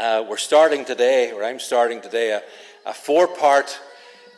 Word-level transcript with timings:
Uh, 0.00 0.24
we're 0.26 0.38
starting 0.38 0.82
today, 0.82 1.30
or 1.30 1.44
I'm 1.44 1.60
starting 1.60 2.00
today, 2.00 2.30
a, 2.30 2.42
a 2.88 2.94
four 2.94 3.26
part 3.28 3.78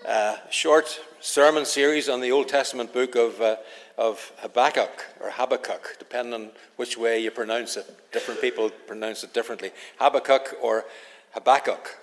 uh, 0.05 0.35
short 0.51 1.01
sermon 1.21 1.65
series 1.65 2.09
on 2.09 2.21
the 2.21 2.33
Old 2.33 2.49
Testament 2.49 2.93
book 2.93 3.15
of, 3.15 3.41
uh, 3.41 3.55
of 3.97 4.33
Habakkuk, 4.39 5.07
or 5.21 5.31
Habakkuk, 5.31 5.99
depending 6.01 6.35
on 6.35 6.51
which 6.75 6.99
way 6.99 7.21
you 7.21 7.31
pronounce 7.31 7.77
it. 7.77 7.87
Different 8.11 8.41
people 8.41 8.71
pronounce 8.89 9.23
it 9.23 9.33
differently. 9.33 9.71
Habakkuk 10.01 10.57
or 10.61 10.85
Habakkuk. 11.31 11.97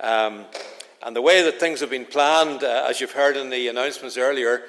Um, 0.00 0.46
and 1.00 1.14
the 1.14 1.22
way 1.22 1.42
that 1.42 1.60
things 1.60 1.78
have 1.78 1.90
been 1.90 2.06
planned, 2.06 2.64
uh, 2.64 2.86
as 2.88 3.00
you've 3.00 3.12
heard 3.12 3.36
in 3.36 3.50
the 3.50 3.68
announcements 3.68 4.16
earlier, 4.16 4.64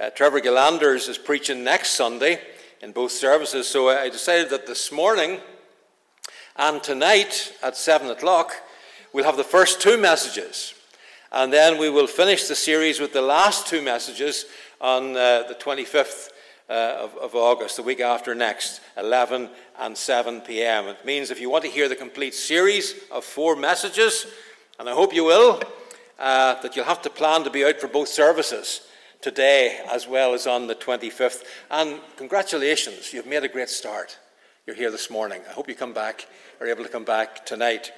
uh, 0.00 0.10
Trevor 0.10 0.40
Gillanders 0.40 1.08
is 1.08 1.18
preaching 1.18 1.64
next 1.64 1.96
Sunday 1.96 2.40
in 2.82 2.92
both 2.92 3.10
services. 3.10 3.66
So 3.66 3.88
I 3.88 4.10
decided 4.10 4.48
that 4.50 4.68
this 4.68 4.92
morning 4.92 5.40
and 6.60 6.82
tonight 6.82 7.54
at 7.62 7.74
7 7.74 8.10
o'clock, 8.10 8.52
we'll 9.14 9.24
have 9.24 9.38
the 9.38 9.42
first 9.42 9.80
two 9.80 9.96
messages. 9.96 10.74
And 11.32 11.50
then 11.50 11.78
we 11.78 11.88
will 11.88 12.06
finish 12.06 12.48
the 12.48 12.54
series 12.54 13.00
with 13.00 13.14
the 13.14 13.22
last 13.22 13.66
two 13.66 13.80
messages 13.80 14.44
on 14.78 15.16
uh, 15.16 15.44
the 15.48 15.56
25th 15.58 16.28
uh, 16.68 16.98
of, 17.00 17.16
of, 17.16 17.34
August, 17.34 17.76
the 17.76 17.82
week 17.82 18.00
after 18.00 18.34
next, 18.34 18.82
11 18.98 19.48
and 19.78 19.96
7 19.96 20.42
p.m. 20.42 20.86
It 20.86 21.04
means 21.06 21.30
if 21.30 21.40
you 21.40 21.48
want 21.48 21.64
to 21.64 21.70
hear 21.70 21.88
the 21.88 21.96
complete 21.96 22.34
series 22.34 22.94
of 23.10 23.24
four 23.24 23.56
messages, 23.56 24.26
and 24.78 24.86
I 24.88 24.92
hope 24.92 25.14
you 25.14 25.24
will, 25.24 25.62
uh, 26.18 26.60
that 26.60 26.76
you'll 26.76 26.84
have 26.84 27.02
to 27.02 27.10
plan 27.10 27.42
to 27.44 27.50
be 27.50 27.64
out 27.64 27.80
for 27.80 27.88
both 27.88 28.08
services 28.08 28.82
today 29.22 29.80
as 29.90 30.06
well 30.06 30.34
as 30.34 30.46
on 30.46 30.66
the 30.66 30.74
25th. 30.74 31.42
And 31.70 32.00
congratulations, 32.16 33.14
you've 33.14 33.26
made 33.26 33.44
a 33.44 33.48
great 33.48 33.70
start. 33.70 34.18
You're 34.70 34.76
here 34.76 34.92
this 34.92 35.10
morning. 35.10 35.42
I 35.48 35.52
hope 35.52 35.68
you 35.68 35.74
come 35.74 35.92
back 35.92 36.28
are 36.60 36.66
able 36.68 36.84
to 36.84 36.88
come 36.88 37.02
back 37.02 37.44
tonight. 37.44 37.90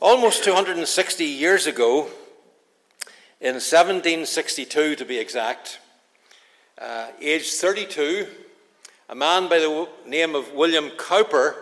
Almost 0.00 0.42
260 0.42 1.24
years 1.24 1.68
ago, 1.68 2.08
in 3.40 3.54
1762 3.54 4.96
to 4.96 5.04
be 5.04 5.16
exact, 5.16 5.78
uh, 6.82 7.10
aged 7.20 7.54
32, 7.54 8.26
a 9.10 9.14
man 9.14 9.48
by 9.48 9.60
the 9.60 9.88
name 10.04 10.34
of 10.34 10.52
William 10.54 10.90
Cowper 10.98 11.54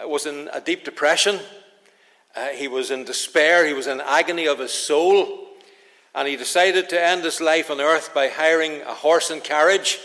uh, 0.00 0.06
was 0.08 0.24
in 0.24 0.48
a 0.52 0.60
deep 0.60 0.84
depression. 0.84 1.40
Uh, 2.36 2.50
he 2.50 2.68
was 2.68 2.92
in 2.92 3.02
despair, 3.02 3.66
he 3.66 3.72
was 3.72 3.88
in 3.88 4.00
agony 4.02 4.46
of 4.46 4.60
his 4.60 4.70
soul, 4.72 5.48
and 6.14 6.28
he 6.28 6.36
decided 6.36 6.88
to 6.90 7.04
end 7.04 7.24
his 7.24 7.40
life 7.40 7.72
on 7.72 7.80
earth 7.80 8.14
by 8.14 8.28
hiring 8.28 8.82
a 8.82 8.94
horse 8.94 9.30
and 9.30 9.42
carriage 9.42 9.98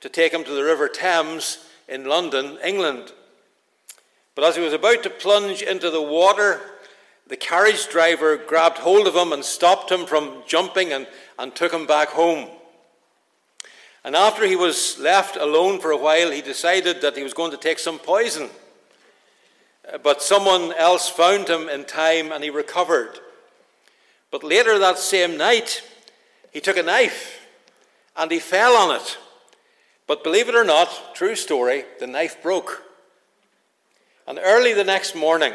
to 0.00 0.08
take 0.08 0.32
him 0.32 0.44
to 0.44 0.52
the 0.52 0.62
River 0.62 0.86
Thames 0.86 1.64
in 1.88 2.04
London, 2.04 2.58
England. 2.64 3.12
But 4.34 4.44
as 4.44 4.56
he 4.56 4.62
was 4.62 4.72
about 4.72 5.02
to 5.02 5.10
plunge 5.10 5.62
into 5.62 5.90
the 5.90 6.02
water, 6.02 6.60
the 7.26 7.36
carriage 7.36 7.88
driver 7.88 8.36
grabbed 8.36 8.78
hold 8.78 9.06
of 9.06 9.14
him 9.14 9.32
and 9.32 9.44
stopped 9.44 9.90
him 9.90 10.06
from 10.06 10.42
jumping 10.46 10.92
and, 10.92 11.06
and 11.38 11.54
took 11.54 11.72
him 11.72 11.86
back 11.86 12.08
home. 12.08 12.48
And 14.04 14.14
after 14.14 14.46
he 14.46 14.56
was 14.56 14.98
left 14.98 15.36
alone 15.36 15.80
for 15.80 15.90
a 15.90 15.96
while, 15.96 16.30
he 16.30 16.40
decided 16.40 17.00
that 17.00 17.16
he 17.16 17.22
was 17.22 17.34
going 17.34 17.50
to 17.50 17.56
take 17.56 17.78
some 17.78 17.98
poison. 17.98 18.48
Uh, 19.92 19.98
but 19.98 20.22
someone 20.22 20.72
else 20.74 21.08
found 21.08 21.48
him 21.48 21.68
in 21.68 21.84
time 21.84 22.32
and 22.32 22.42
he 22.42 22.50
recovered. 22.50 23.18
But 24.30 24.44
later 24.44 24.78
that 24.78 24.98
same 24.98 25.36
night, 25.36 25.82
he 26.52 26.60
took 26.60 26.76
a 26.76 26.82
knife 26.82 27.46
and 28.16 28.30
he 28.30 28.38
fell 28.38 28.74
on 28.74 28.96
it. 28.96 29.18
But 30.08 30.24
believe 30.24 30.48
it 30.48 30.54
or 30.54 30.64
not, 30.64 31.14
true 31.14 31.36
story, 31.36 31.84
the 32.00 32.06
knife 32.06 32.42
broke. 32.42 32.82
And 34.26 34.40
early 34.42 34.72
the 34.72 34.82
next 34.82 35.14
morning, 35.14 35.52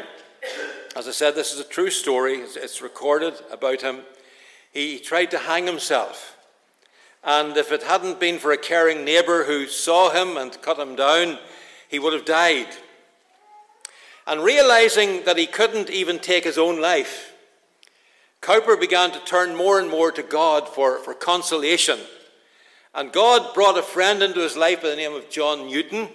as 0.96 1.08
I 1.08 1.10
said, 1.10 1.34
this 1.34 1.52
is 1.52 1.58
a 1.58 1.64
true 1.64 1.90
story, 1.90 2.36
it's 2.36 2.80
recorded 2.80 3.34
about 3.50 3.82
him. 3.82 4.02
He 4.72 5.00
tried 5.00 5.32
to 5.32 5.38
hang 5.38 5.66
himself. 5.66 6.36
And 7.24 7.56
if 7.56 7.72
it 7.72 7.82
hadn't 7.82 8.20
been 8.20 8.38
for 8.38 8.52
a 8.52 8.56
caring 8.56 9.04
neighbour 9.04 9.44
who 9.44 9.66
saw 9.66 10.10
him 10.10 10.36
and 10.36 10.62
cut 10.62 10.78
him 10.78 10.94
down, 10.94 11.38
he 11.88 11.98
would 11.98 12.12
have 12.12 12.24
died. 12.24 12.68
And 14.24 14.44
realizing 14.44 15.24
that 15.24 15.36
he 15.36 15.46
couldn't 15.46 15.90
even 15.90 16.20
take 16.20 16.44
his 16.44 16.58
own 16.58 16.80
life, 16.80 17.32
Cowper 18.40 18.76
began 18.76 19.10
to 19.10 19.24
turn 19.24 19.56
more 19.56 19.80
and 19.80 19.90
more 19.90 20.12
to 20.12 20.22
God 20.22 20.68
for, 20.68 20.98
for 20.98 21.12
consolation. 21.12 21.98
And 22.94 23.10
God 23.10 23.54
brought 23.54 23.76
a 23.76 23.82
friend 23.82 24.22
into 24.22 24.40
his 24.40 24.56
life 24.56 24.82
by 24.82 24.90
the 24.90 24.96
name 24.96 25.14
of 25.14 25.28
John 25.28 25.66
Newton 25.66 26.08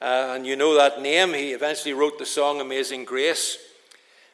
uh, 0.00 0.32
and 0.34 0.46
you 0.46 0.54
know 0.54 0.74
that 0.76 1.02
name. 1.02 1.34
He 1.34 1.50
eventually 1.50 1.92
wrote 1.92 2.18
the 2.18 2.24
song 2.24 2.60
Amazing 2.60 3.04
Grace. 3.04 3.58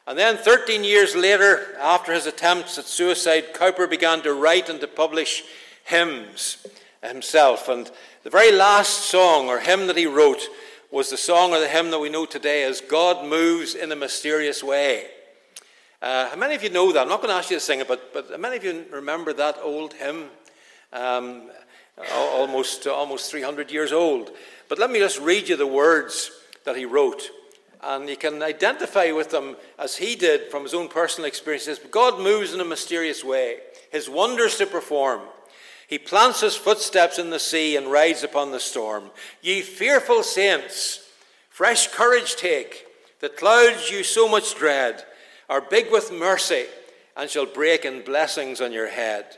And 0.05 0.17
then, 0.17 0.37
13 0.37 0.83
years 0.83 1.15
later, 1.15 1.75
after 1.79 2.13
his 2.13 2.27
attempts 2.27 2.77
at 2.77 2.85
suicide, 2.85 3.53
Cowper 3.53 3.87
began 3.87 4.21
to 4.21 4.33
write 4.33 4.69
and 4.69 4.79
to 4.79 4.87
publish 4.87 5.43
hymns 5.85 6.65
himself. 7.03 7.67
And 7.67 7.91
the 8.23 8.29
very 8.29 8.51
last 8.51 9.05
song 9.09 9.47
or 9.49 9.59
hymn 9.59 9.87
that 9.87 9.97
he 9.97 10.05
wrote 10.05 10.47
was 10.91 11.09
the 11.09 11.17
song 11.17 11.51
or 11.51 11.59
the 11.59 11.67
hymn 11.67 11.91
that 11.91 11.99
we 11.99 12.09
know 12.09 12.25
today 12.25 12.63
as 12.63 12.79
God 12.79 13.25
Moves 13.25 13.75
in 13.75 13.91
a 13.91 13.95
Mysterious 13.95 14.63
Way. 14.63 15.07
Uh, 16.01 16.29
how 16.29 16.35
many 16.37 16.55
of 16.55 16.63
you 16.63 16.69
know 16.69 16.93
that? 16.93 17.01
I'm 17.01 17.09
not 17.09 17.21
going 17.21 17.33
to 17.33 17.35
ask 17.35 17.49
you 17.49 17.57
to 17.57 17.61
sing 17.61 17.79
it, 17.79 17.87
but, 17.87 18.13
but 18.13 18.29
how 18.29 18.37
many 18.37 18.55
of 18.55 18.63
you 18.63 18.85
remember 18.91 19.33
that 19.33 19.57
old 19.61 19.93
hymn? 19.93 20.29
Um, 20.93 21.49
almost, 22.13 22.87
uh, 22.87 22.93
almost 22.93 23.31
300 23.31 23.71
years 23.71 23.91
old. 23.91 24.31
But 24.69 24.79
let 24.79 24.91
me 24.91 24.99
just 24.99 25.19
read 25.19 25.49
you 25.49 25.55
the 25.55 25.67
words 25.67 26.31
that 26.63 26.75
he 26.75 26.85
wrote. 26.85 27.29
And 27.81 28.09
you 28.09 28.17
can 28.17 28.41
identify 28.41 29.11
with 29.11 29.29
them 29.29 29.55
as 29.77 29.97
he 29.97 30.15
did 30.15 30.51
from 30.51 30.63
his 30.63 30.73
own 30.73 30.87
personal 30.87 31.27
experiences. 31.27 31.79
God 31.91 32.19
moves 32.19 32.53
in 32.53 32.59
a 32.59 32.65
mysterious 32.65 33.23
way, 33.23 33.59
his 33.91 34.09
wonders 34.09 34.57
to 34.57 34.65
perform. 34.65 35.21
He 35.87 35.97
plants 35.97 36.41
his 36.41 36.55
footsteps 36.55 37.17
in 37.17 37.29
the 37.29 37.39
sea 37.39 37.77
and 37.77 37.91
rides 37.91 38.23
upon 38.23 38.51
the 38.51 38.59
storm. 38.59 39.11
Ye 39.41 39.61
fearful 39.61 40.23
saints, 40.23 41.07
fresh 41.49 41.87
courage 41.87 42.35
take. 42.35 42.85
The 43.19 43.29
clouds 43.29 43.89
you 43.89 44.03
so 44.03 44.27
much 44.27 44.55
dread 44.55 45.05
are 45.49 45.61
big 45.61 45.91
with 45.91 46.11
mercy 46.11 46.65
and 47.15 47.29
shall 47.29 47.45
break 47.45 47.85
in 47.85 48.03
blessings 48.03 48.59
on 48.59 48.73
your 48.73 48.89
head. 48.89 49.37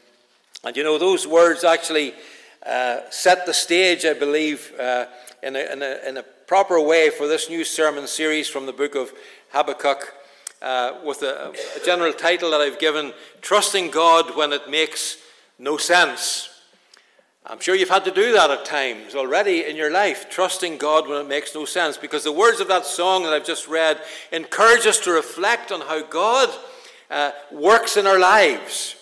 And 0.63 0.77
you 0.77 0.83
know, 0.83 0.97
those 0.97 1.25
words 1.25 1.63
actually 1.63 2.13
uh, 2.65 2.99
set 3.09 3.45
the 3.45 3.53
stage, 3.53 4.05
I 4.05 4.13
believe, 4.13 4.71
uh, 4.79 5.05
in, 5.41 5.55
a, 5.55 5.73
in, 5.73 5.81
a, 5.81 6.09
in, 6.09 6.17
a, 6.17 6.23
proper 6.45 6.79
way 6.79 7.09
for 7.09 7.27
this 7.27 7.49
new 7.49 7.63
sermon 7.63 8.05
series 8.05 8.49
from 8.49 8.65
the 8.65 8.73
book 8.73 8.93
of 8.93 9.11
Habakkuk, 9.51 10.13
uh, 10.61 10.99
with 11.03 11.23
a, 11.23 11.49
a 11.49 11.85
general 11.85 12.11
title 12.13 12.51
that 12.51 12.59
I've 12.59 12.77
given 12.77 13.13
Trusting 13.41 13.89
God 13.89 14.35
When 14.35 14.51
It 14.51 14.69
Makes 14.69 15.17
No 15.57 15.77
Sense. 15.77 16.49
I'm 17.45 17.59
sure 17.59 17.73
you've 17.73 17.89
had 17.89 18.05
to 18.05 18.11
do 18.11 18.33
that 18.33 18.51
at 18.51 18.65
times 18.65 19.15
already 19.15 19.65
in 19.65 19.75
your 19.75 19.89
life, 19.89 20.29
trusting 20.29 20.77
God 20.77 21.07
when 21.09 21.19
it 21.19 21.27
makes 21.27 21.55
no 21.55 21.65
sense, 21.65 21.97
because 21.97 22.23
the 22.23 22.31
words 22.31 22.59
of 22.59 22.67
that 22.67 22.85
song 22.85 23.23
that 23.23 23.33
I've 23.33 23.45
just 23.45 23.67
read 23.67 23.99
encourage 24.31 24.85
us 24.85 24.99
to 24.99 25.11
reflect 25.11 25.71
on 25.71 25.81
how 25.81 26.03
God 26.03 26.49
uh, 27.09 27.31
works 27.51 27.97
in 27.97 28.05
our 28.05 28.19
lives. 28.19 28.95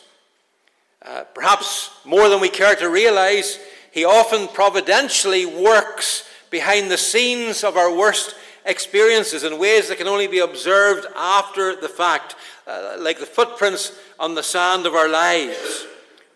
Uh, 1.02 1.24
perhaps 1.34 1.92
more 2.06 2.28
than 2.30 2.42
we 2.42 2.50
care 2.50 2.76
to 2.76 2.90
realize, 2.90 3.60
He 3.92 4.06
often 4.06 4.48
providentially 4.48 5.46
works 5.46 6.30
behind 6.50 6.92
the 6.92 6.98
scenes 6.98 7.64
of 7.64 7.78
our 7.78 7.96
worst 7.96 8.36
experiences 8.66 9.44
in 9.44 9.60
ways 9.60 9.88
that 9.88 9.98
can 9.98 10.08
only 10.08 10.28
be 10.28 10.40
observed 10.40 11.08
after 11.16 11.76
the 11.76 11.90
fact, 11.90 12.36
uh, 12.68 12.98
like 13.00 13.20
the 13.20 13.26
footprints 13.26 13.98
on 14.20 14.36
the 14.36 14.44
sand 14.44 14.86
of 14.86 14.94
our 14.94 15.10
lives. 15.10 15.88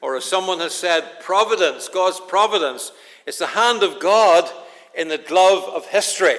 Or 0.02 0.16
as 0.16 0.26
someone 0.26 0.60
has 0.60 0.74
said, 0.74 1.20
providence, 1.22 1.90
God's 1.90 2.20
providence, 2.20 2.92
it's 3.26 3.40
the 3.40 3.48
hand 3.48 3.84
of 3.84 4.00
God 4.00 4.50
in 4.96 5.08
the 5.08 5.18
glove 5.18 5.64
of 5.74 5.88
history. 5.88 6.36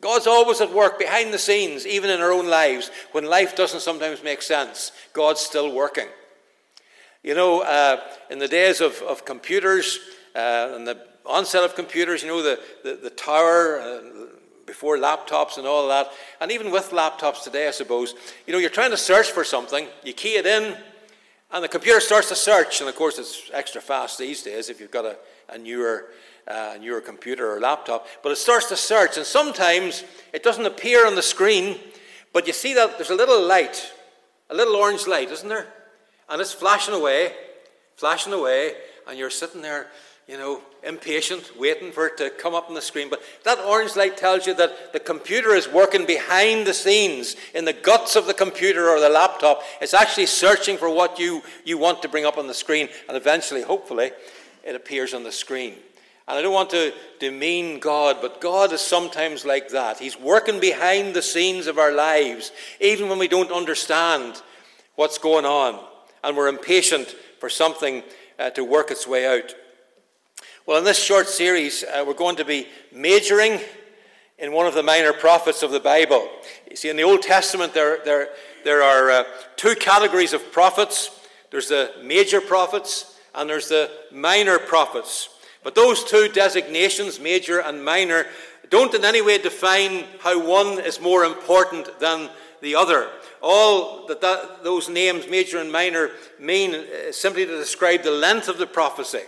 God's 0.00 0.26
always 0.26 0.60
at 0.60 0.72
work 0.72 0.98
behind 0.98 1.32
the 1.32 1.38
scenes, 1.38 1.86
even 1.86 2.10
in 2.10 2.20
our 2.20 2.32
own 2.32 2.46
lives. 2.46 2.90
When 3.12 3.24
life 3.24 3.56
doesn't 3.56 3.80
sometimes 3.80 4.22
make 4.22 4.42
sense, 4.42 4.92
God's 5.14 5.40
still 5.40 5.72
working. 5.72 6.08
You 7.24 7.34
know, 7.34 7.62
uh, 7.62 8.02
in 8.28 8.38
the 8.38 8.46
days 8.46 8.82
of, 8.82 9.00
of 9.00 9.24
computers 9.24 9.98
uh, 10.34 10.72
and 10.74 10.86
the 10.86 11.06
onset 11.24 11.64
of 11.64 11.74
computers, 11.74 12.22
you 12.22 12.28
know, 12.28 12.42
the, 12.42 12.60
the, 12.82 12.96
the 12.96 13.08
tower, 13.08 13.80
uh, 13.80 14.00
before 14.66 14.98
laptops 14.98 15.56
and 15.56 15.66
all 15.66 15.88
that, 15.88 16.10
and 16.42 16.52
even 16.52 16.70
with 16.70 16.90
laptops 16.90 17.42
today, 17.42 17.66
I 17.66 17.70
suppose, 17.70 18.14
you 18.46 18.52
know, 18.52 18.58
you're 18.58 18.68
trying 18.68 18.90
to 18.90 18.98
search 18.98 19.30
for 19.30 19.42
something, 19.42 19.86
you 20.04 20.12
key 20.12 20.36
it 20.36 20.44
in, 20.44 20.76
and 21.50 21.64
the 21.64 21.68
computer 21.68 21.98
starts 21.98 22.28
to 22.28 22.36
search. 22.36 22.80
And 22.80 22.90
of 22.90 22.94
course, 22.94 23.18
it's 23.18 23.50
extra 23.54 23.80
fast 23.80 24.18
these 24.18 24.42
days 24.42 24.68
if 24.68 24.78
you've 24.78 24.90
got 24.90 25.06
a, 25.06 25.16
a 25.48 25.56
newer, 25.56 26.10
uh, 26.46 26.76
newer 26.78 27.00
computer 27.00 27.50
or 27.50 27.58
laptop. 27.58 28.06
But 28.22 28.32
it 28.32 28.36
starts 28.36 28.68
to 28.68 28.76
search, 28.76 29.16
and 29.16 29.24
sometimes 29.24 30.04
it 30.34 30.42
doesn't 30.42 30.66
appear 30.66 31.06
on 31.06 31.14
the 31.14 31.22
screen, 31.22 31.78
but 32.34 32.46
you 32.46 32.52
see 32.52 32.74
that 32.74 32.98
there's 32.98 33.08
a 33.08 33.14
little 33.14 33.46
light, 33.46 33.92
a 34.50 34.54
little 34.54 34.76
orange 34.76 35.06
light, 35.06 35.30
isn't 35.30 35.48
there? 35.48 35.68
And 36.28 36.40
it's 36.40 36.52
flashing 36.52 36.94
away, 36.94 37.32
flashing 37.96 38.32
away, 38.32 38.74
and 39.06 39.18
you're 39.18 39.30
sitting 39.30 39.62
there 39.62 39.88
you 40.26 40.38
know, 40.38 40.62
impatient, 40.82 41.58
waiting 41.58 41.92
for 41.92 42.06
it 42.06 42.16
to 42.16 42.30
come 42.30 42.54
up 42.54 42.68
on 42.68 42.74
the 42.74 42.80
screen. 42.80 43.10
But 43.10 43.22
that 43.44 43.58
orange 43.58 43.94
light 43.94 44.16
tells 44.16 44.46
you 44.46 44.54
that 44.54 44.92
the 44.92 45.00
computer 45.00 45.50
is 45.50 45.68
working 45.68 46.06
behind 46.06 46.66
the 46.66 46.72
scenes 46.72 47.36
in 47.54 47.66
the 47.66 47.74
guts 47.74 48.16
of 48.16 48.26
the 48.26 48.34
computer 48.34 48.88
or 48.88 49.00
the 49.00 49.10
laptop. 49.10 49.62
It's 49.82 49.92
actually 49.92 50.26
searching 50.26 50.78
for 50.78 50.88
what 50.88 51.18
you, 51.18 51.42
you 51.64 51.76
want 51.76 52.00
to 52.02 52.08
bring 52.08 52.24
up 52.24 52.38
on 52.38 52.46
the 52.46 52.54
screen, 52.54 52.88
and 53.08 53.16
eventually, 53.16 53.62
hopefully, 53.62 54.12
it 54.64 54.74
appears 54.74 55.12
on 55.12 55.24
the 55.24 55.32
screen. 55.32 55.74
And 56.26 56.38
I 56.38 56.42
don't 56.42 56.54
want 56.54 56.70
to 56.70 56.94
demean 57.20 57.80
God, 57.80 58.16
but 58.22 58.40
God 58.40 58.72
is 58.72 58.80
sometimes 58.80 59.44
like 59.44 59.68
that. 59.70 59.98
He's 59.98 60.18
working 60.18 60.58
behind 60.58 61.12
the 61.12 61.20
scenes 61.20 61.66
of 61.66 61.76
our 61.78 61.92
lives, 61.92 62.50
even 62.80 63.10
when 63.10 63.18
we 63.18 63.28
don't 63.28 63.52
understand 63.52 64.40
what's 64.94 65.18
going 65.18 65.44
on, 65.44 65.84
and 66.24 66.36
we're 66.36 66.48
impatient 66.48 67.14
for 67.38 67.48
something 67.48 68.02
uh, 68.38 68.50
to 68.50 68.64
work 68.64 68.90
its 68.90 69.06
way 69.06 69.26
out. 69.26 69.54
Well, 70.66 70.78
in 70.78 70.84
this 70.84 71.02
short 71.02 71.28
series, 71.28 71.84
uh, 71.84 72.04
we're 72.06 72.14
going 72.14 72.36
to 72.36 72.44
be 72.44 72.66
majoring 72.92 73.60
in 74.38 74.52
one 74.52 74.66
of 74.66 74.74
the 74.74 74.82
minor 74.82 75.12
prophets 75.12 75.62
of 75.62 75.70
the 75.70 75.78
Bible. 75.78 76.28
You 76.68 76.76
see, 76.76 76.88
in 76.88 76.96
the 76.96 77.04
Old 77.04 77.22
Testament, 77.22 77.74
there, 77.74 77.98
there, 78.04 78.30
there 78.64 78.82
are 78.82 79.10
uh, 79.10 79.24
two 79.56 79.76
categories 79.76 80.32
of 80.32 80.50
prophets 80.50 81.10
there's 81.54 81.68
the 81.68 81.92
major 82.02 82.40
prophets 82.40 83.16
and 83.32 83.48
there's 83.48 83.68
the 83.68 83.88
minor 84.10 84.58
prophets. 84.58 85.28
But 85.62 85.76
those 85.76 86.02
two 86.02 86.28
designations, 86.28 87.20
major 87.20 87.60
and 87.60 87.84
minor, 87.84 88.26
don't 88.70 88.92
in 88.92 89.04
any 89.04 89.22
way 89.22 89.38
define 89.38 90.02
how 90.18 90.44
one 90.44 90.80
is 90.80 91.00
more 91.00 91.24
important 91.24 92.00
than 92.00 92.28
the 92.64 92.74
other. 92.74 93.10
All 93.40 94.06
that, 94.06 94.20
that 94.22 94.64
those 94.64 94.88
names, 94.88 95.28
major 95.28 95.58
and 95.58 95.70
minor, 95.70 96.10
mean 96.40 96.74
uh, 96.74 97.12
simply 97.12 97.46
to 97.46 97.56
describe 97.56 98.02
the 98.02 98.10
length 98.10 98.48
of 98.48 98.58
the 98.58 98.66
prophecy. 98.66 99.20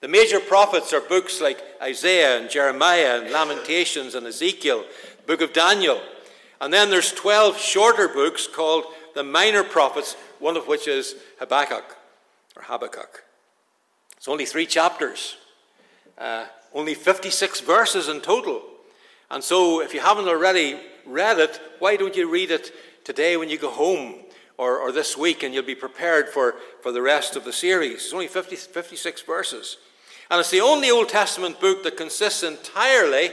The 0.00 0.08
major 0.08 0.40
prophets 0.40 0.92
are 0.92 1.00
books 1.00 1.40
like 1.40 1.62
Isaiah 1.80 2.40
and 2.40 2.50
Jeremiah 2.50 3.20
and 3.20 3.30
Lamentations 3.30 4.16
and 4.16 4.26
Ezekiel, 4.26 4.84
book 5.26 5.40
of 5.42 5.52
Daniel. 5.52 6.00
And 6.60 6.72
then 6.72 6.90
there's 6.90 7.12
12 7.12 7.58
shorter 7.58 8.08
books 8.08 8.48
called 8.48 8.84
the 9.14 9.22
minor 9.22 9.62
prophets, 9.62 10.16
one 10.40 10.56
of 10.56 10.66
which 10.66 10.88
is 10.88 11.14
Habakkuk 11.38 11.96
or 12.56 12.62
Habakkuk. 12.62 13.22
It's 14.16 14.28
only 14.28 14.46
three 14.46 14.66
chapters, 14.66 15.36
uh, 16.18 16.46
only 16.72 16.94
56 16.94 17.60
verses 17.60 18.08
in 18.08 18.20
total. 18.20 18.62
And 19.30 19.42
so, 19.42 19.80
if 19.80 19.94
you 19.94 20.00
haven't 20.00 20.28
already 20.28 20.78
read 21.06 21.38
it, 21.38 21.60
why 21.78 21.96
don't 21.96 22.16
you 22.16 22.30
read 22.30 22.50
it 22.50 22.72
today 23.04 23.36
when 23.36 23.50
you 23.50 23.58
go 23.58 23.70
home 23.70 24.14
or, 24.58 24.78
or 24.78 24.92
this 24.92 25.16
week 25.16 25.42
and 25.42 25.54
you'll 25.54 25.64
be 25.64 25.74
prepared 25.74 26.28
for, 26.28 26.56
for 26.82 26.92
the 26.92 27.02
rest 27.02 27.36
of 27.36 27.44
the 27.44 27.52
series? 27.52 28.04
It's 28.04 28.12
only 28.12 28.28
50, 28.28 28.56
56 28.56 29.22
verses. 29.22 29.78
And 30.30 30.40
it's 30.40 30.50
the 30.50 30.60
only 30.60 30.90
Old 30.90 31.08
Testament 31.08 31.60
book 31.60 31.82
that 31.82 31.96
consists 31.96 32.42
entirely 32.42 33.30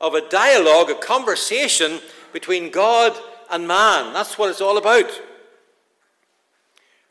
of 0.00 0.14
a 0.14 0.28
dialogue, 0.28 0.90
a 0.90 0.94
conversation 0.94 2.00
between 2.32 2.70
God 2.70 3.16
and 3.50 3.68
man. 3.68 4.12
That's 4.12 4.38
what 4.38 4.50
it's 4.50 4.60
all 4.60 4.78
about. 4.78 5.10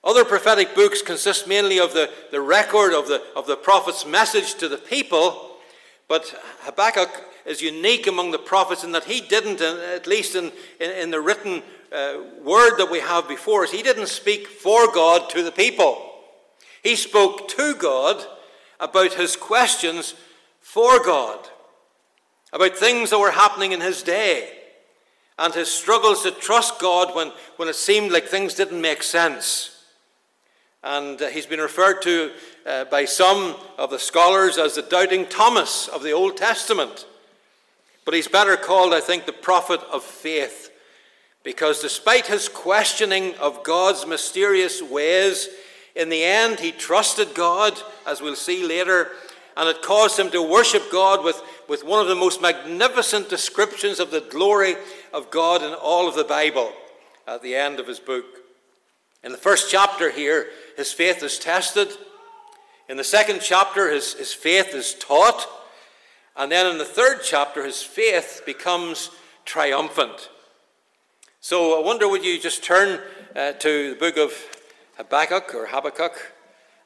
Other 0.03 0.25
prophetic 0.25 0.73
books 0.73 1.01
consist 1.01 1.47
mainly 1.47 1.79
of 1.79 1.93
the, 1.93 2.09
the 2.31 2.41
record 2.41 2.93
of 2.93 3.07
the, 3.07 3.21
of 3.35 3.45
the 3.45 3.55
prophet's 3.55 4.05
message 4.05 4.55
to 4.55 4.67
the 4.67 4.77
people, 4.77 5.57
but 6.07 6.35
Habakkuk 6.61 7.09
is 7.45 7.61
unique 7.61 8.07
among 8.07 8.31
the 8.31 8.37
prophets 8.37 8.83
in 8.83 8.91
that 8.91 9.05
he 9.05 9.21
didn't, 9.21 9.61
at 9.61 10.07
least 10.07 10.35
in, 10.35 10.51
in, 10.79 10.91
in 10.91 11.11
the 11.11 11.21
written 11.21 11.63
uh, 11.91 12.19
word 12.43 12.77
that 12.77 12.89
we 12.89 12.99
have 12.99 13.27
before 13.27 13.63
us, 13.63 13.71
he 13.71 13.83
didn't 13.83 14.07
speak 14.07 14.47
for 14.47 14.91
God 14.93 15.29
to 15.31 15.43
the 15.43 15.51
people. 15.51 16.09
He 16.83 16.95
spoke 16.95 17.47
to 17.49 17.75
God 17.75 18.25
about 18.79 19.13
his 19.13 19.35
questions 19.35 20.15
for 20.61 21.03
God, 21.03 21.49
about 22.53 22.77
things 22.77 23.09
that 23.09 23.19
were 23.19 23.31
happening 23.31 23.71
in 23.71 23.81
his 23.81 24.03
day, 24.03 24.49
and 25.37 25.53
his 25.53 25.69
struggles 25.69 26.23
to 26.23 26.31
trust 26.31 26.79
God 26.79 27.15
when, 27.15 27.31
when 27.57 27.67
it 27.67 27.75
seemed 27.75 28.11
like 28.11 28.25
things 28.25 28.53
didn't 28.53 28.81
make 28.81 29.03
sense. 29.03 29.83
And 30.83 31.21
uh, 31.21 31.27
he's 31.27 31.45
been 31.45 31.59
referred 31.59 32.01
to 32.03 32.31
uh, 32.65 32.85
by 32.85 33.05
some 33.05 33.55
of 33.77 33.91
the 33.91 33.99
scholars 33.99 34.57
as 34.57 34.75
the 34.75 34.81
doubting 34.81 35.25
Thomas 35.27 35.87
of 35.87 36.03
the 36.03 36.11
Old 36.11 36.37
Testament. 36.37 37.05
But 38.05 38.13
he's 38.13 38.27
better 38.27 38.57
called, 38.57 38.93
I 38.93 38.99
think, 38.99 39.25
the 39.25 39.33
prophet 39.33 39.81
of 39.91 40.03
faith, 40.03 40.71
because 41.43 41.81
despite 41.81 42.27
his 42.27 42.49
questioning 42.49 43.35
of 43.35 43.63
God's 43.63 44.05
mysterious 44.05 44.81
ways, 44.81 45.49
in 45.95 46.09
the 46.09 46.23
end, 46.23 46.59
he 46.59 46.71
trusted 46.71 47.33
God, 47.33 47.79
as 48.07 48.21
we'll 48.21 48.35
see 48.35 48.65
later, 48.65 49.09
and 49.57 49.67
it 49.67 49.81
caused 49.81 50.17
him 50.17 50.31
to 50.31 50.41
worship 50.41 50.91
God 50.91 51.23
with, 51.23 51.41
with 51.67 51.83
one 51.83 52.01
of 52.01 52.07
the 52.07 52.15
most 52.15 52.41
magnificent 52.41 53.29
descriptions 53.29 53.99
of 53.99 54.09
the 54.09 54.21
glory 54.21 54.75
of 55.13 55.29
God 55.29 55.61
in 55.61 55.73
all 55.73 56.07
of 56.07 56.15
the 56.15 56.23
Bible 56.23 56.71
at 57.27 57.41
the 57.41 57.55
end 57.55 57.79
of 57.79 57.87
his 57.87 57.99
book. 57.99 58.25
In 59.23 59.31
the 59.31 59.37
first 59.37 59.69
chapter 59.69 60.09
here, 60.09 60.47
his 60.77 60.91
faith 60.91 61.21
is 61.21 61.37
tested. 61.37 61.89
In 62.89 62.97
the 62.97 63.03
second 63.03 63.41
chapter, 63.41 63.91
his, 63.91 64.13
his 64.13 64.33
faith 64.33 64.73
is 64.73 64.95
taught. 64.95 65.47
And 66.41 66.51
then 66.51 66.65
in 66.65 66.79
the 66.79 66.85
third 66.85 67.19
chapter, 67.23 67.63
his 67.63 67.83
faith 67.83 68.41
becomes 68.47 69.11
triumphant. 69.45 70.31
So 71.39 71.79
I 71.79 71.85
wonder, 71.85 72.07
would 72.07 72.25
you 72.25 72.39
just 72.39 72.63
turn 72.63 72.99
uh, 73.35 73.51
to 73.51 73.91
the 73.91 73.95
book 73.95 74.17
of 74.17 74.33
Habakkuk 74.97 75.53
or 75.53 75.67
Habakkuk. 75.67 76.33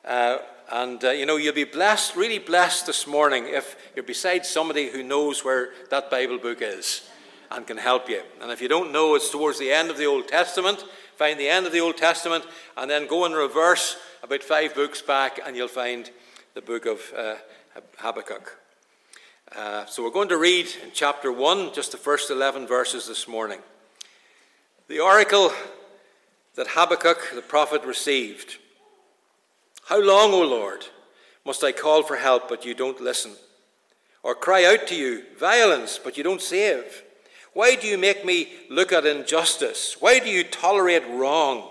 Uh, 0.03 0.39
and 0.69 1.01
uh, 1.05 1.11
you 1.11 1.25
know, 1.25 1.37
you'll 1.37 1.53
be 1.53 1.63
blessed, 1.63 2.17
really 2.17 2.37
blessed 2.37 2.85
this 2.85 3.07
morning 3.07 3.45
if 3.47 3.77
you're 3.95 4.03
beside 4.03 4.45
somebody 4.45 4.89
who 4.89 5.03
knows 5.03 5.45
where 5.45 5.69
that 5.89 6.11
Bible 6.11 6.37
book 6.37 6.57
is 6.59 7.09
and 7.49 7.65
can 7.65 7.77
help 7.77 8.09
you. 8.09 8.23
And 8.41 8.51
if 8.51 8.61
you 8.61 8.67
don't 8.67 8.91
know, 8.91 9.15
it's 9.15 9.29
towards 9.29 9.57
the 9.57 9.71
end 9.71 9.89
of 9.89 9.97
the 9.97 10.05
Old 10.05 10.27
Testament. 10.27 10.83
Find 11.15 11.39
the 11.39 11.47
end 11.47 11.65
of 11.65 11.71
the 11.71 11.79
Old 11.79 11.95
Testament 11.95 12.45
and 12.75 12.91
then 12.91 13.07
go 13.07 13.24
in 13.24 13.31
reverse 13.31 13.95
about 14.21 14.43
five 14.43 14.75
books 14.75 15.01
back, 15.01 15.39
and 15.45 15.55
you'll 15.55 15.69
find 15.69 16.12
the 16.55 16.62
book 16.62 16.85
of 16.85 17.00
uh, 17.15 17.35
Habakkuk. 18.00 18.64
Uh, 19.53 19.85
so 19.85 20.03
we're 20.03 20.09
going 20.09 20.29
to 20.29 20.37
read 20.37 20.65
in 20.83 20.89
chapter 20.91 21.31
1, 21.31 21.73
just 21.73 21.91
the 21.91 21.97
first 21.97 22.31
11 22.31 22.65
verses 22.65 23.07
this 23.07 23.27
morning. 23.27 23.59
The 24.87 24.99
oracle 24.99 25.53
that 26.55 26.69
Habakkuk 26.69 27.31
the 27.35 27.43
prophet 27.43 27.83
received. 27.83 28.57
How 29.85 30.01
long, 30.01 30.33
O 30.33 30.41
Lord, 30.41 30.85
must 31.45 31.63
I 31.63 31.71
call 31.71 32.01
for 32.01 32.15
help, 32.15 32.49
but 32.49 32.65
you 32.65 32.73
don't 32.73 32.99
listen? 32.99 33.33
Or 34.23 34.33
cry 34.33 34.65
out 34.65 34.87
to 34.87 34.95
you, 34.95 35.23
violence, 35.39 35.99
but 36.03 36.17
you 36.17 36.23
don't 36.23 36.41
save? 36.41 37.03
Why 37.53 37.75
do 37.75 37.85
you 37.85 37.99
make 37.99 38.25
me 38.25 38.49
look 38.69 38.91
at 38.91 39.05
injustice? 39.05 39.97
Why 39.99 40.17
do 40.17 40.27
you 40.27 40.43
tolerate 40.43 41.07
wrong? 41.07 41.69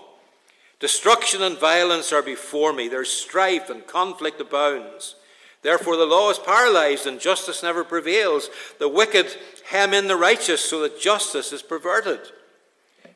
Destruction 0.78 1.42
and 1.42 1.58
violence 1.58 2.12
are 2.12 2.22
before 2.22 2.72
me. 2.72 2.86
There's 2.86 3.10
strife 3.10 3.68
and 3.68 3.84
conflict 3.84 4.40
abounds. 4.40 5.16
Therefore, 5.64 5.96
the 5.96 6.04
law 6.04 6.30
is 6.30 6.38
paralyzed 6.38 7.06
and 7.06 7.18
justice 7.18 7.62
never 7.62 7.84
prevails. 7.84 8.50
The 8.78 8.88
wicked 8.88 9.34
hem 9.70 9.94
in 9.94 10.08
the 10.08 10.16
righteous 10.16 10.60
so 10.60 10.80
that 10.82 11.00
justice 11.00 11.54
is 11.54 11.62
perverted. 11.62 12.20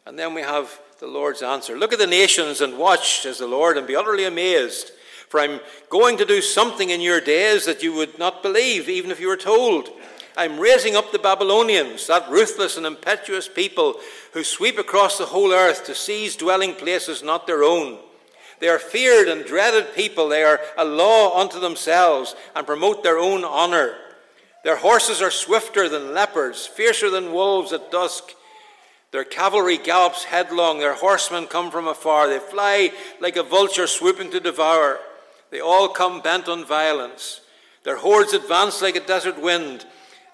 And 0.07 0.19
then 0.19 0.33
we 0.33 0.41
have 0.41 0.81
the 0.99 1.07
Lord's 1.07 1.43
answer. 1.43 1.79
Look 1.79 1.93
at 1.93 1.99
the 1.99 2.07
nations 2.07 2.63
and 2.63 2.79
watch, 2.79 3.21
says 3.21 3.39
the 3.39 3.47
Lord, 3.47 3.77
and 3.77 3.87
be 3.87 3.95
utterly 3.95 4.25
amazed. 4.25 4.93
For 5.29 5.41
I'm 5.41 5.61
going 5.91 6.17
to 6.17 6.25
do 6.25 6.41
something 6.41 6.89
in 6.89 7.03
your 7.03 7.21
days 7.21 7.67
that 7.67 7.83
you 7.83 7.93
would 7.93 8.19
not 8.19 8.43
believe, 8.43 8.89
even 8.89 9.11
if 9.11 9.21
you 9.21 9.29
were 9.29 9.37
told. 9.37 9.91
I'm 10.35 10.59
raising 10.59 10.97
up 10.97 11.13
the 11.13 11.19
Babylonians, 11.19 12.07
that 12.07 12.31
ruthless 12.31 12.79
and 12.79 12.87
impetuous 12.87 13.47
people 13.47 13.97
who 14.33 14.43
sweep 14.43 14.79
across 14.79 15.19
the 15.19 15.27
whole 15.27 15.53
earth 15.53 15.85
to 15.85 15.95
seize 15.95 16.35
dwelling 16.35 16.75
places 16.75 17.23
not 17.23 17.47
their 17.47 17.63
own. 17.63 17.99
They 18.61 18.69
are 18.69 18.79
feared 18.79 19.29
and 19.29 19.45
dreaded 19.45 19.95
people. 19.95 20.29
They 20.29 20.43
are 20.43 20.61
a 20.77 20.85
law 20.85 21.41
unto 21.41 21.61
themselves 21.61 22.35
and 22.55 22.67
promote 22.67 23.03
their 23.03 23.19
own 23.19 23.45
honor. 23.45 23.95
Their 24.65 24.77
horses 24.77 25.23
are 25.23 25.31
swifter 25.31 25.89
than 25.89 26.13
leopards, 26.13 26.67
fiercer 26.67 27.11
than 27.11 27.33
wolves 27.33 27.73
at 27.73 27.91
dusk. 27.91 28.35
Their 29.11 29.25
cavalry 29.25 29.79
gallops 29.79 30.25
headlong, 30.25 30.79
their 30.79 30.95
horsemen 30.95 31.47
come 31.47 31.71
from 31.71 31.89
afar. 31.89 32.29
They 32.29 32.39
fly 32.39 32.93
like 33.21 33.37
a 33.37 33.43
vulture 33.43 33.87
swooping 33.87 34.31
to 34.33 34.41
devour. 34.41 34.99
They 35.51 35.61
all 35.61 35.89
come 35.89 36.21
bent 36.21 36.49
on 36.49 36.65
violence. 36.65 37.41
Their 37.85 37.97
hordes 37.97 38.35
advance 38.35 38.83
like 38.83 38.97
a 38.97 39.01
desert 39.01 39.41
wind, 39.41 39.87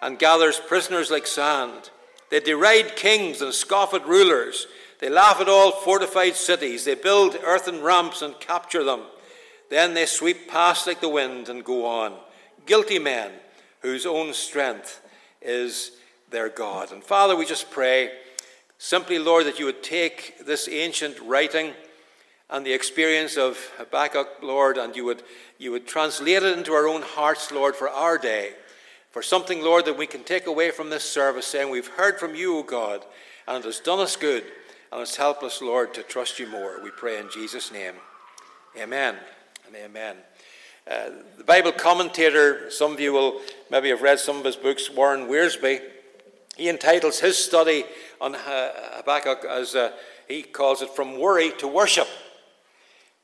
and 0.03 0.19
gathers 0.19 0.59
prisoners 0.59 1.11
like 1.11 1.27
sand. 1.27 1.91
They 2.31 2.41
deride 2.41 2.97
kings 2.97 3.41
and 3.41 3.55
scoff 3.55 3.95
at 3.95 4.09
rulers. 4.09 4.67
They 5.01 5.09
laugh 5.09 5.41
at 5.41 5.49
all 5.49 5.73
fortified 5.73 6.37
cities. 6.37 6.85
They 6.85 6.95
build 6.95 7.37
earthen 7.45 7.83
ramps 7.83 8.23
and 8.23 8.39
capture 8.41 8.85
them. 8.85 9.03
Then 9.71 9.95
they 9.95 10.07
sweep 10.07 10.49
past 10.49 10.87
like 10.87 11.01
the 11.01 11.09
wind 11.09 11.49
and 11.49 11.65
go 11.65 11.85
on. 11.87 12.15
Guilty 12.67 12.99
men 12.99 13.33
whose 13.81 14.07
own 14.07 14.33
strength 14.33 15.01
is 15.43 15.93
their 16.31 16.49
God. 16.49 16.93
And 16.93 17.03
Father, 17.03 17.37
we 17.37 17.45
just 17.45 17.71
pray 17.71 18.11
simply, 18.79 19.19
Lord, 19.19 19.47
that 19.47 19.59
you 19.59 19.67
would 19.67 19.83
take 19.83 20.45
this 20.45 20.69
ancient 20.69 21.19
writing 21.21 21.73
and 22.51 22.65
the 22.65 22.73
experience 22.73 23.37
of 23.37 23.59
Habakkuk, 23.79 24.29
Lord, 24.43 24.77
and 24.79 24.95
you 24.95 25.05
would, 25.05 25.23
you 25.59 25.73
would 25.73 25.87
translate 25.87 26.43
it 26.43 26.59
into 26.59 26.73
our 26.73 26.87
own 26.87 27.03
hearts, 27.03 27.51
Lord, 27.51 27.75
for 27.75 27.89
our 27.89 28.19
day. 28.19 28.53
For 29.11 29.23
something, 29.23 29.63
Lord, 29.63 29.85
that 29.87 29.97
we 29.97 30.07
can 30.07 30.25
take 30.25 30.47
away 30.47 30.71
from 30.71 30.91
this 30.91 31.05
service, 31.05 31.47
saying, 31.47 31.71
We've 31.71 31.87
heard 31.87 32.19
from 32.19 32.35
you, 32.35 32.59
O 32.59 32.63
God, 32.63 33.05
and 33.47 33.59
it 33.59 33.65
has 33.65 33.81
done 33.81 34.01
us 34.01 34.17
good, 34.17 34.45
and 34.95 35.03
it's 35.03 35.17
helped 35.17 35.43
us, 35.43 35.61
Lord, 35.61 35.93
to 35.95 36.05
trust 36.05 36.39
you 36.39 36.47
more. 36.47 36.81
We 36.81 36.91
pray 36.91 37.19
in 37.19 37.29
Jesus' 37.29 37.73
name. 37.73 37.95
Amen 38.79 39.17
and 39.67 39.75
amen. 39.75 40.19
Uh, 40.89 41.11
the 41.37 41.43
Bible 41.43 41.73
commentator, 41.73 42.71
some 42.71 42.93
of 42.93 43.01
you 43.01 43.13
will 43.13 43.41
maybe 43.73 43.89
have 43.89 44.03
read 44.03 44.21
some 44.21 44.37
of 44.39 44.45
his 44.45 44.55
books, 44.55 44.89
Warren 44.89 45.27
Wiersbe, 45.27 45.81
he 46.57 46.69
entitles 46.69 47.19
his 47.19 47.37
study 47.37 47.85
on 48.21 48.37
Habakkuk 48.39 49.45
as 49.45 49.75
uh, 49.75 49.91
he 50.29 50.43
calls 50.43 50.81
it 50.81 50.91
From 50.91 51.19
Worry 51.19 51.51
to 51.59 51.67
Worship. 51.67 52.07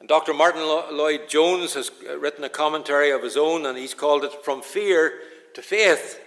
And 0.01 0.09
Dr. 0.09 0.35
Martyn 0.35 0.63
Lloyd 0.63 1.29
Jones 1.29 1.75
has 1.75 1.93
uh, 2.09 2.19
written 2.19 2.43
a 2.43 2.49
commentary 2.49 3.13
of 3.13 3.23
his 3.23 3.37
own, 3.37 3.65
and 3.67 3.79
he's 3.79 3.95
called 3.95 4.25
it 4.25 4.45
From 4.45 4.61
Fear 4.61 5.13
to 5.55 5.63
Faith. 5.63 6.21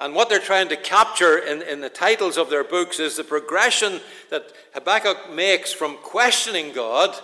And 0.00 0.14
what 0.14 0.28
they're 0.28 0.40
trying 0.40 0.68
to 0.68 0.76
capture 0.76 1.38
in, 1.38 1.62
in 1.62 1.80
the 1.80 1.88
titles 1.88 2.36
of 2.36 2.50
their 2.50 2.64
books 2.64 2.98
is 2.98 3.16
the 3.16 3.24
progression 3.24 4.00
that 4.30 4.52
Habakkuk 4.74 5.32
makes 5.32 5.72
from 5.72 5.96
questioning 5.98 6.72
God 6.72 7.16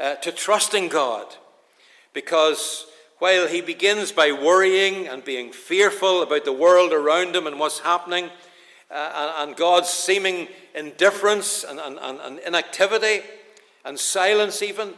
uh, 0.00 0.16
to 0.16 0.32
trusting 0.32 0.88
God. 0.88 1.26
Because 2.12 2.86
while 3.18 3.46
he 3.46 3.60
begins 3.60 4.10
by 4.12 4.32
worrying 4.32 5.06
and 5.06 5.24
being 5.24 5.52
fearful 5.52 6.22
about 6.22 6.44
the 6.44 6.52
world 6.52 6.92
around 6.92 7.36
him 7.36 7.46
and 7.46 7.58
what's 7.58 7.80
happening, 7.80 8.30
uh, 8.90 9.32
and, 9.38 9.50
and, 9.50 9.56
God's 9.56 9.90
seeming 9.90 10.48
indifference 10.74 11.62
and, 11.62 11.78
and, 11.78 11.98
and 11.98 12.38
inactivity, 12.38 13.20
and 13.84 13.98
silence, 13.98 14.62
even. 14.62 14.94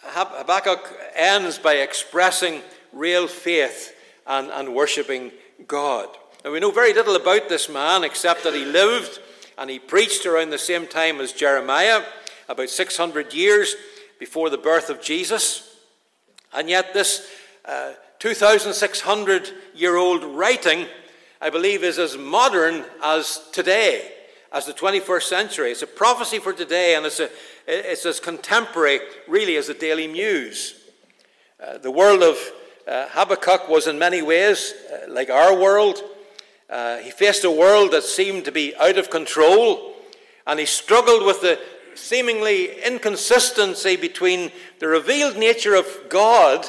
Habakkuk 0.00 0.96
ends 1.16 1.58
by 1.58 1.74
expressing 1.74 2.62
real 2.92 3.26
faith 3.26 3.94
and, 4.26 4.50
and 4.50 4.74
worshipping 4.74 5.32
God. 5.66 6.08
And 6.48 6.54
we 6.54 6.60
know 6.60 6.70
very 6.70 6.94
little 6.94 7.14
about 7.14 7.50
this 7.50 7.68
man 7.68 8.04
except 8.04 8.42
that 8.44 8.54
he 8.54 8.64
lived 8.64 9.20
and 9.58 9.68
he 9.68 9.78
preached 9.78 10.24
around 10.24 10.48
the 10.48 10.56
same 10.56 10.86
time 10.86 11.20
as 11.20 11.34
Jeremiah, 11.34 12.02
about 12.48 12.70
600 12.70 13.34
years 13.34 13.76
before 14.18 14.48
the 14.48 14.56
birth 14.56 14.88
of 14.88 15.02
Jesus. 15.02 15.76
And 16.54 16.70
yet, 16.70 16.94
this 16.94 17.28
uh, 17.66 17.92
2,600 18.20 19.50
year 19.74 19.96
old 19.96 20.24
writing, 20.24 20.86
I 21.42 21.50
believe, 21.50 21.84
is 21.84 21.98
as 21.98 22.16
modern 22.16 22.86
as 23.04 23.46
today 23.52 24.10
as 24.50 24.64
the 24.64 24.72
21st 24.72 25.24
century. 25.24 25.72
It's 25.72 25.82
a 25.82 25.86
prophecy 25.86 26.38
for 26.38 26.54
today, 26.54 26.94
and 26.94 27.04
it's, 27.04 27.20
a, 27.20 27.28
it's 27.66 28.06
as 28.06 28.20
contemporary, 28.20 29.00
really, 29.28 29.56
as 29.56 29.66
the 29.66 29.74
Daily 29.74 30.06
News. 30.06 30.80
Uh, 31.62 31.76
the 31.76 31.90
world 31.90 32.22
of 32.22 32.38
uh, 32.86 33.06
Habakkuk 33.10 33.68
was 33.68 33.86
in 33.86 33.98
many 33.98 34.22
ways 34.22 34.72
uh, 34.90 35.12
like 35.12 35.28
our 35.28 35.54
world. 35.54 36.02
Uh, 36.68 36.98
he 36.98 37.10
faced 37.10 37.44
a 37.44 37.50
world 37.50 37.92
that 37.92 38.02
seemed 38.02 38.44
to 38.44 38.52
be 38.52 38.74
out 38.76 38.98
of 38.98 39.10
control, 39.10 39.94
and 40.46 40.60
he 40.60 40.66
struggled 40.66 41.24
with 41.24 41.40
the 41.40 41.58
seemingly 41.94 42.82
inconsistency 42.82 43.96
between 43.96 44.52
the 44.78 44.86
revealed 44.86 45.36
nature 45.36 45.74
of 45.74 45.86
God 46.08 46.66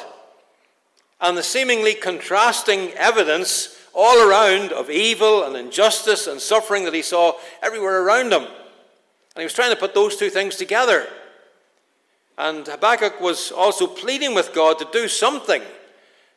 and 1.22 1.38
the 1.38 1.44
seemingly 1.44 1.94
contrasting 1.94 2.92
evidence 2.94 3.78
all 3.94 4.28
around 4.28 4.72
of 4.72 4.90
evil 4.90 5.44
and 5.44 5.56
injustice 5.56 6.28
and 6.28 6.40
suffering 6.40 6.86
that 6.86 6.94
he 6.94 7.02
saw 7.02 7.34
everywhere 7.62 8.04
around 8.04 8.32
him. 8.32 8.44
And 8.44 9.38
he 9.38 9.44
was 9.44 9.54
trying 9.54 9.72
to 9.72 9.80
put 9.80 9.94
those 9.94 10.16
two 10.16 10.30
things 10.30 10.56
together. 10.56 11.08
And 12.38 12.66
Habakkuk 12.66 13.20
was 13.20 13.52
also 13.52 13.86
pleading 13.86 14.34
with 14.34 14.54
God 14.54 14.80
to 14.80 14.88
do 14.94 15.08
something, 15.08 15.62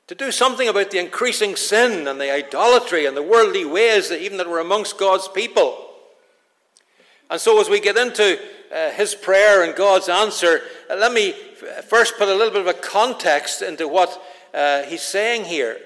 to 0.09 0.15
do 0.15 0.31
something 0.31 0.69
about 0.69 0.91
the 0.91 0.99
increasing 0.99 1.57
sin 1.57 2.09
and 2.09 2.21
the 2.21 2.33
idolatry 2.33 3.07
and 3.07 3.17
the 3.17 3.23
worldly 3.23 3.65
ways 3.65 4.09
that 4.09 4.21
even 4.21 4.39
that 4.39 4.49
were 4.49 4.61
amongst 4.61 4.99
God's 4.99 5.29
people. 5.29 5.89
And 7.31 7.41
so, 7.41 7.61
as 7.61 7.69
we 7.71 7.81
get 7.81 7.97
into 7.97 8.39
uh, 8.75 8.91
his 8.91 9.15
prayer 9.15 9.63
and 9.65 9.75
God's 9.75 10.09
answer, 10.09 10.63
uh, 10.91 10.97
let 10.97 11.13
me 11.13 11.33
first 11.89 12.19
put 12.19 12.29
a 12.29 12.35
little 12.35 12.53
bit 12.53 12.61
of 12.61 12.67
a 12.67 12.75
context 12.75 13.63
into 13.63 13.89
what 13.89 14.21
uh, 14.53 14.83
he's 14.83 15.03
saying 15.03 15.45
here. 15.45 15.79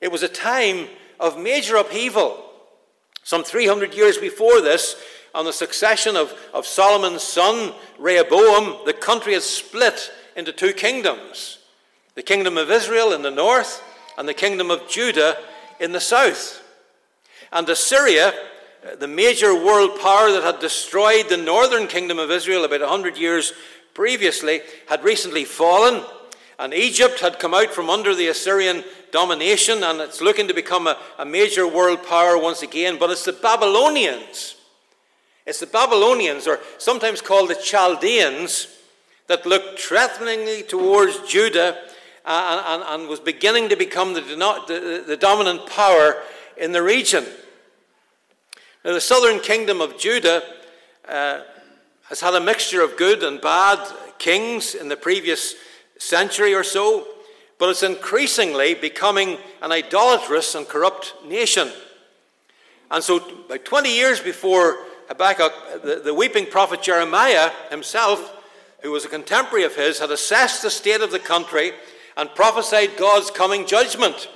It 0.00 0.12
was 0.12 0.22
a 0.22 0.28
time 0.28 0.88
of 1.18 1.38
major 1.38 1.76
upheaval. 1.76 2.42
Some 3.22 3.42
300 3.42 3.94
years 3.94 4.18
before 4.18 4.60
this, 4.60 4.96
on 5.34 5.44
the 5.44 5.52
succession 5.52 6.16
of, 6.16 6.34
of 6.52 6.66
Solomon's 6.66 7.22
son, 7.22 7.72
Rehoboam, 7.98 8.84
the 8.86 8.92
country 8.92 9.32
had 9.32 9.42
split 9.42 10.10
into 10.36 10.52
two 10.52 10.72
kingdoms 10.72 11.58
the 12.16 12.22
kingdom 12.22 12.56
of 12.58 12.70
Israel 12.70 13.12
in 13.12 13.22
the 13.22 13.30
north 13.30 13.82
and 14.18 14.26
the 14.26 14.34
kingdom 14.34 14.70
of 14.70 14.88
Judah 14.88 15.36
in 15.78 15.92
the 15.92 16.00
south. 16.00 16.62
And 17.52 17.68
Assyria, 17.68 18.28
uh, 18.28 18.96
the 18.96 19.06
major 19.06 19.54
world 19.54 20.00
power 20.00 20.32
that 20.32 20.42
had 20.42 20.58
destroyed 20.58 21.28
the 21.28 21.36
northern 21.36 21.86
kingdom 21.86 22.18
of 22.18 22.30
Israel 22.30 22.64
about 22.64 22.80
100 22.80 23.18
years 23.18 23.52
previously, 23.94 24.62
had 24.88 25.04
recently 25.04 25.44
fallen. 25.44 26.02
And 26.58 26.72
Egypt 26.72 27.20
had 27.20 27.38
come 27.38 27.52
out 27.52 27.72
from 27.72 27.90
under 27.90 28.14
the 28.14 28.28
Assyrian 28.28 28.82
domination 29.12 29.82
and 29.82 30.00
it's 30.00 30.22
looking 30.22 30.48
to 30.48 30.54
become 30.54 30.86
a, 30.86 30.96
a 31.18 31.24
major 31.24 31.68
world 31.68 32.02
power 32.06 32.38
once 32.38 32.62
again. 32.62 32.96
But 32.98 33.10
it's 33.10 33.26
the 33.26 33.32
Babylonians. 33.34 34.56
It's 35.44 35.60
the 35.60 35.66
Babylonians, 35.66 36.48
or 36.48 36.58
sometimes 36.78 37.20
called 37.20 37.50
the 37.50 37.54
Chaldeans, 37.54 38.66
that 39.28 39.46
looked 39.46 39.78
threateningly 39.78 40.62
towards 40.62 41.20
Judah 41.28 41.78
and, 42.26 42.62
and, 42.66 42.82
and 42.86 43.08
was 43.08 43.20
beginning 43.20 43.68
to 43.68 43.76
become 43.76 44.14
the, 44.14 44.20
the, 44.20 45.04
the 45.06 45.16
dominant 45.16 45.66
power 45.66 46.22
in 46.56 46.72
the 46.72 46.82
region. 46.82 47.24
Now, 48.84 48.92
the 48.92 49.00
southern 49.00 49.40
kingdom 49.40 49.80
of 49.80 49.98
Judah 49.98 50.42
uh, 51.08 51.40
has 52.08 52.20
had 52.20 52.34
a 52.34 52.40
mixture 52.40 52.82
of 52.82 52.96
good 52.96 53.22
and 53.22 53.40
bad 53.40 53.78
kings 54.18 54.74
in 54.74 54.88
the 54.88 54.96
previous 54.96 55.54
century 55.98 56.54
or 56.54 56.64
so 56.64 57.06
but 57.58 57.70
it's 57.70 57.82
increasingly 57.82 58.74
becoming 58.74 59.38
an 59.62 59.72
idolatrous 59.72 60.54
and 60.54 60.68
corrupt 60.68 61.14
nation. 61.24 61.70
And 62.90 63.02
so, 63.02 63.16
about 63.46 63.64
20 63.64 63.94
years 63.94 64.20
before 64.20 64.78
Habakkuk, 65.08 65.82
the, 65.82 66.02
the 66.04 66.14
weeping 66.14 66.46
prophet 66.46 66.82
Jeremiah 66.82 67.50
himself, 67.70 68.34
who 68.82 68.92
was 68.92 69.04
a 69.04 69.08
contemporary 69.08 69.64
of 69.64 69.74
his, 69.74 69.98
had 69.98 70.10
assessed 70.10 70.62
the 70.62 70.70
state 70.70 71.00
of 71.00 71.10
the 71.10 71.18
country 71.18 71.72
and 72.16 72.34
prophesied 72.34 72.96
God's 72.96 73.30
coming 73.30 73.66
judgment. 73.66 74.28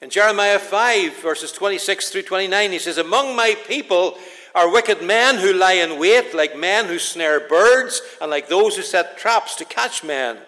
In 0.00 0.10
Jeremiah 0.10 0.58
5, 0.58 1.16
verses 1.18 1.52
26 1.52 2.10
through 2.10 2.22
29, 2.22 2.72
he 2.72 2.78
says, 2.78 2.98
Among 2.98 3.36
my 3.36 3.56
people 3.66 4.18
are 4.54 4.70
wicked 4.70 5.02
men 5.02 5.36
who 5.36 5.52
lie 5.52 5.74
in 5.74 5.98
wait, 5.98 6.34
like 6.34 6.56
men 6.56 6.86
who 6.86 6.98
snare 6.98 7.40
birds, 7.40 8.02
and 8.20 8.30
like 8.30 8.48
those 8.48 8.76
who 8.76 8.82
set 8.82 9.16
traps 9.16 9.54
to 9.56 9.64
catch 9.64 10.02
men. 10.02 10.38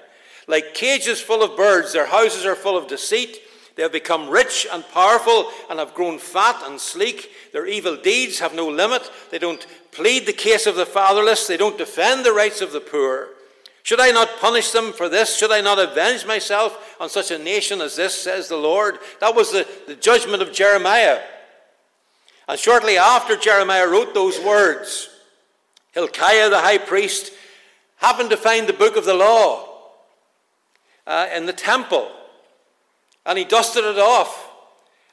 Like 0.47 0.75
cages 0.75 1.21
full 1.21 1.42
of 1.42 1.56
birds, 1.56 1.92
their 1.92 2.06
houses 2.06 2.44
are 2.44 2.56
full 2.56 2.76
of 2.76 2.88
deceit. 2.88 3.40
They 3.76 3.83
have 3.83 3.92
become 3.92 4.28
rich 4.28 4.66
and 4.73 4.87
powerful 4.88 5.50
and 5.68 5.78
have 5.78 5.94
grown 5.94 6.18
fat 6.18 6.62
and 6.64 6.80
sleek. 6.80 7.30
Their 7.52 7.66
evil 7.66 7.97
deeds 7.97 8.38
have 8.38 8.54
no 8.54 8.68
limit. 8.68 9.11
They 9.30 9.38
don't 9.38 9.66
plead 9.90 10.26
the 10.26 10.33
case 10.33 10.66
of 10.66 10.76
the 10.76 10.87
fatherless. 10.87 11.47
They 11.47 11.56
don't 11.56 11.78
defend 11.78 12.25
the 12.25 12.33
rights 12.33 12.61
of 12.61 12.73
the 12.73 12.80
poor. 12.80 13.28
Should 13.84 14.00
I 14.00 14.12
not 14.12 14.40
punish 14.40 14.70
them 14.70 14.94
for 14.94 15.10
this? 15.10 15.36
Should 15.36 15.52
I 15.52 15.60
not 15.60 15.78
avenge 15.78 16.24
myself 16.24 16.96
on 16.98 17.10
such 17.10 17.30
a 17.30 17.38
nation 17.38 17.82
as 17.82 17.96
this, 17.96 18.14
says 18.20 18.48
the 18.48 18.56
Lord? 18.56 18.98
That 19.20 19.34
was 19.34 19.52
the, 19.52 19.68
the 19.86 19.94
judgment 19.94 20.40
of 20.40 20.54
Jeremiah. 20.54 21.20
And 22.48 22.58
shortly 22.58 22.96
after 22.96 23.36
Jeremiah 23.36 23.86
wrote 23.86 24.14
those 24.14 24.40
words, 24.40 25.10
Hilkiah 25.92 26.48
the 26.48 26.60
high 26.60 26.78
priest 26.78 27.32
happened 27.96 28.30
to 28.30 28.38
find 28.38 28.66
the 28.66 28.72
book 28.72 28.96
of 28.96 29.04
the 29.04 29.12
law 29.12 29.68
uh, 31.06 31.28
in 31.34 31.44
the 31.44 31.52
temple. 31.52 32.10
And 33.26 33.36
he 33.36 33.44
dusted 33.44 33.84
it 33.84 33.98
off. 33.98 34.50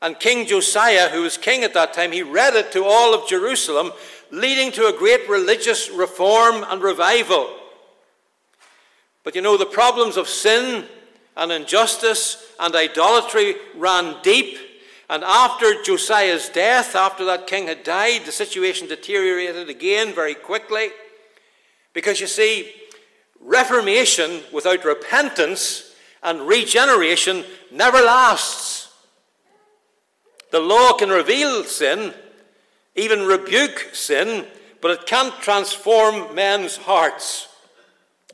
And 0.01 0.17
King 0.17 0.47
Josiah, 0.47 1.09
who 1.09 1.23
was 1.23 1.37
king 1.37 1.65
at 1.65 1.73
that 1.73 1.93
time, 1.93 2.13
he 2.13 2.23
read 2.23 2.55
it 2.55 2.71
to 2.71 2.85
all 2.85 3.13
of 3.13 3.27
Jerusalem, 3.27 3.91
leading 4.31 4.71
to 4.71 4.87
a 4.87 4.97
great 4.97 5.27
religious 5.27 5.89
reform 5.89 6.65
and 6.69 6.81
revival. 6.81 7.57
But 9.23 9.35
you 9.35 9.41
know, 9.41 9.57
the 9.57 9.65
problems 9.65 10.17
of 10.17 10.27
sin 10.27 10.85
and 11.37 11.51
injustice 11.51 12.43
and 12.59 12.75
idolatry 12.75 13.55
ran 13.75 14.15
deep, 14.23 14.57
And 15.11 15.25
after 15.25 15.83
Josiah's 15.83 16.47
death, 16.47 16.95
after 16.95 17.25
that 17.25 17.45
king 17.45 17.67
had 17.67 17.83
died, 17.83 18.21
the 18.23 18.31
situation 18.31 18.87
deteriorated 18.87 19.69
again 19.69 20.13
very 20.13 20.33
quickly. 20.33 20.91
Because 21.91 22.21
you 22.21 22.27
see, 22.27 22.71
reformation 23.41 24.39
without 24.53 24.85
repentance 24.85 25.93
and 26.23 26.47
regeneration 26.47 27.43
never 27.71 27.97
lasts. 27.97 28.93
The 30.51 30.61
law 30.61 30.93
can 30.93 31.09
reveal 31.09 31.65
sin, 31.65 32.13
even 32.95 33.25
rebuke 33.25 33.89
sin, 33.91 34.47
but 34.81 34.91
it 34.91 35.07
can't 35.07 35.33
transform 35.41 36.33
men's 36.33 36.77
hearts. 36.77 37.49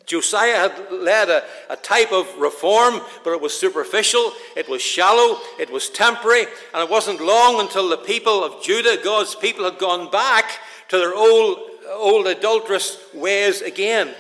Josiah 0.08 0.56
had 0.70 0.90
led 0.90 1.30
a, 1.30 1.44
a, 1.70 1.76
type 1.76 2.14
of 2.14 2.34
reform, 2.38 3.02
but 3.26 3.34
it 3.34 3.42
was 3.42 3.54
superficial, 3.54 4.32
it 4.56 4.70
was 4.70 4.82
shallow, 4.82 5.38
it 5.60 5.70
was 5.70 5.90
temporary, 5.90 6.46
and 6.74 6.82
it 6.82 6.90
wasn't 6.90 7.20
long 7.20 7.60
until 7.60 7.90
the 7.90 7.98
people 7.98 8.42
of 8.42 8.64
Judah, 8.64 8.98
God's 9.04 9.36
people, 9.36 9.66
had 9.66 9.78
gone 9.78 10.10
back 10.10 10.60
to 10.88 10.98
their 10.98 11.14
old, 11.14 11.60
old 11.90 12.26
adulterous 12.26 12.98
ways 13.14 13.62
again. 13.62 14.16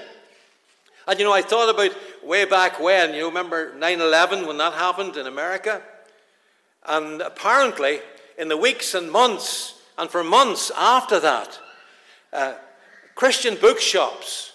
And 1.07 1.17
you 1.17 1.23
know, 1.23 1.31
I 1.31 1.41
thought 1.41 1.73
about 1.73 1.95
way 2.21 2.43
back 2.43 2.81
when, 2.81 3.13
you 3.13 3.25
remember 3.25 3.73
9 3.73 4.01
11 4.01 4.45
when 4.45 4.57
that 4.57 4.73
happened 4.73 5.15
in 5.15 5.25
America? 5.25 5.81
And 6.85 7.21
apparently, 7.21 8.01
in 8.37 8.49
the 8.49 8.57
weeks 8.57 8.93
and 8.93 9.09
months, 9.09 9.81
and 9.97 10.09
for 10.09 10.21
months 10.21 10.69
after 10.77 11.21
that, 11.21 11.59
uh, 12.33 12.55
Christian 13.15 13.55
bookshops 13.55 14.51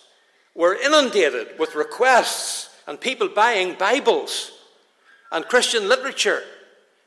were 0.54 0.74
inundated 0.74 1.58
with 1.58 1.74
requests 1.74 2.70
and 2.86 3.00
people 3.00 3.28
buying 3.28 3.74
Bibles 3.74 4.52
and 5.30 5.44
Christian 5.46 5.88
literature. 5.88 6.42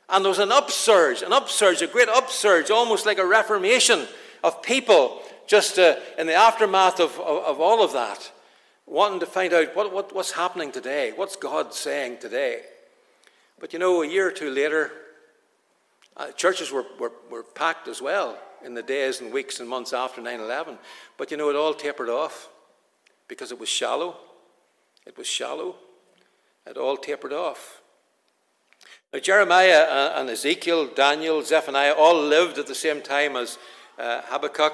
And 0.09 0.23
there 0.23 0.29
was 0.29 0.39
an 0.39 0.51
upsurge, 0.51 1.21
an 1.21 1.33
upsurge, 1.33 1.81
a 1.81 1.87
great 1.87 2.09
upsurge, 2.09 2.71
almost 2.71 3.05
like 3.05 3.17
a 3.17 3.25
reformation 3.25 4.07
of 4.43 4.61
people 4.61 5.21
just 5.47 5.77
uh, 5.77 5.95
in 6.17 6.27
the 6.27 6.33
aftermath 6.33 6.99
of, 6.99 7.19
of, 7.19 7.43
of, 7.43 7.59
all 7.59 7.83
of 7.83 7.93
that, 7.93 8.31
wanting 8.87 9.19
to 9.19 9.25
find 9.25 9.53
out 9.53 9.75
what, 9.75 9.93
what, 9.93 10.13
what's 10.13 10.31
happening 10.31 10.71
today, 10.71 11.11
what's 11.15 11.35
God 11.35 11.73
saying 11.73 12.17
today. 12.19 12.61
But 13.59 13.73
you 13.73 13.79
know, 13.79 14.01
a 14.01 14.07
year 14.07 14.27
or 14.27 14.31
two 14.31 14.49
later, 14.49 14.91
uh, 16.17 16.31
churches 16.31 16.71
were, 16.71 16.85
were, 16.99 17.11
were 17.29 17.43
packed 17.43 17.87
as 17.87 18.01
well 18.01 18.37
in 18.63 18.73
the 18.73 18.83
days 18.83 19.21
and 19.21 19.31
weeks 19.31 19.59
and 19.59 19.69
months 19.69 19.93
after 19.93 20.21
9 20.21 20.39
11. 20.39 20.77
But 21.17 21.29
you 21.29 21.37
know, 21.37 21.49
it 21.49 21.55
all 21.55 21.73
tapered 21.73 22.09
off 22.09 22.49
because 23.27 23.51
it 23.51 23.59
was 23.59 23.69
shallow. 23.69 24.17
It 25.05 25.17
was 25.17 25.27
shallow. 25.27 25.75
It 26.65 26.77
all 26.77 26.97
tapered 26.97 27.33
off. 27.33 27.81
Now, 29.13 29.19
Jeremiah 29.19 30.11
and 30.15 30.29
Ezekiel, 30.29 30.87
Daniel, 30.87 31.41
Zephaniah 31.41 31.93
all 31.93 32.21
lived 32.21 32.57
at 32.57 32.67
the 32.67 32.75
same 32.75 33.01
time 33.01 33.35
as 33.35 33.57
uh, 33.97 34.21
Habakkuk 34.25 34.73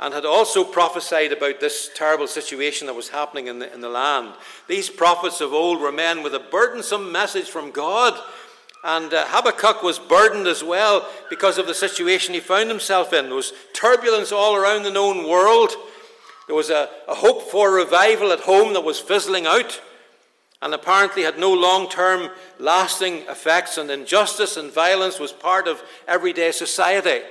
and 0.00 0.12
had 0.12 0.24
also 0.24 0.64
prophesied 0.64 1.32
about 1.32 1.60
this 1.60 1.88
terrible 1.94 2.26
situation 2.26 2.86
that 2.88 2.94
was 2.94 3.10
happening 3.10 3.46
in 3.46 3.60
the, 3.60 3.72
in 3.72 3.80
the 3.80 3.88
land. 3.88 4.34
These 4.66 4.90
prophets 4.90 5.40
of 5.40 5.52
old 5.52 5.80
were 5.80 5.92
men 5.92 6.22
with 6.22 6.34
a 6.34 6.40
burdensome 6.40 7.12
message 7.12 7.48
from 7.48 7.70
God. 7.70 8.18
And 8.82 9.14
uh, 9.14 9.26
Habakkuk 9.28 9.84
was 9.84 10.00
burdened 10.00 10.48
as 10.48 10.64
well 10.64 11.08
because 11.30 11.56
of 11.56 11.68
the 11.68 11.74
situation 11.74 12.34
he 12.34 12.40
found 12.40 12.68
himself 12.68 13.12
in. 13.12 13.26
There 13.26 13.36
was 13.36 13.52
turbulence 13.74 14.32
all 14.32 14.56
around 14.56 14.82
the 14.82 14.90
known 14.90 15.28
world. 15.28 15.70
There 16.52 16.56
was 16.58 16.68
a, 16.68 16.90
a 17.08 17.14
hope 17.14 17.50
for 17.50 17.72
revival 17.72 18.30
at 18.30 18.40
home 18.40 18.74
that 18.74 18.84
was 18.84 18.98
fizzling 18.98 19.46
out 19.46 19.80
and 20.60 20.74
apparently 20.74 21.22
had 21.22 21.38
no 21.38 21.50
long 21.50 21.88
term 21.88 22.28
lasting 22.58 23.20
effects, 23.20 23.78
and 23.78 23.90
injustice 23.90 24.58
and 24.58 24.70
violence 24.70 25.18
was 25.18 25.32
part 25.32 25.66
of 25.66 25.82
everyday 26.06 26.52
society. 26.52 27.24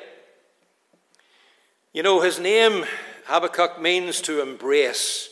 You 1.94 2.02
know, 2.02 2.22
his 2.22 2.40
name, 2.40 2.84
Habakkuk, 3.26 3.80
means 3.80 4.22
to 4.22 4.42
embrace, 4.42 5.30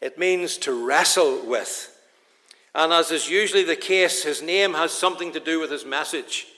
it 0.00 0.18
means 0.18 0.56
to 0.56 0.84
wrestle 0.84 1.46
with. 1.46 1.96
And 2.74 2.92
as 2.92 3.12
is 3.12 3.30
usually 3.30 3.62
the 3.62 3.76
case, 3.76 4.24
his 4.24 4.42
name 4.42 4.74
has 4.74 4.90
something 4.90 5.30
to 5.34 5.38
do 5.38 5.60
with 5.60 5.70
his 5.70 5.84
message. 5.84 6.48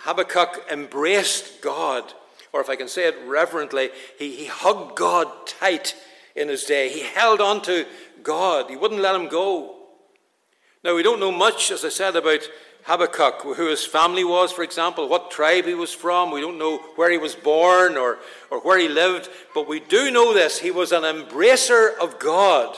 Habakkuk 0.00 0.66
embraced 0.72 1.62
God 1.62 2.12
or 2.52 2.60
if 2.60 2.68
I 2.68 2.76
can 2.76 2.88
say 2.88 3.08
it 3.08 3.16
reverently, 3.26 3.90
he, 4.18 4.36
he 4.36 4.46
hugged 4.46 4.96
God 4.96 5.28
tight 5.46 5.94
in 6.36 6.48
his 6.48 6.64
day. 6.64 6.88
He 6.88 7.00
held 7.00 7.40
on 7.40 7.62
to 7.62 7.86
God, 8.22 8.70
he 8.70 8.76
wouldn't 8.76 9.00
let 9.00 9.14
him 9.14 9.28
go. 9.28 9.76
Now, 10.84 10.96
we 10.96 11.02
don't 11.02 11.20
know 11.20 11.30
much, 11.30 11.70
as 11.70 11.84
I 11.84 11.90
said, 11.90 12.16
about 12.16 12.40
Habakkuk, 12.84 13.42
who 13.42 13.68
his 13.68 13.86
family 13.86 14.24
was, 14.24 14.50
for 14.50 14.64
example, 14.64 15.08
what 15.08 15.30
tribe 15.30 15.64
he 15.64 15.74
was 15.74 15.94
from. 15.94 16.32
We 16.32 16.40
don't 16.40 16.58
know 16.58 16.78
where 16.96 17.10
he 17.10 17.18
was 17.18 17.36
born 17.36 17.96
or, 17.96 18.18
or 18.50 18.60
where 18.60 18.78
he 18.78 18.88
lived, 18.88 19.28
but 19.54 19.68
we 19.68 19.78
do 19.78 20.10
know 20.10 20.34
this. 20.34 20.58
He 20.58 20.72
was 20.72 20.90
an 20.90 21.02
embracer 21.02 21.96
of 21.98 22.18
God 22.18 22.76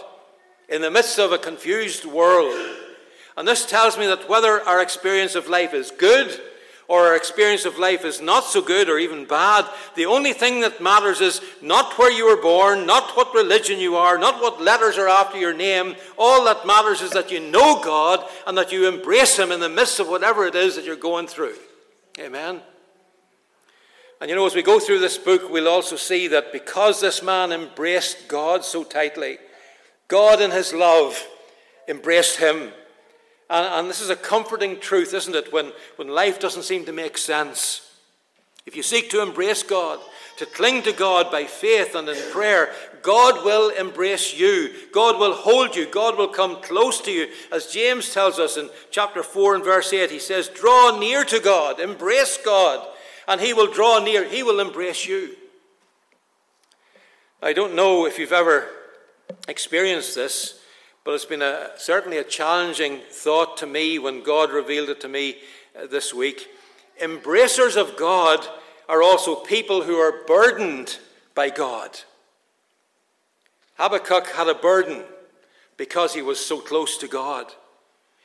in 0.69 0.83
the 0.83 0.91
midst 0.91 1.19
of 1.19 1.33
a 1.33 1.39
confused 1.39 2.05
world. 2.05 2.55
And 3.37 3.49
this 3.49 3.65
tells 3.65 3.97
me 3.97 4.07
that 4.07 4.29
whether 4.29 4.61
our 4.61 4.83
experience 4.83 5.35
of 5.35 5.49
life 5.49 5.73
is 5.73 5.91
good 5.91 6.39
or 6.89 7.07
our 7.07 7.17
experience 7.17 7.65
of 7.65 7.79
life 7.79 8.05
is 8.05 8.21
not 8.21 8.45
so 8.45 8.61
good 8.61 8.89
or 8.89 8.99
even 8.99 9.25
bad, 9.25 9.67
the 9.97 10.07
only 10.07 10.33
thing 10.33 10.61
that 10.61 10.83
matters 10.83 11.21
is 11.21 11.41
not 11.63 11.99
where 11.99 12.13
you 12.13 12.27
were 12.27 12.41
born, 12.41 12.87
not 12.87 13.17
what 13.17 13.35
religion 13.35 13.81
you 13.81 13.97
are, 13.97 14.19
not 14.19 14.41
what 14.41 14.61
letters 14.61 14.99
are 14.99 15.09
after 15.09 15.39
your 15.39 15.55
name. 15.55 15.95
All 16.19 16.45
that 16.45 16.67
matters 16.67 17.01
is 17.01 17.11
that 17.13 17.31
you 17.31 17.41
know 17.41 17.81
God 17.83 18.29
and 18.47 18.57
that 18.59 18.73
you 18.73 18.87
embrace 18.89 19.39
Him 19.39 19.53
in 19.53 19.61
the 19.61 19.69
midst 19.69 20.01
of 20.01 20.09
whatever 20.09 20.47
it 20.47 20.55
is 20.55 20.77
that 20.77 20.85
you're 20.85 20.97
going 20.97 21.27
through. 21.27 21.57
Amen. 22.19 22.61
And 24.21 24.31
you 24.31 24.37
know, 24.37 24.47
as 24.47 24.55
we 24.55 24.63
go 24.63 24.79
through 24.79 25.01
this 25.01 25.19
book, 25.19 25.51
we'll 25.51 25.69
also 25.69 25.97
see 25.97 26.29
that 26.29 26.53
because 26.53 27.01
this 27.01 27.23
man 27.23 27.53
embraced 27.53 28.29
God 28.29 28.65
so 28.65 28.85
tightly, 28.85 29.39
God 30.09 30.41
in 30.41 30.51
His 30.51 30.73
love 30.73 31.27
embraced 31.89 32.39
him. 32.39 32.73
And, 33.51 33.67
and 33.67 33.89
this 33.89 34.01
is 34.01 34.11
a 34.11 34.17
comforting 34.17 34.81
truth, 34.81 35.15
isn't 35.15 35.35
it, 35.35 35.53
when, 35.53 35.73
when 35.97 36.09
life 36.09 36.41
doesn't 36.41 36.63
seem 36.63 36.85
to 36.87 36.93
make 36.93 37.19
sense. 37.19 37.91
If 38.67 38.77
you 38.77 38.83
seek 38.83 39.11
to 39.11 39.23
embrace 39.23 39.63
God, 39.63 40.01
to 40.39 40.47
cling 40.47 40.83
to 40.83 40.93
God 40.93 41.31
by 41.31 41.45
faith 41.45 41.95
and 41.95 42.09
in 42.09 42.17
prayer, 42.33 42.73
God 43.03 43.45
will 43.45 43.71
embrace 43.71 44.35
you. 44.35 44.73
God 44.93 45.19
will 45.21 45.35
hold 45.35 45.77
you. 45.77 45.87
God 45.87 46.17
will 46.17 46.29
come 46.29 46.61
close 46.63 47.01
to 47.03 47.13
you. 47.13 47.29
As 47.53 47.67
James 47.67 48.13
tells 48.13 48.39
us 48.39 48.57
in 48.57 48.71
chapter 48.91 49.23
4 49.23 49.57
and 49.57 49.65
verse 49.65 49.93
8, 49.93 50.11
he 50.11 50.19
says, 50.19 50.49
Draw 50.49 50.99
near 50.99 51.25
to 51.25 51.39
God, 51.41 51.79
embrace 51.79 52.39
God, 52.43 52.87
and 53.29 53.41
he 53.41 53.53
will 53.53 53.71
draw 53.71 54.03
near. 54.03 54.25
He 54.25 54.43
will 54.43 54.61
embrace 54.61 55.07
you. 55.07 55.37
I 57.43 57.53
don't 57.53 57.75
know 57.75 58.07
if 58.07 58.19
you've 58.19 58.33
ever 58.33 58.67
experienced 59.47 60.15
this. 60.15 60.59
But 61.05 61.13
it's 61.13 61.27
been 61.27 61.43
a, 61.43 61.71
certainly 61.77 62.17
a 62.17 62.25
challenging 62.25 63.01
thought 63.11 63.59
to 63.59 63.67
me 63.67 63.99
when 63.99 64.23
God 64.23 64.51
revealed 64.51 64.89
it 64.89 65.03
to 65.03 65.09
me 65.09 65.37
uh, 65.79 65.87
this 65.87 66.15
week. 66.15 66.49
Embracers 67.01 67.77
of 67.77 67.97
God 67.97 68.47
are 68.89 69.03
also 69.03 69.35
people 69.35 69.83
who 69.83 69.97
are 69.97 70.25
burdened 70.27 70.99
by 71.35 71.51
God. 71.51 72.01
Habakkuk 73.77 74.29
had 74.29 74.49
a 74.49 74.55
burden 74.55 75.05
because 75.77 76.15
he 76.15 76.23
was 76.23 76.45
so 76.45 76.59
close 76.59 76.97
to 76.99 77.09
God. 77.09 77.53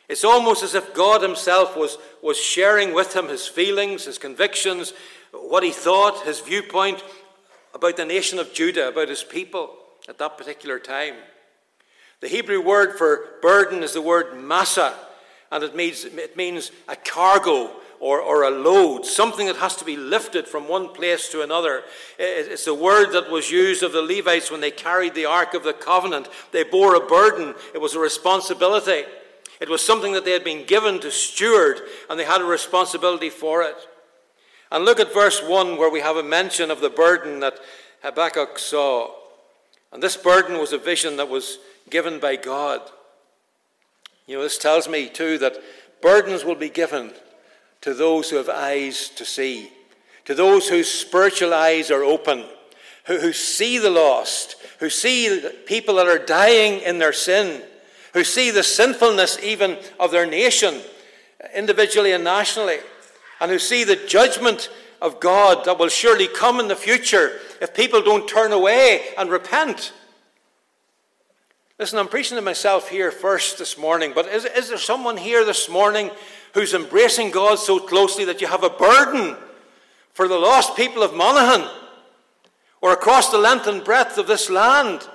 It's 0.08 0.24
almost 0.24 0.64
as 0.64 0.74
if 0.74 0.94
God 0.94 1.22
Himself 1.22 1.76
was, 1.76 1.98
was 2.22 2.38
sharing 2.38 2.94
with 2.94 3.16
him 3.16 3.28
his 3.28 3.46
feelings, 3.46 4.06
his 4.06 4.18
convictions, 4.18 4.94
what 5.32 5.64
he 5.64 5.72
thought, 5.72 6.26
his 6.26 6.40
viewpoint 6.40 7.04
about 7.74 7.98
the 7.98 8.06
nation 8.06 8.40
of 8.40 8.54
Judah, 8.54 8.88
about 8.88 9.10
his 9.10 9.24
people 9.24 9.76
at 10.08 10.18
that 10.18 10.38
particular 10.38 10.80
time. 10.80 11.16
The 12.22 12.28
Hebrew 12.28 12.62
word 12.62 12.98
for 12.98 13.26
burden 13.42 13.82
is 13.84 13.94
the 13.94 14.02
word 14.02 14.36
massa, 14.38 14.94
and 15.52 15.64
it 15.64 15.76
means, 15.76 16.06
it 16.06 16.36
means 16.36 16.72
a 16.88 16.96
cargo 16.96 17.72
or, 18.00 18.22
or 18.22 18.44
a 18.44 18.50
load, 18.50 19.06
something 19.06 19.48
that 19.48 19.58
has 19.58 19.76
to 19.78 19.86
be 19.86 19.98
lifted 19.98 20.48
from 20.48 20.68
one 20.68 20.90
place 20.90 21.30
to 21.30 21.42
another. 21.42 21.84
It's 22.18 22.68
a 22.68 22.74
word 22.74 23.12
that 23.12 23.30
was 23.30 23.52
used 23.52 23.84
of 23.84 23.92
the 23.92 24.02
Levites 24.02 24.52
when 24.52 24.62
they 24.62 24.72
carried 24.72 25.16
the 25.16 25.26
Ark 25.26 25.54
of 25.54 25.64
the 25.64 25.74
Covenant. 25.74 26.30
They 26.52 26.64
bore 26.64 26.96
a 26.96 27.06
burden, 27.06 27.56
it 27.74 27.82
was 27.82 27.96
a 27.96 28.00
responsibility. 28.00 29.04
It 29.60 29.70
was 29.70 29.82
something 29.82 30.14
that 30.14 30.24
they 30.24 30.32
had 30.32 30.46
been 30.46 30.66
given 30.66 31.02
to 31.02 31.12
steward, 31.12 31.82
and 32.10 32.18
they 32.18 32.24
had 32.24 32.42
a 32.42 32.46
responsibility 32.46 33.30
for 33.30 33.62
it. 33.62 33.76
And 34.72 34.86
look 34.86 35.00
at 35.00 35.14
verse 35.14 35.42
1, 35.44 35.78
where 35.78 35.90
we 35.90 36.00
have 36.00 36.16
a 36.16 36.24
mention 36.24 36.72
of 36.72 36.80
the 36.80 36.90
burden 36.90 37.42
that 37.42 37.60
Habakkuk 38.02 38.58
saw. 38.58 39.12
And 39.92 40.02
this 40.02 40.16
burden 40.16 40.60
was 40.60 40.72
a 40.72 40.78
vision 40.78 41.18
that 41.18 41.28
was 41.28 41.58
given 41.90 42.20
by 42.20 42.36
God. 42.36 42.82
You 44.28 44.38
know, 44.38 44.44
this 44.44 44.58
tells 44.58 44.88
me 44.88 45.10
too 45.10 45.38
that 45.40 45.58
burdens 46.02 46.44
will 46.44 46.56
be 46.56 46.70
given 46.70 47.12
to 47.82 47.94
those 47.94 48.30
who 48.30 48.38
have 48.38 48.50
eyes 48.50 49.10
to 49.10 49.26
see, 49.26 49.72
to 50.26 50.36
those 50.36 50.68
whose 50.68 50.90
spiritual 50.90 51.54
eyes 51.54 51.90
are 51.90 52.04
open, 52.04 52.46
who, 53.06 53.20
who 53.20 53.34
see 53.34 53.78
the 53.78 53.90
lost, 53.90 54.56
who 54.80 54.90
see 54.90 55.42
people 55.66 55.96
that 55.96 56.08
are 56.08 56.24
dying 56.24 56.82
in 56.82 57.00
their 57.00 57.14
sin, 57.14 57.62
who 58.14 58.24
see 58.24 58.52
the 58.52 58.64
sinfulness 58.64 59.40
even 59.42 59.78
of 60.00 60.12
their 60.12 60.26
nation, 60.26 60.82
individually 61.56 62.12
and 62.12 62.24
nationally. 62.24 62.78
and 63.40 63.52
who 63.52 63.60
see 63.60 63.84
the 63.84 63.96
judgment 63.96 64.70
of 65.02 65.20
God 65.20 65.66
that 65.66 65.80
will 65.80 65.90
surely 65.90 66.28
come 66.28 66.60
in 66.60 66.68
the 66.68 66.76
future 66.76 67.40
if 67.62 67.74
people 67.74 68.02
don't 68.02 68.28
turn 68.28 68.52
away 68.52 69.02
and 69.18 69.30
repent. 69.30 69.94
Listen, 71.80 71.98
I'm 71.98 72.10
preaching 72.10 72.36
to 72.36 72.42
myself 72.42 72.90
here 72.90 73.10
first 73.10 73.58
this 73.58 73.78
morning, 73.78 74.12
but 74.14 74.28
is, 74.28 74.44
is 74.44 74.68
there 74.68 74.78
someone 74.78 75.16
here 75.16 75.46
this 75.46 75.70
morning 75.70 76.12
who's 76.54 76.74
embracing 76.74 77.32
God 77.32 77.58
so 77.58 77.80
closely 77.80 78.26
that 78.26 78.42
you 78.42 78.48
have 78.48 78.66
a 78.66 78.70
burden 78.70 79.38
for 80.12 80.28
the 80.28 80.38
lost 80.38 80.76
people 80.76 81.04
of 81.04 81.16
Monaghan 81.16 81.70
or 82.82 82.92
across 82.92 83.32
the 83.32 83.38
length 83.38 83.66
and 83.66 83.82
breadth 83.82 84.18
of 84.18 84.28
this 84.28 84.50
land? 84.50 85.08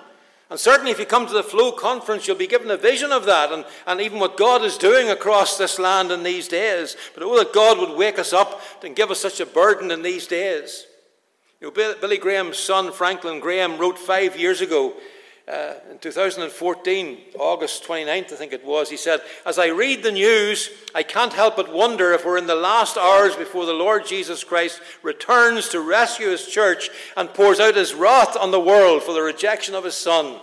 And 0.48 0.58
certainly, 0.58 0.90
if 0.90 0.98
you 0.98 1.04
come 1.04 1.26
to 1.26 1.34
the 1.34 1.42
Flow 1.42 1.70
conference, 1.70 2.26
you'll 2.26 2.36
be 2.38 2.46
given 2.46 2.70
a 2.70 2.78
vision 2.78 3.12
of 3.12 3.26
that 3.26 3.52
and, 3.52 3.66
and 3.86 4.00
even 4.00 4.18
what 4.18 4.38
God 4.38 4.62
is 4.62 4.78
doing 4.78 5.10
across 5.10 5.58
this 5.58 5.78
land 5.78 6.10
in 6.10 6.22
these 6.22 6.48
days. 6.48 6.96
But 7.12 7.24
oh, 7.24 7.36
that 7.36 7.52
God 7.52 7.78
would 7.78 7.98
wake 7.98 8.18
us 8.18 8.32
up 8.32 8.62
and 8.82 8.96
give 8.96 9.10
us 9.10 9.20
such 9.20 9.38
a 9.38 9.46
burden 9.46 9.90
in 9.90 10.00
these 10.00 10.26
days. 10.26 10.86
You 11.60 11.66
know, 11.66 11.94
Billy 12.00 12.16
Graham's 12.16 12.58
son, 12.58 12.90
Franklin 12.90 13.40
Graham, 13.40 13.76
wrote 13.76 13.98
five 13.98 14.38
years 14.38 14.62
ago 14.62 14.94
uh, 15.46 15.74
in 15.90 15.98
2014, 15.98 17.18
August 17.38 17.84
29th, 17.84 18.32
I 18.32 18.36
think 18.36 18.54
it 18.54 18.64
was, 18.64 18.88
he 18.88 18.96
said, 18.96 19.20
As 19.44 19.58
I 19.58 19.66
read 19.66 20.02
the 20.02 20.12
news, 20.12 20.70
I 20.94 21.02
can't 21.02 21.34
help 21.34 21.56
but 21.56 21.72
wonder 21.72 22.12
if 22.12 22.24
we're 22.24 22.38
in 22.38 22.46
the 22.46 22.54
last 22.54 22.96
hours 22.96 23.36
before 23.36 23.66
the 23.66 23.74
Lord 23.74 24.06
Jesus 24.06 24.42
Christ 24.42 24.80
returns 25.02 25.68
to 25.68 25.80
rescue 25.80 26.28
his 26.28 26.46
church 26.46 26.88
and 27.14 27.34
pours 27.34 27.60
out 27.60 27.76
his 27.76 27.92
wrath 27.92 28.38
on 28.38 28.52
the 28.52 28.60
world 28.60 29.02
for 29.02 29.12
the 29.12 29.20
rejection 29.20 29.74
of 29.74 29.84
his 29.84 29.94
Son. 29.94 30.40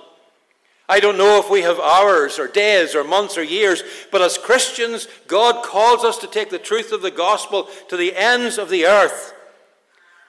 I 0.88 1.00
don't 1.00 1.18
know 1.18 1.40
if 1.40 1.50
we 1.50 1.62
have 1.62 1.80
hours 1.80 2.38
or 2.38 2.48
days 2.48 2.94
or 2.94 3.04
months 3.04 3.38
or 3.38 3.44
years, 3.44 3.82
but 4.12 4.22
as 4.22 4.38
Christians, 4.38 5.08
God 5.26 5.64
calls 5.64 6.04
us 6.04 6.18
to 6.20 6.28
take 6.28 6.52
the 6.52 6.60
truth 6.60 6.92
of 6.92 7.02
the 7.02 7.10
gospel 7.10 7.70
to 7.88 7.98
the 7.98 8.16
ends 8.16 8.60
of 8.60 8.70
the 8.70 8.86
earth. 8.86 9.34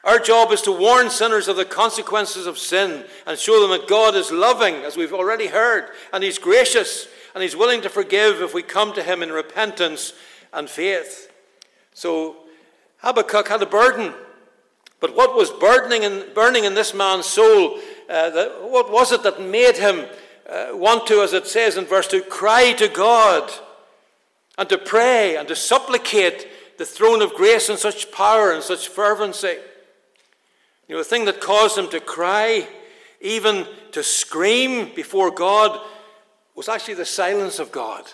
Our 0.05 0.19
job 0.19 0.51
is 0.51 0.63
to 0.63 0.73
warn 0.73 1.11
sinners 1.11 1.47
of 1.47 1.57
the 1.57 1.65
consequences 1.65 2.47
of 2.47 2.59
sin 2.59 3.05
and 3.27 3.39
show 3.39 3.61
them 3.61 3.71
that 3.71 3.89
God 3.89 4.17
is 4.17 4.33
loving, 4.33 4.77
as 4.77 4.97
we've 4.97 5.13
already 5.13 5.47
heard, 5.47 5.91
and 6.13 6.25
He's 6.25 6.39
gracious, 6.39 7.07
and 7.35 7.43
He's 7.43 7.57
willing 7.57 7.83
to 7.83 7.89
forgive 7.89 8.43
if 8.43 8.53
we 8.53 8.63
come 8.63 8.93
to 8.95 9.03
Him 9.03 9.23
in 9.23 9.31
repentance 9.31 10.13
and 10.53 10.69
faith. 10.69 11.33
So 11.95 12.37
Habakkuk 12.99 13.49
had 13.49 13.63
a 13.63 13.67
burden. 13.67 14.13
But 15.01 15.17
what 15.17 15.35
was 15.35 15.51
burdening 15.51 16.05
in, 16.05 16.27
burning 16.35 16.65
in 16.65 16.75
this 16.75 16.95
man's 16.95 17.27
soul? 17.27 17.79
Uh, 18.09 18.31
that, 18.31 18.63
what 18.63 18.91
was 18.91 19.11
it 19.11 19.25
that 19.25 19.41
made 19.41 19.77
him 19.77 20.07
uh, 20.49 20.69
want 20.73 21.09
to, 21.09 21.23
as 21.23 21.33
it 21.33 21.47
says 21.47 21.77
in 21.77 21.85
verse 21.87 22.07
2, 22.07 22.23
cry 22.23 22.73
to 22.75 22.87
God 22.87 23.51
and 24.57 24.69
to 24.69 24.79
pray 24.79 25.37
and 25.37 25.49
to 25.49 25.57
supplicate 25.57 26.47
the 26.79 26.85
throne 26.85 27.21
of 27.21 27.35
grace 27.35 27.69
in 27.69 27.77
such 27.77 28.13
power 28.13 28.53
and 28.53 28.63
such 28.63 28.87
fervency? 28.87 29.57
Know, 30.93 30.99
the 30.99 31.05
thing 31.05 31.25
that 31.25 31.41
caused 31.41 31.79
him 31.79 31.89
to 31.89 32.01
cry, 32.01 32.69
even 33.23 33.67
to 33.93 34.03
scream 34.03 34.95
before 34.95 35.31
God, 35.31 35.81
was 36.55 36.69
actually 36.69 36.95
the 36.95 37.07
silence 37.07 37.59
of 37.59 37.73
God. 37.73 38.05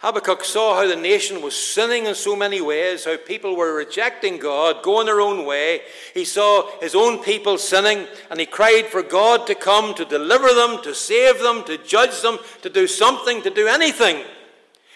Habakkuk 0.00 0.42
saw 0.42 0.74
how 0.74 0.88
the 0.88 0.96
nation 0.96 1.40
was 1.40 1.54
sinning 1.54 2.06
in 2.06 2.16
so 2.16 2.34
many 2.34 2.60
ways, 2.60 3.04
how 3.04 3.16
people 3.16 3.54
were 3.54 3.76
rejecting 3.76 4.38
God, 4.38 4.82
going 4.82 5.06
their 5.06 5.20
own 5.20 5.46
way. 5.46 5.82
He 6.14 6.24
saw 6.24 6.68
his 6.80 6.96
own 6.96 7.22
people 7.22 7.58
sinning, 7.58 8.08
and 8.28 8.40
he 8.40 8.46
cried 8.46 8.86
for 8.86 9.02
God 9.02 9.46
to 9.46 9.54
come 9.54 9.94
to 9.94 10.04
deliver 10.04 10.52
them, 10.52 10.82
to 10.82 10.92
save 10.96 11.38
them, 11.38 11.62
to 11.66 11.78
judge 11.78 12.22
them, 12.22 12.38
to 12.62 12.68
do 12.68 12.88
something, 12.88 13.40
to 13.42 13.50
do 13.50 13.68
anything. 13.68 14.24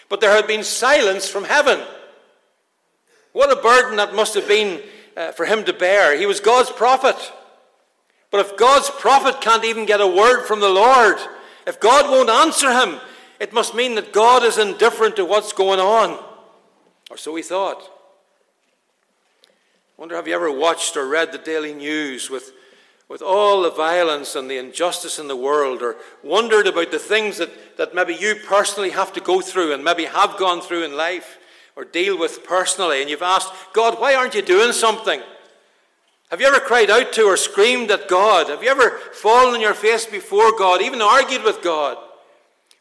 But 0.09 0.21
there 0.21 0.35
had 0.35 0.49
been 0.49 0.65
silence 0.65 1.29
from 1.29 1.45
heaven. 1.45 1.79
What 3.33 3.57
a 3.57 3.63
burden 3.63 3.99
that 3.99 4.17
must 4.17 4.35
have 4.35 4.49
been 4.49 4.83
uh, 5.17 5.33
for 5.33 5.47
him 5.47 5.65
to 5.65 5.73
bear. 5.73 6.17
He 6.17 6.27
was 6.27 6.41
God's 6.41 6.71
prophet. 6.71 7.17
But 8.31 8.41
if 8.47 8.57
God's 8.57 8.91
prophet 8.91 9.41
can't 9.41 9.65
even 9.65 9.87
get 9.87 10.01
a 10.01 10.07
word 10.07 10.45
from 10.45 10.61
the 10.61 10.69
Lord, 10.69 11.17
if 11.67 11.79
God 11.79 12.11
won't 12.11 12.31
answer 12.31 12.73
him, 12.73 13.01
it 13.39 13.53
must 13.53 13.75
mean 13.75 13.95
that 13.95 14.13
God 14.13 14.43
is 14.43 14.59
indifferent 14.59 15.17
to 15.17 15.25
what's 15.25 15.53
going 15.53 15.81
on. 15.81 16.23
Or 17.11 17.17
so 17.17 17.35
he 17.37 17.43
thought. 17.43 17.83
I 19.45 20.01
wonder 20.01 20.17
have 20.17 20.27
you 20.27 20.35
ever 20.35 20.51
watched 20.51 20.97
or 20.97 21.07
read 21.07 21.31
the 21.31 21.39
daily 21.39 21.73
news 21.73 22.29
with, 22.29 22.53
with 23.09 23.23
all 23.23 23.63
the 23.63 23.71
violence 23.71 24.35
and 24.35 24.51
the 24.51 24.59
injustice 24.59 25.21
in 25.21 25.29
the 25.29 25.37
world, 25.37 25.83
or 25.83 25.97
wondered 26.25 26.67
about 26.67 26.91
the 26.91 26.99
things 26.99 27.39
that, 27.39 27.77
that 27.77 27.95
maybe 27.95 28.15
you 28.15 28.35
personally 28.35 28.91
have 28.91 29.13
to 29.13 29.21
go 29.21 29.41
through 29.41 29.73
and 29.73 29.85
maybe 29.85 30.07
have 30.07 30.37
gone 30.37 30.61
through 30.61 30.83
in 30.83 30.97
life? 30.97 31.39
Or 31.77 31.85
deal 31.85 32.19
with 32.19 32.45
personally, 32.45 33.01
and 33.01 33.11
you've 33.11 33.23
asked, 33.23 33.53
God, 33.73 34.01
why 34.01 34.15
aren't 34.15 34.35
you 34.35 34.43
doing 34.43 34.73
something? 34.73 35.21
Have 36.31 36.41
you 36.41 36.47
ever 36.47 36.61
cried 36.61 36.91
out 36.91 37.13
to 37.13 37.25
or 37.25 37.37
screamed 37.37 37.91
at 37.91 38.09
God? 38.09 38.49
Have 38.49 38.63
you 38.63 38.69
ever 38.69 38.99
fallen 39.13 39.55
on 39.55 39.61
your 39.61 39.75
face 39.75 40.07
before 40.07 40.57
God, 40.57 40.83
even 40.83 41.03
argued 41.03 41.45
with 41.45 41.63
God? 41.63 41.97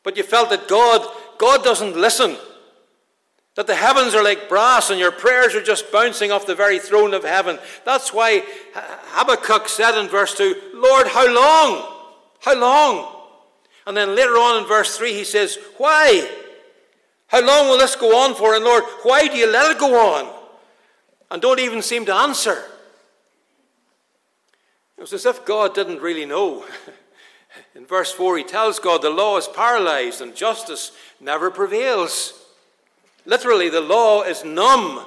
But 0.04 0.18
you 0.18 0.24
felt 0.24 0.50
that 0.50 0.68
God, 0.68 1.08
God 1.38 1.64
doesn't 1.64 1.96
listen. 1.96 2.36
That 3.56 3.68
the 3.68 3.76
heavens 3.76 4.16
are 4.16 4.24
like 4.24 4.50
brass 4.50 4.90
and 4.90 5.00
your 5.00 5.12
prayers 5.12 5.54
are 5.54 5.62
just 5.62 5.92
bouncing 5.92 6.32
off 6.32 6.48
the 6.48 6.56
very 6.56 6.80
throne 6.80 7.14
of 7.14 7.24
heaven. 7.24 7.60
That's 7.86 8.12
why 8.12 8.44
Habakkuk 8.74 9.70
said 9.70 10.00
in 10.00 10.08
verse 10.08 10.36
2, 10.36 10.72
Lord, 10.74 11.08
how 11.08 11.28
long? 11.32 11.94
How 12.40 12.60
long? 12.60 13.16
And 13.86 13.96
then 13.96 14.16
later 14.16 14.34
on 14.34 14.64
in 14.64 14.68
verse 14.68 14.98
3, 14.98 15.14
he 15.14 15.24
says, 15.24 15.58
Why? 15.78 16.28
How 17.34 17.44
long 17.44 17.68
will 17.68 17.80
this 17.80 17.96
go 17.96 18.16
on 18.16 18.36
for? 18.36 18.54
And 18.54 18.64
Lord, 18.64 18.84
why 19.02 19.28
do 19.28 19.36
you 19.36 19.52
let 19.52 19.72
it 19.72 19.80
go 19.80 19.96
on? 19.96 20.32
And 21.32 21.42
don't 21.42 21.60
even 21.60 21.82
seem 21.82 22.06
to 22.06 22.14
answer. 22.14 22.64
It 25.00 25.02
was 25.02 25.14
as 25.14 25.26
if 25.26 25.44
God 25.44 25.74
didn't 25.74 26.00
really 26.00 26.28
know. 26.28 26.64
In 27.76 27.88
verse 27.88 28.12
4, 28.12 28.38
he 28.38 28.44
tells 28.44 28.78
God 28.78 29.02
the 29.02 29.10
law 29.10 29.38
is 29.38 29.48
paralyzed 29.48 30.22
and 30.22 30.36
justice 30.36 30.92
never 31.20 31.50
prevails. 31.50 32.40
Literally, 33.26 33.68
the 33.68 33.82
law 33.82 34.22
is 34.22 34.46
numb. 34.46 35.04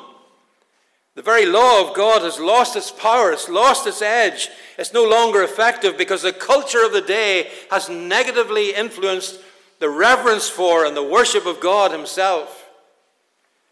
The 1.15 1.23
very 1.23 1.47
law 1.47 1.89
of 1.89 1.95
God 1.95 2.23
has 2.23 2.41
lost 2.41 2.75
its 2.75 2.91
power, 2.91 3.31
it's 3.31 3.49
lost 3.49 3.87
its 3.87 4.03
edge. 4.03 4.49
It's 4.77 4.93
no 4.93 5.05
longer 5.05 5.45
effective 5.45 5.97
because 5.97 6.23
the 6.23 6.33
culture 6.33 6.85
of 6.85 6.93
the 6.93 7.03
day 7.03 7.51
has 7.71 7.89
negatively 7.89 8.75
influenced 8.75 9.39
the 9.79 9.91
reverence 9.91 10.49
for 10.49 10.85
and 10.85 10.97
the 10.97 11.03
worship 11.03 11.47
of 11.47 11.61
God 11.61 11.91
Himself. 11.91 12.65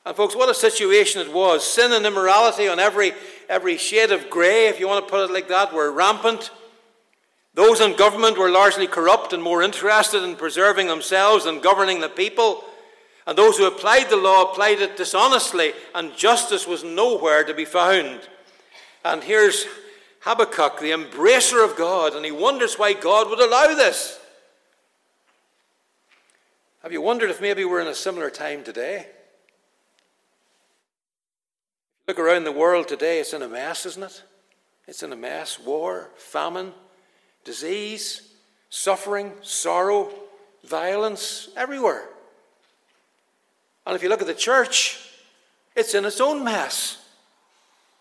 And, 0.07 0.15
folks, 0.15 0.37
what 0.37 0.51
a 0.51 0.55
situation 0.55 1.23
it 1.23 1.33
was. 1.33 1.67
Sin 1.67 1.93
and 1.93 2.05
immorality 2.05 2.69
on 2.69 2.79
every, 2.79 3.13
every 3.49 3.79
shade 3.79 4.13
of 4.13 4.29
grey, 4.29 4.69
if 4.69 4.79
you 4.79 4.87
want 4.87 5.07
to 5.07 5.11
put 5.11 5.29
it 5.29 5.33
like 5.33 5.49
that, 5.49 5.73
were 5.73 5.91
rampant. 5.91 6.51
Those 7.55 7.81
in 7.81 7.97
government 7.97 8.37
were 8.37 8.51
largely 8.51 8.87
corrupt 8.87 9.33
and 9.33 9.43
more 9.43 9.63
interested 9.63 10.23
in 10.23 10.37
preserving 10.37 10.89
themselves 10.89 11.45
than 11.45 11.61
governing 11.61 12.01
the 12.01 12.09
people. 12.09 12.65
And 13.27 13.39
those 13.39 13.57
who 13.57 13.67
applied 13.67 14.11
the 14.11 14.17
law 14.17 14.51
applied 14.51 14.81
it 14.81 14.99
dishonestly, 14.99 15.73
and 15.95 16.15
justice 16.15 16.67
was 16.67 16.85
nowhere 16.85 17.45
to 17.45 17.55
be 17.55 17.65
found. 17.65 18.21
And 19.05 19.25
here's 19.25 19.67
Habakkuk, 20.21 20.81
the 20.81 20.91
embracer 20.91 21.65
of 21.65 21.77
God, 21.77 22.15
and 22.15 22.25
he 22.25 22.33
wonders 22.33 22.79
why 22.79 22.93
God 22.93 23.31
would 23.31 23.41
allow 23.41 23.75
this. 23.75 24.21
Have 26.85 26.93
you 26.93 27.01
wondered 27.01 27.31
if 27.31 27.41
maybe 27.41 27.65
we're 27.65 27.81
in 27.81 27.87
a 27.87 27.95
similar 27.95 28.29
time 28.29 28.63
today? 28.63 29.07
Look 32.07 32.19
around 32.19 32.45
the 32.45 32.53
world 32.53 32.89
today, 32.89 33.21
it's 33.21 33.33
in 33.33 33.41
a 33.41 33.49
mess, 33.49 33.87
isn't 33.87 34.03
it? 34.03 34.23
It's 34.87 35.03
in 35.03 35.11
a 35.11 35.17
mess. 35.17 35.59
War, 35.59 36.11
famine, 36.19 36.75
disease, 37.43 38.35
suffering, 38.69 39.33
sorrow, 39.41 40.11
violence, 40.63 41.49
everywhere. 41.57 42.07
And 43.87 43.97
if 43.97 44.03
you 44.03 44.11
look 44.11 44.21
at 44.21 44.27
the 44.27 44.35
church, 44.35 45.09
it's 45.75 45.95
in 45.95 46.05
its 46.05 46.21
own 46.21 46.45
mess. 46.45 47.03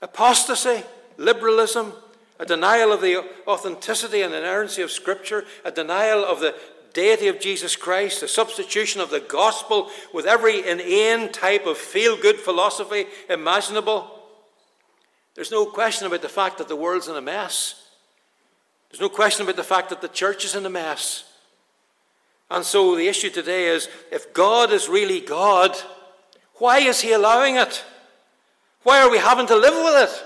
Apostasy, 0.01 0.83
liberalism, 1.15 1.93
a 2.37 2.45
denial 2.45 2.91
of 2.91 2.99
the 2.99 3.23
authenticity 3.47 4.23
and 4.23 4.33
inerrancy 4.33 4.81
of 4.81 4.91
Scripture, 4.91 5.45
a 5.63 5.71
denial 5.71 6.25
of 6.25 6.41
the 6.41 6.53
deity 6.93 7.27
of 7.27 7.39
Jesus 7.39 7.75
Christ, 7.75 8.21
the 8.21 8.27
substitution 8.27 9.01
of 9.01 9.09
the 9.09 9.19
gospel 9.19 9.89
with 10.13 10.25
every 10.25 10.67
inane 10.67 11.31
type 11.31 11.65
of 11.65 11.77
feel 11.77 12.15
good 12.15 12.37
philosophy 12.37 13.05
imaginable. 13.29 14.19
There's 15.35 15.51
no 15.51 15.65
question 15.65 16.05
about 16.05 16.21
the 16.21 16.29
fact 16.29 16.59
that 16.59 16.67
the 16.67 16.75
world's 16.75 17.07
in 17.07 17.15
a 17.15 17.21
mess. 17.21 17.83
There's 18.89 19.01
no 19.01 19.09
question 19.09 19.43
about 19.43 19.55
the 19.55 19.63
fact 19.63 19.89
that 19.89 20.01
the 20.01 20.07
church 20.07 20.45
is 20.45 20.55
in 20.55 20.65
a 20.65 20.69
mess. 20.69 21.25
And 22.51 22.63
so 22.63 22.95
the 22.95 23.07
issue 23.07 23.31
today 23.31 23.65
is 23.69 23.89
if 24.11 24.31
God 24.33 24.71
is 24.71 24.87
really 24.87 25.19
God, 25.19 25.75
why 26.55 26.79
is 26.79 27.01
He 27.01 27.11
allowing 27.11 27.55
it? 27.55 27.83
Why 28.83 29.01
are 29.01 29.09
we 29.09 29.17
having 29.17 29.47
to 29.47 29.55
live 29.55 29.73
with 29.73 30.09
it? 30.09 30.23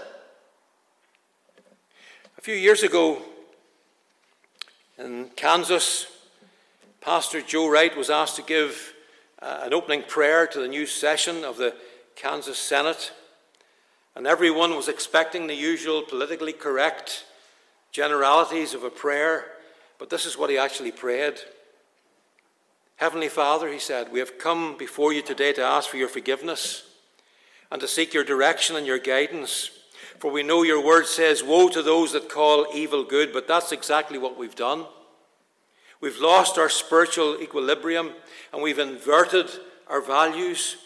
A 2.37 2.41
few 2.41 2.55
years 2.55 2.83
ago 2.83 3.21
in 4.97 5.29
Kansas, 5.35 6.07
Pastor 7.07 7.41
Joe 7.41 7.69
Wright 7.69 7.95
was 7.95 8.09
asked 8.09 8.35
to 8.35 8.41
give 8.41 8.93
uh, 9.41 9.61
an 9.63 9.73
opening 9.73 10.03
prayer 10.03 10.45
to 10.45 10.59
the 10.59 10.67
new 10.67 10.85
session 10.85 11.45
of 11.45 11.55
the 11.55 11.73
Kansas 12.17 12.59
Senate, 12.59 13.13
and 14.13 14.27
everyone 14.27 14.75
was 14.75 14.89
expecting 14.89 15.47
the 15.47 15.55
usual 15.55 16.01
politically 16.01 16.51
correct 16.51 17.23
generalities 17.93 18.73
of 18.73 18.83
a 18.83 18.89
prayer, 18.89 19.45
but 19.97 20.09
this 20.09 20.25
is 20.25 20.37
what 20.37 20.49
he 20.49 20.57
actually 20.57 20.91
prayed. 20.91 21.35
Heavenly 22.97 23.29
Father, 23.29 23.71
he 23.71 23.79
said, 23.79 24.11
we 24.11 24.19
have 24.19 24.37
come 24.37 24.75
before 24.77 25.13
you 25.13 25.21
today 25.21 25.53
to 25.53 25.63
ask 25.63 25.89
for 25.89 25.95
your 25.95 26.09
forgiveness 26.09 26.83
and 27.71 27.79
to 27.79 27.87
seek 27.87 28.13
your 28.13 28.25
direction 28.25 28.75
and 28.75 28.85
your 28.85 28.99
guidance. 28.99 29.71
For 30.19 30.29
we 30.29 30.43
know 30.43 30.61
your 30.61 30.83
word 30.83 31.05
says, 31.05 31.41
Woe 31.41 31.69
to 31.69 31.81
those 31.81 32.11
that 32.11 32.27
call 32.27 32.67
evil 32.73 33.05
good, 33.05 33.31
but 33.31 33.47
that's 33.47 33.71
exactly 33.71 34.17
what 34.17 34.37
we've 34.37 34.55
done. 34.55 34.87
We've 35.99 36.19
lost 36.19 36.57
our 36.57 36.69
spiritual 36.69 37.41
equilibrium 37.41 38.11
and 38.53 38.61
we've 38.61 38.79
inverted 38.79 39.49
our 39.87 40.01
values. 40.01 40.77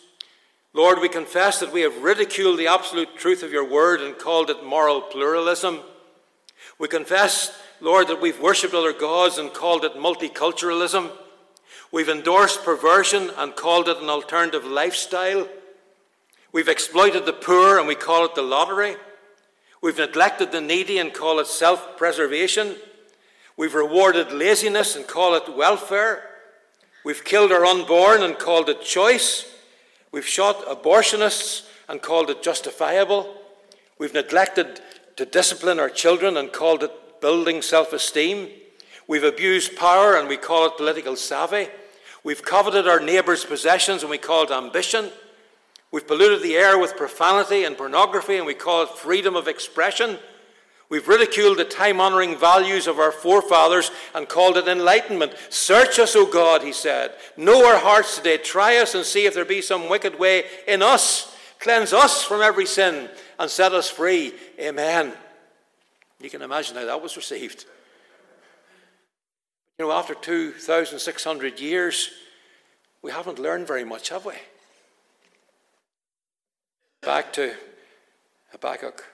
Lord, 0.74 1.00
we 1.00 1.10
confess 1.10 1.60
that 1.60 1.74
we 1.74 1.82
have 1.82 2.02
ridiculed 2.02 2.58
the 2.58 2.68
absolute 2.68 3.18
truth 3.18 3.44
of 3.44 3.52
your 3.52 3.70
word 3.70 4.00
and 4.00 4.18
called 4.18 4.50
it 4.50 4.64
moral 4.64 5.02
pluralism. 5.02 5.82
We 6.80 6.88
confess, 6.88 7.52
Lord, 7.82 8.08
that 8.08 8.22
we've 8.22 8.40
worshipped 8.40 8.74
other 8.74 8.94
gods 8.94 9.38
and 9.38 9.54
called 9.54 9.84
it 9.84 9.96
multiculturalism. 9.96 11.12
We've 11.92 12.08
endorsed 12.08 12.64
perversion 12.64 13.32
and 13.38 13.56
called 13.56 13.90
it 13.90 13.98
an 13.98 14.10
alternative 14.10 14.64
lifestyle. 14.64 15.48
We've 16.54 16.70
exploited 16.70 17.26
the 17.26 17.34
poor 17.34 17.78
and 17.78 17.88
we 17.88 17.96
call 17.96 18.24
it 18.24 18.36
the 18.36 18.42
lottery. 18.42 18.96
We've 19.82 19.98
neglected 19.98 20.54
the 20.54 20.62
needy 20.62 21.00
and 21.00 21.14
call 21.14 21.40
it 21.40 21.48
self 21.48 21.98
preservation. 21.98 22.76
We've 23.58 23.74
rewarded 23.74 24.32
laziness 24.32 24.96
and 24.96 25.08
call 25.08 25.36
it 25.36 25.56
welfare. 25.56 26.24
We've 27.04 27.24
killed 27.24 27.52
our 27.52 27.66
unborn 27.66 28.24
and 28.24 28.38
called 28.38 28.70
it 28.70 28.82
choice. 28.82 29.46
We've 30.12 30.28
shot 30.28 30.66
abortionists 30.66 31.68
and 31.90 32.02
called 32.02 32.30
it 32.30 32.44
justifiable. 32.44 33.36
We've 33.98 34.14
neglected 34.14 34.82
to 35.18 35.26
discipline 35.26 35.80
our 35.80 35.90
children 35.90 36.38
and 36.38 36.52
called 36.52 36.84
it 36.84 37.22
building 37.22 37.62
self 37.62 37.94
esteem. 37.94 38.50
We've 39.08 39.24
abused 39.24 39.76
power 39.76 40.16
and 40.16 40.28
we 40.28 40.38
call 40.38 40.66
it 40.68 40.78
political 40.78 41.16
savvy. 41.16 41.68
We've 42.24 42.44
coveted 42.44 42.88
our 42.88 43.00
neighbour's 43.00 43.46
possessions 43.46 44.02
and 44.04 44.10
we 44.10 44.18
call 44.18 44.44
it 44.44 44.52
ambition. 44.52 45.12
We've 45.92 46.08
polluted 46.08 46.42
the 46.42 46.56
air 46.56 46.78
with 46.78 46.96
profanity 46.96 47.66
and 47.66 47.78
pornography 47.78 48.38
and 48.38 48.46
we 48.46 48.54
call 48.54 48.84
it 48.84 48.90
freedom 48.90 49.36
of 49.36 49.48
expression. 49.48 50.18
We've 50.92 51.08
ridiculed 51.08 51.58
the 51.58 51.64
time 51.64 52.02
honoring 52.02 52.38
values 52.38 52.86
of 52.86 53.00
our 53.00 53.14
forefathers 53.14 53.92
and 54.14 54.28
called 54.28 54.58
it 54.58 54.68
enlightenment. 54.68 55.34
Search 55.48 56.00
us, 56.00 56.18
O 56.18 56.26
God, 56.26 56.64
he 56.64 56.74
said. 56.74 57.14
Know 57.38 57.66
our 57.66 57.80
hearts 57.80 58.18
today. 58.18 58.36
Try 58.36 58.76
us 58.76 58.94
and 58.94 59.06
see 59.06 59.26
if 59.26 59.34
there 59.34 59.46
be 59.46 59.62
some 59.62 59.88
wicked 59.88 60.20
way 60.20 60.44
in 60.68 60.82
us. 60.82 61.34
Cleanse 61.62 61.94
us 61.94 62.24
from 62.24 62.42
every 62.42 62.66
sin 62.66 63.10
and 63.40 63.50
set 63.50 63.72
us 63.72 63.90
free. 63.90 64.34
Amen. 64.60 65.14
You 66.20 66.30
can 66.30 66.42
imagine 66.42 66.76
how 66.76 66.84
that 66.84 67.02
was 67.02 67.16
received. 67.16 67.64
You 69.80 69.86
know, 69.86 69.94
after 69.94 70.14
2,600 70.14 71.58
years, 71.62 72.10
we 73.02 73.12
haven't 73.12 73.40
learned 73.40 73.66
very 73.66 73.86
much, 73.86 74.10
have 74.10 74.26
we? 74.26 74.34
Back 77.02 77.32
to 77.34 77.54
Habakkuk. 78.52 79.06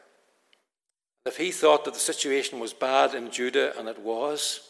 If 1.28 1.38
he 1.38 1.52
thought 1.52 1.84
that 1.84 1.94
the 1.94 2.00
situation 2.00 2.60
was 2.60 2.72
bad 2.74 3.14
in 3.14 3.32
Judah, 3.32 3.78
and 3.78 3.90
it 3.90 4.00
was, 4.00 4.70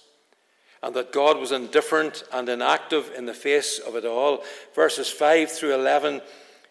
and 0.82 0.96
that 0.96 1.14
God 1.14 1.38
was 1.38 1.52
indifferent 1.52 2.24
and 2.34 2.50
inactive 2.50 3.12
in 3.16 3.28
the 3.28 3.34
face 3.34 3.78
of 3.78 3.96
it 3.96 4.06
all, 4.06 4.44
verses 4.74 5.08
5 5.08 5.52
through 5.52 5.76
11, 5.76 6.22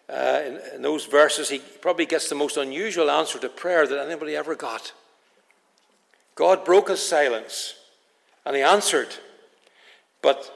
uh, 0.09 0.41
in, 0.45 0.59
in 0.75 0.81
those 0.81 1.05
verses, 1.05 1.47
he 1.47 1.59
probably 1.59 2.05
gets 2.05 2.27
the 2.27 2.35
most 2.35 2.57
unusual 2.57 3.09
answer 3.09 3.39
to 3.39 3.47
prayer 3.47 3.87
that 3.87 4.05
anybody 4.05 4.35
ever 4.35 4.55
got. 4.55 4.91
God 6.35 6.65
broke 6.65 6.89
his 6.89 7.01
silence 7.01 7.75
and 8.45 8.57
he 8.57 8.61
answered, 8.61 9.15
but 10.21 10.53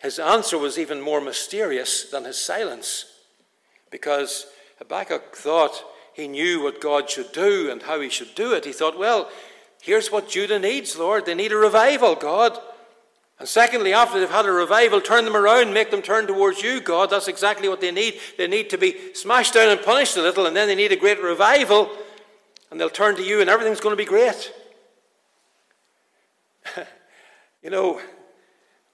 his 0.00 0.18
answer 0.20 0.56
was 0.56 0.78
even 0.78 1.00
more 1.00 1.20
mysterious 1.20 2.04
than 2.04 2.24
his 2.24 2.38
silence 2.38 3.04
because 3.90 4.46
Habakkuk 4.78 5.34
thought 5.34 5.84
he 6.12 6.28
knew 6.28 6.62
what 6.62 6.80
God 6.80 7.08
should 7.08 7.32
do 7.32 7.70
and 7.70 7.82
how 7.82 8.00
he 8.00 8.08
should 8.08 8.34
do 8.34 8.52
it. 8.52 8.64
He 8.64 8.72
thought, 8.72 8.98
well, 8.98 9.30
here's 9.82 10.10
what 10.10 10.28
Judah 10.28 10.58
needs, 10.58 10.96
Lord. 10.96 11.26
They 11.26 11.34
need 11.34 11.52
a 11.52 11.56
revival, 11.56 12.14
God. 12.14 12.58
And 13.38 13.48
secondly, 13.48 13.94
after 13.94 14.20
they've 14.20 14.28
had 14.28 14.44
a 14.44 14.52
revival, 14.52 15.00
turn 15.00 15.24
them 15.24 15.36
around, 15.36 15.72
make 15.72 15.90
them 15.90 16.02
turn 16.02 16.26
towards 16.26 16.62
you, 16.62 16.80
God. 16.80 17.08
That's 17.08 17.26
exactly 17.26 17.68
what 17.68 17.80
they 17.80 17.90
need. 17.90 18.20
They 18.36 18.46
need 18.46 18.68
to 18.70 18.78
be 18.78 19.14
smashed 19.14 19.54
down 19.54 19.70
and 19.70 19.80
punished 19.80 20.16
a 20.18 20.22
little, 20.22 20.44
and 20.44 20.54
then 20.54 20.68
they 20.68 20.74
need 20.74 20.92
a 20.92 20.96
great 20.96 21.22
revival, 21.22 21.90
and 22.70 22.78
they'll 22.78 22.90
turn 22.90 23.16
to 23.16 23.22
you, 23.22 23.40
and 23.40 23.48
everything's 23.48 23.80
going 23.80 23.94
to 23.94 23.96
be 23.96 24.04
great. 24.04 24.52
you 27.62 27.70
know, 27.70 27.98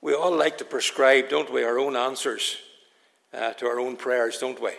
we 0.00 0.14
all 0.14 0.36
like 0.36 0.58
to 0.58 0.64
prescribe, 0.64 1.28
don't 1.28 1.52
we, 1.52 1.64
our 1.64 1.80
own 1.80 1.96
answers 1.96 2.56
uh, 3.34 3.52
to 3.54 3.66
our 3.66 3.80
own 3.80 3.96
prayers, 3.96 4.38
don't 4.38 4.62
we? 4.62 4.70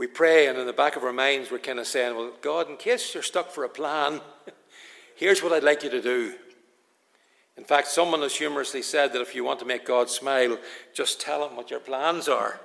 We 0.00 0.06
pray, 0.06 0.46
and 0.46 0.56
in 0.56 0.66
the 0.66 0.72
back 0.72 0.96
of 0.96 1.04
our 1.04 1.12
minds, 1.12 1.50
we're 1.50 1.58
kind 1.58 1.78
of 1.78 1.86
saying, 1.86 2.16
Well, 2.16 2.32
God, 2.40 2.70
in 2.70 2.78
case 2.78 3.12
you're 3.12 3.22
stuck 3.22 3.50
for 3.50 3.64
a 3.64 3.68
plan, 3.68 4.22
here's 5.14 5.42
what 5.42 5.52
I'd 5.52 5.62
like 5.62 5.82
you 5.82 5.90
to 5.90 6.00
do. 6.00 6.32
In 7.58 7.64
fact, 7.64 7.88
someone 7.88 8.22
has 8.22 8.34
humorously 8.34 8.80
said 8.80 9.12
that 9.12 9.20
if 9.20 9.34
you 9.34 9.44
want 9.44 9.58
to 9.58 9.66
make 9.66 9.84
God 9.84 10.08
smile, 10.08 10.56
just 10.94 11.20
tell 11.20 11.46
him 11.46 11.54
what 11.54 11.70
your 11.70 11.80
plans 11.80 12.28
are. 12.28 12.58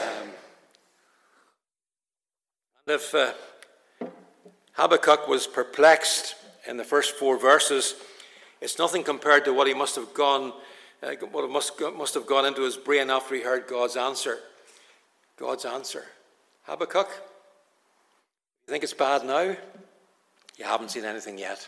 Um, 0.00 0.30
and 2.86 2.94
if 2.96 3.14
uh, 3.14 3.34
Habakkuk 4.72 5.28
was 5.28 5.46
perplexed 5.46 6.36
in 6.66 6.78
the 6.78 6.84
first 6.84 7.16
four 7.16 7.38
verses, 7.38 7.96
it's 8.62 8.78
nothing 8.78 9.04
compared 9.04 9.44
to 9.44 9.52
what 9.52 9.66
he 9.66 9.74
must 9.74 9.94
have 9.96 10.14
gone, 10.14 10.54
uh, 11.02 11.10
what 11.32 11.50
must, 11.50 11.78
must 11.98 12.14
have 12.14 12.26
gone 12.26 12.46
into 12.46 12.62
his 12.62 12.78
brain 12.78 13.10
after 13.10 13.34
he 13.34 13.42
heard 13.42 13.66
God's 13.66 13.98
answer. 13.98 14.38
God's 15.36 15.66
answer. 15.66 16.06
Habakkuk, 16.62 17.08
you 18.66 18.70
think 18.70 18.84
it's 18.84 18.94
bad 18.94 19.24
now? 19.24 19.56
You 20.56 20.64
haven't 20.64 20.90
seen 20.90 21.04
anything 21.04 21.38
yet. 21.38 21.58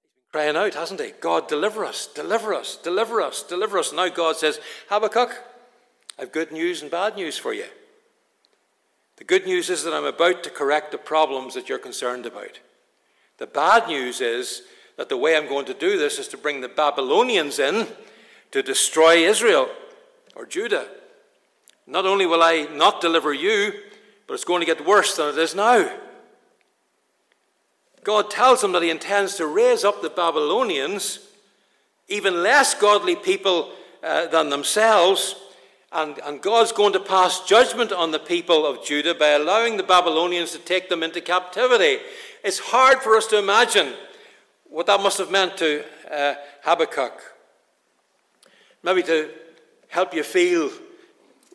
He's 0.00 0.10
been 0.16 0.24
crying 0.32 0.56
out, 0.56 0.74
hasn't 0.74 1.00
he? 1.00 1.12
God, 1.20 1.48
deliver 1.48 1.84
us, 1.84 2.06
deliver 2.06 2.54
us, 2.54 2.76
deliver 2.76 3.20
us, 3.20 3.42
deliver 3.42 3.78
us. 3.78 3.92
Now 3.92 4.08
God 4.08 4.36
says, 4.36 4.58
Habakkuk, 4.88 5.30
I've 6.18 6.32
good 6.32 6.50
news 6.52 6.82
and 6.82 6.90
bad 6.90 7.16
news 7.16 7.38
for 7.38 7.52
you. 7.52 7.66
The 9.16 9.24
good 9.24 9.46
news 9.46 9.70
is 9.70 9.84
that 9.84 9.94
I'm 9.94 10.04
about 10.04 10.42
to 10.42 10.50
correct 10.50 10.90
the 10.90 10.98
problems 10.98 11.54
that 11.54 11.68
you're 11.68 11.78
concerned 11.78 12.26
about. 12.26 12.58
The 13.38 13.46
bad 13.46 13.86
news 13.86 14.20
is 14.20 14.62
that 14.96 15.08
the 15.08 15.16
way 15.16 15.36
I'm 15.36 15.48
going 15.48 15.66
to 15.66 15.74
do 15.74 15.98
this 15.98 16.18
is 16.18 16.28
to 16.28 16.36
bring 16.36 16.60
the 16.60 16.68
Babylonians 16.68 17.58
in 17.58 17.86
to 18.50 18.62
destroy 18.62 19.18
Israel 19.18 19.68
or 20.34 20.46
Judah. 20.46 20.88
Not 21.86 22.06
only 22.06 22.26
will 22.26 22.42
I 22.42 22.66
not 22.72 23.00
deliver 23.00 23.32
you, 23.32 23.72
but 24.26 24.34
it's 24.34 24.44
going 24.44 24.60
to 24.60 24.66
get 24.66 24.86
worse 24.86 25.16
than 25.16 25.28
it 25.28 25.38
is 25.38 25.54
now. 25.54 25.90
God 28.02 28.30
tells 28.30 28.62
him 28.62 28.72
that 28.72 28.82
he 28.82 28.90
intends 28.90 29.36
to 29.36 29.46
raise 29.46 29.84
up 29.84 30.02
the 30.02 30.10
Babylonians, 30.10 31.20
even 32.08 32.42
less 32.42 32.74
godly 32.74 33.16
people 33.16 33.72
uh, 34.02 34.26
than 34.26 34.50
themselves, 34.50 35.36
and, 35.92 36.18
and 36.24 36.42
God's 36.42 36.72
going 36.72 36.92
to 36.94 37.00
pass 37.00 37.46
judgment 37.46 37.92
on 37.92 38.10
the 38.10 38.18
people 38.18 38.66
of 38.66 38.84
Judah 38.84 39.14
by 39.14 39.28
allowing 39.28 39.76
the 39.76 39.82
Babylonians 39.82 40.52
to 40.52 40.58
take 40.58 40.88
them 40.88 41.02
into 41.02 41.20
captivity. 41.20 41.98
It's 42.42 42.58
hard 42.58 43.00
for 43.00 43.16
us 43.16 43.26
to 43.28 43.38
imagine 43.38 43.94
what 44.68 44.86
that 44.86 45.00
must 45.00 45.18
have 45.18 45.30
meant 45.30 45.56
to 45.58 45.84
uh, 46.12 46.34
Habakkuk. 46.62 47.12
Maybe 48.82 49.02
to 49.04 49.30
help 49.88 50.12
you 50.12 50.24
feel 50.24 50.70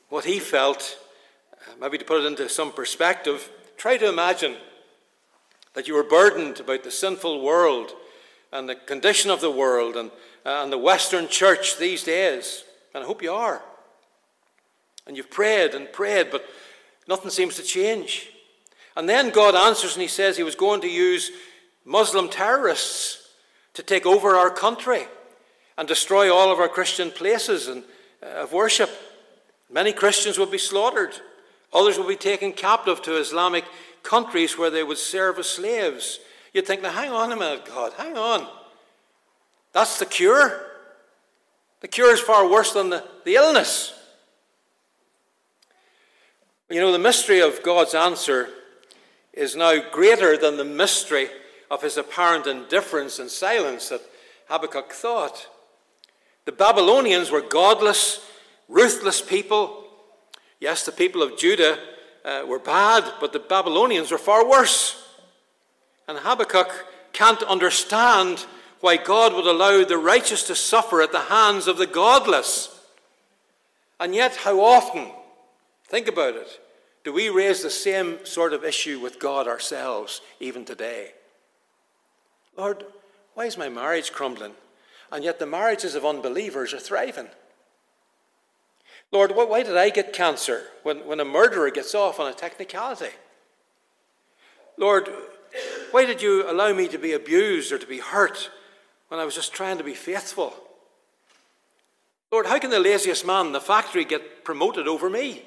what 0.09 0.25
he 0.25 0.39
felt, 0.39 0.97
uh, 1.53 1.71
maybe 1.79 1.97
to 1.97 2.05
put 2.05 2.23
it 2.23 2.27
into 2.27 2.49
some 2.49 2.71
perspective, 2.71 3.49
try 3.77 3.97
to 3.97 4.09
imagine 4.09 4.55
that 5.73 5.87
you 5.87 5.93
were 5.93 6.03
burdened 6.03 6.59
about 6.59 6.83
the 6.83 6.91
sinful 6.91 7.41
world 7.41 7.93
and 8.51 8.67
the 8.67 8.75
condition 8.75 9.29
of 9.31 9.41
the 9.41 9.51
world 9.51 9.95
and, 9.95 10.11
uh, 10.45 10.63
and 10.63 10.73
the 10.73 10.77
Western 10.77 11.27
church 11.27 11.77
these 11.77 12.03
days. 12.03 12.63
And 12.93 13.03
I 13.03 13.07
hope 13.07 13.21
you 13.21 13.31
are. 13.31 13.61
And 15.05 15.15
you've 15.15 15.29
prayed 15.29 15.73
and 15.73 15.91
prayed, 15.91 16.29
but 16.31 16.43
nothing 17.07 17.29
seems 17.29 17.55
to 17.55 17.63
change. 17.63 18.29
And 18.95 19.07
then 19.07 19.29
God 19.29 19.55
answers 19.55 19.93
and 19.93 20.01
he 20.01 20.07
says 20.07 20.35
he 20.35 20.43
was 20.43 20.55
going 20.55 20.81
to 20.81 20.89
use 20.89 21.31
Muslim 21.85 22.29
terrorists 22.29 23.29
to 23.75 23.83
take 23.83 24.05
over 24.05 24.35
our 24.35 24.49
country 24.49 25.05
and 25.77 25.87
destroy 25.87 26.33
all 26.33 26.51
of 26.51 26.59
our 26.59 26.67
Christian 26.67 27.11
places 27.11 27.67
and, 27.67 27.83
uh, 28.21 28.41
of 28.41 28.51
worship. 28.51 28.89
Many 29.71 29.93
Christians 29.93 30.37
would 30.37 30.51
be 30.51 30.57
slaughtered. 30.57 31.13
Others 31.73 31.97
would 31.97 32.07
be 32.07 32.15
taken 32.15 32.51
captive 32.51 33.01
to 33.03 33.17
Islamic 33.17 33.65
countries 34.03 34.57
where 34.57 34.69
they 34.69 34.83
would 34.83 34.97
serve 34.97 35.37
as 35.37 35.47
slaves. 35.47 36.19
You'd 36.53 36.65
think, 36.65 36.81
now 36.81 36.91
hang 36.91 37.11
on 37.11 37.31
a 37.31 37.35
minute, 37.35 37.65
God, 37.65 37.93
hang 37.93 38.17
on. 38.17 38.47
That's 39.71 39.99
the 39.99 40.05
cure. 40.05 40.65
The 41.81 41.87
cure 41.87 42.11
is 42.11 42.19
far 42.19 42.49
worse 42.49 42.73
than 42.73 42.89
the, 42.89 43.05
the 43.23 43.35
illness. 43.35 43.93
You 46.69 46.79
know, 46.81 46.91
the 46.91 46.99
mystery 46.99 47.39
of 47.39 47.63
God's 47.63 47.93
answer 47.93 48.49
is 49.33 49.55
now 49.55 49.79
greater 49.91 50.37
than 50.37 50.57
the 50.57 50.65
mystery 50.65 51.29
of 51.71 51.81
his 51.83 51.97
apparent 51.97 52.47
indifference 52.47 53.19
and 53.19 53.29
silence 53.29 53.89
that 53.89 54.01
Habakkuk 54.47 54.91
thought. 54.91 55.47
The 56.45 56.51
Babylonians 56.51 57.31
were 57.31 57.41
godless, 57.41 58.25
ruthless 58.69 59.21
people. 59.21 59.83
Yes, 60.59 60.85
the 60.85 60.91
people 60.91 61.21
of 61.21 61.37
Judah 61.37 61.77
uh, 62.23 62.43
were 62.47 62.59
bad, 62.59 63.03
but 63.19 63.33
the 63.33 63.39
Babylonians 63.39 64.11
were 64.11 64.17
far 64.17 64.47
worse. 64.47 65.03
And 66.07 66.17
Habakkuk 66.17 66.69
can't 67.11 67.43
understand 67.43 68.45
why 68.79 68.95
God 68.97 69.33
would 69.33 69.45
allow 69.45 69.83
the 69.83 69.97
righteous 69.97 70.43
to 70.43 70.55
suffer 70.55 71.01
at 71.01 71.11
the 71.11 71.21
hands 71.21 71.67
of 71.67 71.77
the 71.77 71.87
godless. 71.87 72.79
And 73.99 74.15
yet, 74.15 74.37
how 74.37 74.61
often, 74.61 75.11
think 75.85 76.07
about 76.07 76.35
it, 76.35 76.59
do 77.03 77.11
we 77.11 77.29
raise 77.29 77.61
the 77.61 77.69
same 77.69 78.25
sort 78.25 78.53
of 78.53 78.63
issue 78.63 78.99
with 78.99 79.19
God 79.19 79.47
ourselves, 79.47 80.21
even 80.39 80.63
today? 80.63 81.11
Lord, 82.57 82.85
why 83.33 83.45
is 83.45 83.57
my 83.57 83.69
marriage 83.69 84.11
crumbling? 84.11 84.53
And 85.11 85.23
yet 85.23 85.39
the 85.39 85.45
marriages 85.45 85.95
of 85.95 86.05
unbelievers 86.05 86.73
are 86.73 86.79
thriving. 86.79 87.29
Lord, 89.11 89.31
why 89.33 89.63
did 89.63 89.75
I 89.75 89.89
get 89.89 90.13
cancer 90.13 90.63
when, 90.83 90.99
when 91.07 91.19
a 91.19 91.25
murderer 91.25 91.71
gets 91.71 91.95
off 91.95 92.19
on 92.19 92.31
a 92.31 92.33
technicality? 92.33 93.09
Lord, 94.77 95.09
why 95.91 96.05
did 96.05 96.21
you 96.21 96.49
allow 96.49 96.73
me 96.73 96.87
to 96.89 96.97
be 96.97 97.13
abused 97.13 97.71
or 97.71 97.79
to 97.79 97.87
be 97.87 97.99
hurt 97.99 98.49
when 99.07 99.19
I 99.19 99.25
was 99.25 99.35
just 99.35 99.53
trying 99.53 99.77
to 99.79 99.83
be 99.83 99.95
faithful? 99.95 100.53
Lord, 102.31 102.45
how 102.45 102.59
can 102.59 102.69
the 102.69 102.79
laziest 102.79 103.25
man 103.25 103.47
in 103.47 103.51
the 103.51 103.61
factory 103.61 104.05
get 104.05 104.43
promoted 104.43 104.87
over 104.87 105.09
me? 105.09 105.43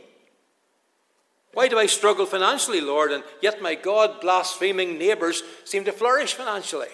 Why 1.54 1.68
do 1.68 1.78
I 1.78 1.86
struggle 1.86 2.26
financially, 2.26 2.80
Lord, 2.80 3.12
and 3.12 3.22
yet 3.40 3.62
my 3.62 3.74
God 3.74 4.20
blaspheming 4.20 4.98
neighbours 4.98 5.42
seem 5.64 5.84
to 5.84 5.92
flourish 5.92 6.34
financially? 6.34 6.88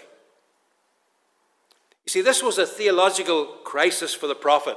You 2.05 2.11
see, 2.11 2.21
this 2.23 2.43
was 2.43 2.59
a 2.59 2.67
theological 2.67 3.47
crisis 3.65 4.15
for 4.15 4.27
the 4.27 4.35
prophet, 4.35 4.77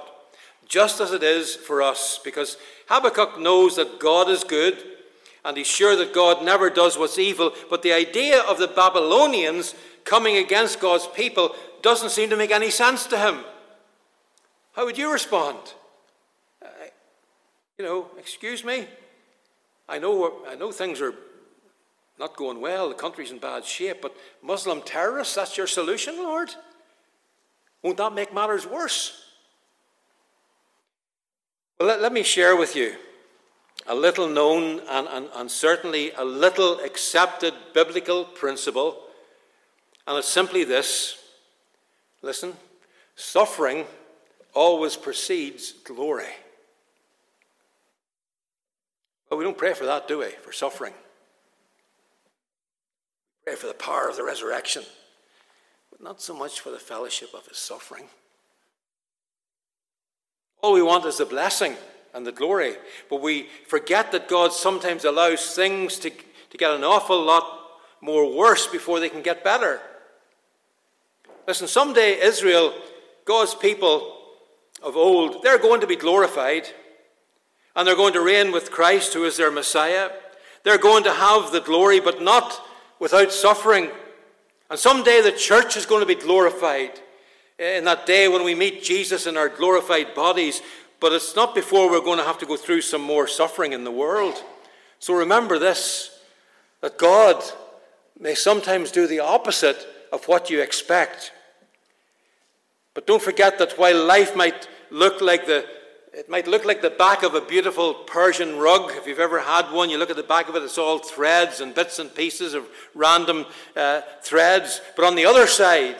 just 0.71 1.01
as 1.01 1.11
it 1.11 1.21
is 1.21 1.53
for 1.53 1.81
us, 1.81 2.17
because 2.23 2.55
Habakkuk 2.87 3.37
knows 3.37 3.75
that 3.75 3.99
God 3.99 4.29
is 4.29 4.45
good, 4.45 4.81
and 5.43 5.57
he's 5.57 5.67
sure 5.67 5.97
that 5.97 6.13
God 6.13 6.45
never 6.45 6.69
does 6.69 6.97
what's 6.97 7.19
evil, 7.19 7.51
but 7.69 7.81
the 7.81 7.91
idea 7.91 8.41
of 8.41 8.57
the 8.57 8.69
Babylonians 8.69 9.75
coming 10.05 10.37
against 10.37 10.79
God's 10.79 11.07
people 11.07 11.53
doesn't 11.81 12.11
seem 12.11 12.29
to 12.29 12.37
make 12.37 12.51
any 12.51 12.69
sense 12.69 13.05
to 13.07 13.17
him. 13.17 13.39
How 14.71 14.85
would 14.85 14.97
you 14.97 15.11
respond? 15.11 15.57
Uh, 16.63 16.67
you 17.77 17.83
know, 17.83 18.05
excuse 18.17 18.63
me? 18.63 18.87
I 19.89 19.99
know, 19.99 20.45
I 20.47 20.55
know 20.55 20.71
things 20.71 21.01
are 21.01 21.13
not 22.17 22.37
going 22.37 22.61
well, 22.61 22.87
the 22.87 22.95
country's 22.95 23.31
in 23.31 23.39
bad 23.39 23.65
shape, 23.65 24.01
but 24.01 24.15
Muslim 24.41 24.81
terrorists, 24.83 25.35
that's 25.35 25.57
your 25.57 25.67
solution, 25.67 26.15
Lord? 26.15 26.55
Won't 27.83 27.97
that 27.97 28.13
make 28.13 28.33
matters 28.33 28.65
worse? 28.65 29.30
Well, 31.81 31.87
let, 31.87 31.99
let 31.99 32.13
me 32.13 32.21
share 32.21 32.55
with 32.55 32.75
you 32.75 32.93
a 33.87 33.95
little 33.95 34.29
known 34.29 34.81
and, 34.87 35.07
and, 35.07 35.29
and 35.33 35.49
certainly 35.49 36.11
a 36.11 36.23
little 36.23 36.79
accepted 36.79 37.55
biblical 37.73 38.23
principle, 38.23 38.99
and 40.05 40.15
it's 40.15 40.27
simply 40.27 40.63
this 40.63 41.17
listen, 42.21 42.53
suffering 43.15 43.85
always 44.53 44.95
precedes 44.95 45.73
glory. 45.83 46.29
But 49.27 49.37
we 49.37 49.43
don't 49.43 49.57
pray 49.57 49.73
for 49.73 49.85
that, 49.85 50.07
do 50.07 50.19
we? 50.19 50.29
For 50.43 50.51
suffering. 50.51 50.93
We 53.39 53.53
pray 53.53 53.55
for 53.55 53.65
the 53.65 53.73
power 53.73 54.07
of 54.07 54.17
the 54.17 54.23
resurrection, 54.23 54.83
but 55.89 55.99
not 55.99 56.21
so 56.21 56.35
much 56.35 56.59
for 56.59 56.69
the 56.69 56.77
fellowship 56.77 57.33
of 57.33 57.47
his 57.47 57.57
suffering. 57.57 58.05
All 60.61 60.73
we 60.73 60.81
want 60.81 61.05
is 61.05 61.17
the 61.17 61.25
blessing 61.25 61.75
and 62.13 62.25
the 62.25 62.31
glory, 62.31 62.75
but 63.09 63.21
we 63.21 63.47
forget 63.67 64.11
that 64.11 64.27
God 64.27 64.53
sometimes 64.53 65.05
allows 65.05 65.55
things 65.55 65.97
to, 65.99 66.09
to 66.09 66.57
get 66.57 66.71
an 66.71 66.83
awful 66.83 67.21
lot 67.21 67.59
more 68.01 68.35
worse 68.35 68.67
before 68.67 68.99
they 68.99 69.09
can 69.09 69.21
get 69.21 69.43
better. 69.43 69.79
Listen, 71.47 71.67
someday 71.67 72.19
Israel, 72.19 72.73
God's 73.25 73.55
people, 73.55 74.17
of 74.81 74.97
old, 74.97 75.43
they're 75.43 75.59
going 75.59 75.81
to 75.81 75.87
be 75.87 75.95
glorified 75.95 76.67
and 77.75 77.87
they're 77.87 77.95
going 77.95 78.13
to 78.13 78.21
reign 78.21 78.51
with 78.51 78.71
Christ, 78.71 79.13
who 79.13 79.23
is 79.23 79.37
their 79.37 79.51
Messiah. 79.51 80.09
They're 80.63 80.77
going 80.77 81.03
to 81.05 81.13
have 81.13 81.51
the 81.51 81.61
glory, 81.61 81.99
but 81.99 82.21
not 82.21 82.61
without 82.99 83.31
suffering. 83.31 83.89
And 84.69 84.77
someday 84.77 85.21
the 85.21 85.31
church 85.31 85.77
is 85.77 85.85
going 85.85 86.01
to 86.01 86.05
be 86.05 86.15
glorified 86.15 86.99
in 87.61 87.85
that 87.85 88.07
day 88.07 88.27
when 88.27 88.43
we 88.43 88.55
meet 88.55 88.83
Jesus 88.83 89.27
in 89.27 89.37
our 89.37 89.49
glorified 89.49 90.15
bodies. 90.15 90.61
But 90.99 91.13
it's 91.13 91.35
not 91.35 91.55
before 91.55 91.89
we're 91.89 92.01
going 92.01 92.17
to 92.17 92.25
have 92.25 92.39
to 92.39 92.45
go 92.45 92.57
through 92.57 92.81
some 92.81 93.01
more 93.01 93.27
suffering 93.27 93.73
in 93.73 93.83
the 93.83 93.91
world. 93.91 94.43
So 94.99 95.13
remember 95.13 95.59
this 95.59 96.19
that 96.81 96.97
God 96.97 97.43
may 98.19 98.33
sometimes 98.33 98.91
do 98.91 99.05
the 99.05 99.19
opposite 99.19 99.87
of 100.11 100.27
what 100.27 100.49
you 100.49 100.61
expect. 100.61 101.31
But 102.95 103.05
don't 103.05 103.21
forget 103.21 103.59
that 103.59 103.77
while 103.77 104.05
life 104.05 104.35
might 104.35 104.67
look 104.89 105.21
like 105.21 105.45
the 105.45 105.65
it 106.13 106.29
might 106.29 106.45
look 106.45 106.65
like 106.65 106.81
the 106.81 106.89
back 106.89 107.23
of 107.23 107.35
a 107.35 107.41
beautiful 107.41 107.93
Persian 107.93 108.57
rug. 108.57 108.91
If 108.95 109.07
you've 109.07 109.19
ever 109.19 109.39
had 109.39 109.71
one, 109.71 109.89
you 109.89 109.97
look 109.97 110.09
at 110.09 110.17
the 110.17 110.23
back 110.23 110.49
of 110.49 110.55
it, 110.57 110.63
it's 110.63 110.77
all 110.77 110.99
threads 110.99 111.61
and 111.61 111.73
bits 111.73 111.99
and 111.99 112.13
pieces 112.13 112.53
of 112.53 112.67
random 112.93 113.45
uh, 113.77 114.01
threads. 114.21 114.81
But 114.97 115.05
on 115.05 115.15
the 115.15 115.25
other 115.25 115.47
side, 115.47 115.95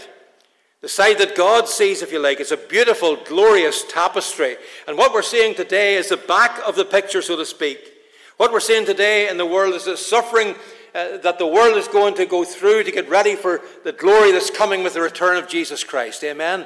the 0.82 0.90
side 0.90 1.20
that 1.20 1.36
God 1.36 1.68
sees, 1.68 2.02
if 2.02 2.12
you 2.12 2.20
like, 2.20 2.40
is 2.40 2.52
a 2.52 2.58
beautiful, 2.58 3.16
glorious 3.16 3.84
tapestry. 3.88 4.58
And 4.88 4.98
what 4.98 5.14
we're 5.14 5.22
seeing 5.22 5.54
today 5.54 5.96
is 5.96 6.10
the 6.10 6.18
back 6.18 6.60
of 6.68 6.76
the 6.76 6.86
picture, 6.86 7.22
so 7.22 7.38
to 7.38 7.46
speak. 7.46 7.94
What 8.38 8.52
we're 8.52 8.60
seeing 8.60 8.86
today 8.86 9.30
in 9.30 9.38
the 9.38 9.46
world 9.46 9.76
is 9.76 9.86
the 9.86 9.96
suffering 9.96 10.56
uh, 10.96 11.18
that 11.18 11.38
the 11.38 11.46
world 11.46 11.78
is 11.78 11.88
going 11.88 12.16
to 12.16 12.26
go 12.26 12.44
through 12.44 12.84
to 12.84 12.92
get 12.92 13.08
ready 13.08 13.36
for 13.36 13.62
the 13.84 13.92
glory 13.92 14.32
that's 14.32 14.50
coming 14.50 14.84
with 14.84 14.96
the 14.96 15.02
return 15.02 15.38
of 15.38 15.48
Jesus 15.48 15.84
Christ. 15.84 16.24
Amen. 16.24 16.66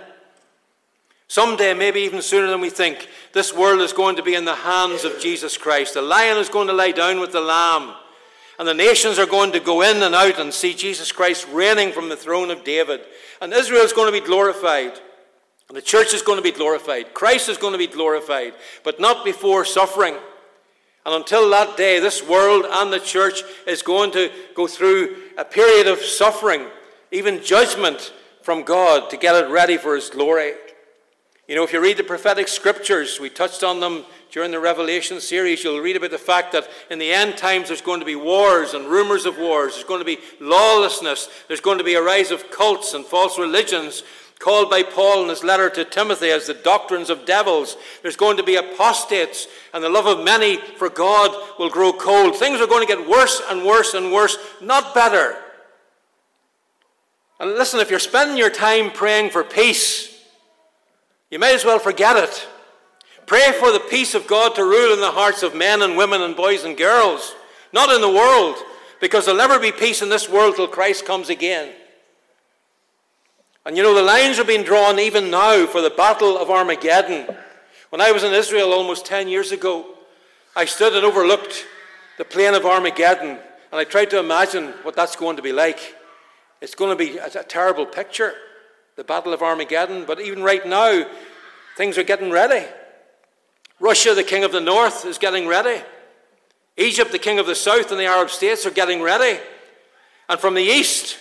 Someday, 1.28 1.74
maybe 1.74 2.00
even 2.02 2.22
sooner 2.22 2.48
than 2.48 2.62
we 2.62 2.70
think, 2.70 3.10
this 3.34 3.54
world 3.54 3.82
is 3.82 3.94
going 3.94 4.16
to 4.16 4.24
be 4.24 4.36
in 4.36 4.46
the 4.46 4.56
hands 4.56 5.04
of 5.04 5.20
Jesus 5.20 5.58
Christ. 5.58 5.96
The 5.96 6.02
lion 6.02 6.38
is 6.38 6.50
going 6.50 6.68
to 6.68 6.74
lie 6.74 6.92
down 6.92 7.20
with 7.20 7.34
the 7.34 7.42
lamb. 7.42 7.96
And 8.58 8.68
the 8.68 8.74
nations 8.74 9.20
are 9.20 9.26
going 9.26 9.52
to 9.52 9.60
go 9.60 9.82
in 9.82 10.02
and 10.02 10.16
out 10.16 10.40
and 10.40 10.54
see 10.54 10.74
Jesus 10.74 11.12
Christ 11.12 11.48
reigning 11.52 11.92
from 11.92 12.10
the 12.10 12.16
throne 12.16 12.52
of 12.52 12.64
David. 12.64 13.02
And 13.42 13.54
Israel 13.54 13.82
is 13.82 13.94
going 13.94 14.12
to 14.12 14.20
be 14.20 14.26
glorified. 14.26 14.94
And 15.68 15.76
the 15.76 15.82
church 15.82 16.14
is 16.14 16.22
going 16.22 16.38
to 16.38 16.44
be 16.44 16.52
glorified. 16.52 17.14
Christ 17.14 17.50
is 17.50 17.58
going 17.58 17.74
to 17.74 17.78
be 17.78 17.88
glorified. 17.88 18.54
But 18.84 19.00
not 19.00 19.26
before 19.26 19.66
suffering. 19.66 20.16
And 21.06 21.14
until 21.14 21.50
that 21.52 21.78
day, 21.78 22.00
this 22.00 22.28
world 22.28 22.66
and 22.68 22.92
the 22.92 23.00
church 23.00 23.42
is 23.68 23.82
going 23.82 24.12
to 24.12 24.32
go 24.56 24.68
through 24.68 25.18
a 25.38 25.46
period 25.46 25.88
of 25.88 26.00
suffering, 26.00 26.66
even 27.12 27.44
judgment 27.44 28.14
from 28.42 28.64
God 28.64 29.10
to 29.10 29.18
get 29.18 29.36
it 29.36 29.50
ready 29.50 29.78
for 29.78 29.96
His 29.96 30.10
glory. 30.10 30.54
You 31.48 31.56
know, 31.56 31.64
if 31.64 31.74
you 31.74 31.82
read 31.82 31.98
the 31.98 32.04
prophetic 32.04 32.48
scriptures, 32.48 33.20
we 33.20 33.30
touched 33.30 33.64
on 33.64 33.80
them 33.80 34.04
during 34.32 34.52
the 34.52 34.60
Revelation 34.60 35.22
series, 35.22 35.64
you'll 35.64 35.80
read 35.80 35.96
about 35.96 36.12
the 36.12 36.18
fact 36.18 36.52
that 36.54 36.68
in 36.90 37.00
the 37.00 37.14
end 37.14 37.38
times 37.38 37.68
there's 37.68 37.82
going 37.82 38.00
to 38.00 38.06
be 38.06 38.16
wars 38.16 38.74
and 38.74 38.88
rumors 38.88 39.26
of 39.26 39.38
wars. 39.38 39.74
There's 39.74 39.86
going 39.86 40.02
to 40.02 40.06
be 40.06 40.18
lawlessness. 40.42 41.30
There's 41.48 41.62
going 41.62 41.78
to 41.78 41.84
be 41.84 41.94
a 41.94 42.02
rise 42.02 42.32
of 42.32 42.50
cults 42.50 42.96
and 42.96 43.06
false 43.06 43.38
religions, 43.38 44.04
called 44.40 44.70
by 44.70 44.84
Paul 44.84 45.24
in 45.24 45.30
his 45.30 45.44
letter 45.44 45.70
to 45.70 45.86
Timothy 45.86 46.32
as 46.32 46.48
the 46.48 46.54
doctrines 46.56 47.10
of 47.10 47.26
devils. 47.26 47.78
There's 48.02 48.18
going 48.18 48.38
to 48.38 48.44
be 48.44 48.56
apostates, 48.56 49.48
and 49.74 49.84
the 49.84 49.90
love 49.90 50.08
of 50.08 50.26
many 50.26 50.58
for 50.58 50.90
God 50.90 51.32
will 51.58 51.70
grow 51.70 51.94
cold. 51.94 52.36
Things 52.36 52.60
are 52.60 52.68
going 52.68 52.86
to 52.86 52.94
get 52.94 53.08
worse 53.08 53.42
and 53.50 53.64
worse 53.64 53.94
and 53.94 54.12
worse, 54.12 54.38
not 54.62 54.94
better. 54.94 55.38
And 57.40 57.52
listen, 57.52 57.80
if 57.80 57.90
you're 57.90 58.00
spending 58.00 58.38
your 58.38 58.50
time 58.50 58.92
praying 58.92 59.30
for 59.30 59.44
peace, 59.44 60.15
you 61.30 61.40
may 61.40 61.56
as 61.56 61.66
well 61.66 61.80
forget 61.80 62.16
it. 62.18 62.48
Pray 63.26 63.52
for 63.60 63.72
the 63.72 63.80
peace 63.80 64.14
of 64.14 64.28
God 64.28 64.54
to 64.56 64.64
rule 64.64 64.94
in 64.94 65.00
the 65.00 65.12
hearts 65.12 65.42
of 65.42 65.56
men 65.56 65.82
and 65.82 65.98
women 65.98 66.22
and 66.22 66.36
boys 66.36 66.64
and 66.64 66.78
girls, 66.78 67.34
not 67.74 67.90
in 67.90 68.02
the 68.02 68.10
world, 68.10 68.56
because 69.02 69.26
there'll 69.26 69.38
never 69.38 69.60
be 69.60 69.72
peace 69.72 70.02
in 70.02 70.10
this 70.10 70.30
world 70.30 70.56
till 70.56 70.68
Christ 70.68 71.06
comes 71.06 71.30
again. 71.30 71.74
And 73.66 73.76
you 73.76 73.82
know, 73.82 73.96
the 73.96 74.04
lines 74.04 74.38
are 74.38 74.44
being 74.44 74.64
drawn 74.64 75.00
even 75.00 75.32
now 75.32 75.66
for 75.66 75.82
the 75.82 75.90
Battle 75.90 76.38
of 76.38 76.52
Armageddon. 76.52 77.36
When 77.90 78.00
I 78.00 78.12
was 78.12 78.24
in 78.24 78.32
Israel 78.32 78.72
almost 78.72 79.08
10 79.08 79.28
years 79.28 79.52
ago, 79.52 79.88
I 80.56 80.66
stood 80.66 80.94
and 80.94 81.04
overlooked 81.04 81.66
the 82.20 82.26
plain 82.26 82.54
of 82.54 82.66
Armageddon, 82.66 83.30
and 83.30 83.40
I 83.72 83.84
tried 83.84 84.12
to 84.12 84.20
imagine 84.20 84.68
what 84.84 84.96
that's 84.96 85.16
going 85.16 85.36
to 85.38 85.42
be 85.42 85.52
like. 85.52 85.96
It's 86.62 86.76
going 86.76 86.96
to 86.96 86.96
be 86.96 87.18
a, 87.18 87.26
a 87.26 87.44
terrible 87.44 87.88
picture 87.88 88.34
the 88.96 89.04
Battle 89.04 89.34
of 89.34 89.42
Armageddon, 89.42 90.06
but 90.06 90.22
even 90.22 90.42
right 90.42 90.66
now, 90.66 91.06
things 91.78 91.98
are 91.98 92.04
getting 92.04 92.32
ready. 92.32 92.66
Russia, 93.80 94.14
the 94.14 94.24
king 94.24 94.44
of 94.46 94.54
the 94.54 94.62
north, 94.62 95.06
is 95.06 95.18
getting 95.18 95.48
ready. 95.48 95.82
Egypt, 96.78 97.12
the 97.12 97.20
king 97.20 97.38
of 97.38 97.46
the 97.46 97.56
south, 97.56 97.92
and 97.92 98.00
the 98.00 98.06
Arab 98.06 98.30
states 98.30 98.66
are 98.66 98.72
getting 98.72 99.02
ready. 99.02 99.40
And 100.30 100.40
from 100.40 100.54
the 100.54 100.64
east, 100.64 101.18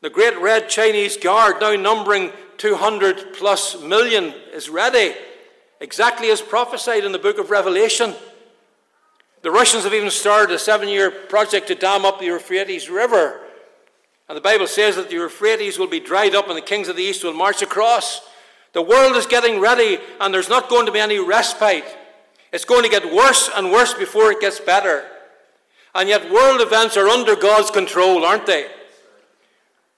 the 0.00 0.10
great 0.10 0.36
red 0.38 0.68
Chinese 0.68 1.16
guard, 1.16 1.60
now 1.60 1.74
numbering 1.76 2.32
200 2.58 3.34
plus 3.34 3.80
million, 3.80 4.34
is 4.52 4.68
ready, 4.68 5.14
exactly 5.80 6.30
as 6.30 6.42
prophesied 6.42 7.04
in 7.04 7.12
the 7.12 7.18
book 7.18 7.38
of 7.38 7.50
Revelation. 7.50 8.12
The 9.42 9.52
Russians 9.52 9.84
have 9.84 9.94
even 9.94 10.10
started 10.10 10.52
a 10.54 10.58
seven 10.58 10.88
year 10.88 11.10
project 11.12 11.68
to 11.68 11.76
dam 11.76 12.04
up 12.04 12.18
the 12.18 12.26
Euphrates 12.26 12.90
River. 12.90 13.41
And 14.32 14.38
the 14.38 14.40
Bible 14.40 14.66
says 14.66 14.96
that 14.96 15.10
the 15.10 15.16
Euphrates 15.16 15.78
will 15.78 15.88
be 15.88 16.00
dried 16.00 16.34
up 16.34 16.48
and 16.48 16.56
the 16.56 16.62
kings 16.62 16.88
of 16.88 16.96
the 16.96 17.02
east 17.02 17.22
will 17.22 17.34
march 17.34 17.60
across. 17.60 18.22
The 18.72 18.80
world 18.80 19.14
is 19.14 19.26
getting 19.26 19.60
ready 19.60 19.98
and 20.22 20.32
there's 20.32 20.48
not 20.48 20.70
going 20.70 20.86
to 20.86 20.92
be 20.92 21.00
any 21.00 21.18
respite. 21.18 21.84
It's 22.50 22.64
going 22.64 22.82
to 22.82 22.88
get 22.88 23.12
worse 23.12 23.50
and 23.54 23.70
worse 23.70 23.92
before 23.92 24.32
it 24.32 24.40
gets 24.40 24.58
better. 24.58 25.04
And 25.94 26.08
yet, 26.08 26.32
world 26.32 26.62
events 26.62 26.96
are 26.96 27.10
under 27.10 27.36
God's 27.36 27.70
control, 27.70 28.24
aren't 28.24 28.46
they? 28.46 28.68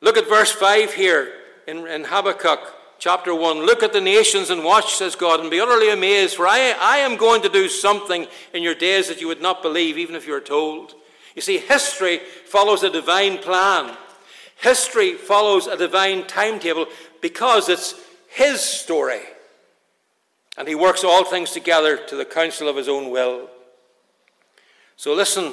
Look 0.01 0.17
at 0.17 0.29
verse 0.29 0.51
5 0.51 0.95
here 0.95 1.33
in, 1.69 1.87
in 1.87 2.03
Habakkuk 2.03 2.59
chapter 2.99 3.33
1. 3.33 3.65
Look 3.65 3.85
at 3.85 3.93
the 3.93 4.01
nations 4.01 4.51
and 4.51 4.65
watch, 4.65 4.95
says 4.95 5.15
God, 5.15 5.39
and 5.39 5.49
be 5.49 5.61
utterly 5.61 5.91
amazed, 5.91 6.35
for 6.35 6.49
I, 6.49 6.75
I 6.81 6.97
am 6.97 7.17
going 7.17 7.43
to 7.43 7.49
do 7.49 7.69
something 7.69 8.27
in 8.53 8.65
your 8.65 8.75
days 8.75 9.07
that 9.07 9.21
you 9.21 9.29
would 9.29 9.41
not 9.41 9.63
believe, 9.63 9.97
even 9.97 10.17
if 10.17 10.27
you 10.27 10.33
were 10.33 10.41
told. 10.41 10.97
You 11.37 11.43
see, 11.43 11.59
history 11.59 12.19
follows 12.47 12.83
a 12.83 12.91
divine 12.91 13.39
plan. 13.39 13.97
History 14.65 15.13
follows 15.13 15.67
a 15.67 15.77
divine 15.77 16.27
timetable 16.27 16.87
because 17.21 17.69
it's 17.69 17.95
His 18.29 18.63
story. 18.63 19.21
And 20.57 20.67
He 20.67 20.75
works 20.75 21.05
all 21.05 21.23
things 21.23 21.51
together 21.51 21.99
to 21.99 22.17
the 22.17 22.25
counsel 22.25 22.67
of 22.67 22.77
His 22.77 22.89
own 22.89 23.11
will. 23.11 23.51
So 24.97 25.13
listen 25.13 25.53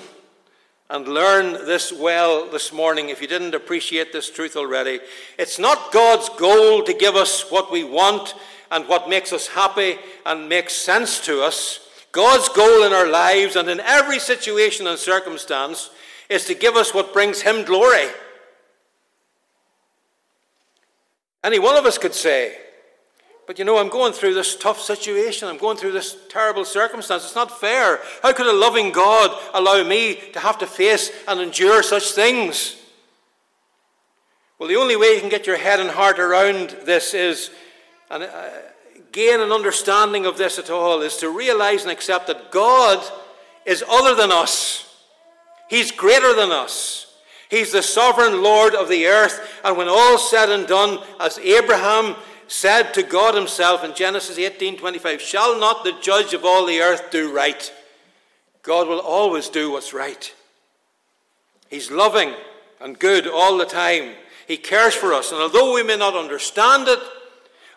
and 0.89 1.09
learn 1.09 1.65
this 1.65 1.91
well 1.91 2.49
this 2.49 2.71
morning 2.71 3.09
if 3.09 3.21
you 3.21 3.27
didn't 3.27 3.53
appreciate 3.53 4.13
this 4.13 4.31
truth 4.31 4.55
already. 4.55 5.01
It's 5.37 5.59
not 5.59 5.91
God's 5.91 6.29
goal 6.29 6.81
to 6.83 6.93
give 6.93 7.17
us 7.17 7.51
what 7.51 7.69
we 7.69 7.83
want 7.83 8.33
and 8.71 8.87
what 8.87 9.09
makes 9.09 9.33
us 9.33 9.47
happy 9.47 9.97
and 10.25 10.47
makes 10.47 10.71
sense 10.71 11.19
to 11.25 11.43
us. 11.43 11.81
God's 12.13 12.47
goal 12.47 12.85
in 12.85 12.93
our 12.93 13.09
lives 13.09 13.57
and 13.57 13.67
in 13.67 13.81
every 13.81 14.19
situation 14.19 14.87
and 14.87 14.97
circumstance 14.97 15.89
is 16.29 16.45
to 16.45 16.55
give 16.55 16.77
us 16.77 16.93
what 16.93 17.11
brings 17.11 17.41
Him 17.41 17.65
glory. 17.65 18.07
Any 21.43 21.59
one 21.59 21.77
of 21.77 21.85
us 21.85 21.97
could 21.97 22.13
say, 22.13 22.57
but 23.47 23.59
you 23.59 23.65
know, 23.65 23.77
I'm 23.77 23.89
going 23.89 24.13
through 24.13 24.33
this 24.35 24.55
tough 24.55 24.79
situation. 24.79 25.47
I'm 25.47 25.57
going 25.57 25.75
through 25.75 25.91
this 25.91 26.15
terrible 26.29 26.63
circumstance. 26.63 27.25
It's 27.25 27.35
not 27.35 27.59
fair. 27.59 27.99
How 28.23 28.31
could 28.31 28.45
a 28.45 28.53
loving 28.53 28.91
God 28.91 29.37
allow 29.53 29.83
me 29.83 30.15
to 30.33 30.39
have 30.39 30.57
to 30.59 30.67
face 30.67 31.11
and 31.27 31.41
endure 31.41 31.83
such 31.83 32.11
things? 32.11 32.77
Well, 34.57 34.69
the 34.69 34.75
only 34.75 34.95
way 34.95 35.15
you 35.15 35.19
can 35.19 35.29
get 35.29 35.47
your 35.47 35.57
head 35.57 35.79
and 35.79 35.89
heart 35.89 36.19
around 36.19 36.77
this 36.85 37.13
is, 37.13 37.49
and 38.09 38.23
uh, 38.23 38.49
gain 39.11 39.41
an 39.41 39.51
understanding 39.51 40.25
of 40.25 40.37
this 40.37 40.59
at 40.59 40.69
all, 40.69 41.01
is 41.01 41.17
to 41.17 41.29
realize 41.29 41.81
and 41.81 41.91
accept 41.91 42.27
that 42.27 42.51
God 42.51 43.03
is 43.65 43.83
other 43.89 44.13
than 44.13 44.31
us. 44.31 44.95
He's 45.67 45.91
greater 45.91 46.35
than 46.35 46.51
us. 46.51 47.10
He's 47.51 47.73
the 47.73 47.83
sovereign 47.83 48.41
Lord 48.41 48.73
of 48.73 48.87
the 48.87 49.07
earth. 49.07 49.59
And 49.65 49.75
when 49.75 49.89
all's 49.89 50.29
said 50.29 50.49
and 50.49 50.65
done, 50.65 50.99
as 51.19 51.37
Abraham 51.39 52.15
said 52.47 52.93
to 52.93 53.03
God 53.03 53.35
himself 53.35 53.83
in 53.83 53.93
Genesis 53.93 54.37
18:25, 54.37 55.21
"Shall 55.21 55.57
not 55.57 55.83
the 55.83 55.91
judge 55.91 56.33
of 56.33 56.45
all 56.45 56.65
the 56.65 56.81
earth 56.81 57.11
do 57.11 57.29
right?" 57.29 57.71
God 58.63 58.87
will 58.87 59.01
always 59.01 59.49
do 59.49 59.69
what's 59.69 59.93
right. 59.93 60.33
He's 61.69 61.91
loving 61.91 62.35
and 62.79 62.97
good 62.97 63.27
all 63.27 63.57
the 63.57 63.65
time. 63.65 64.15
He 64.47 64.55
cares 64.55 64.95
for 64.95 65.13
us, 65.13 65.33
and 65.33 65.41
although 65.41 65.73
we 65.73 65.83
may 65.83 65.97
not 65.97 66.15
understand 66.15 66.87
it, 66.87 66.99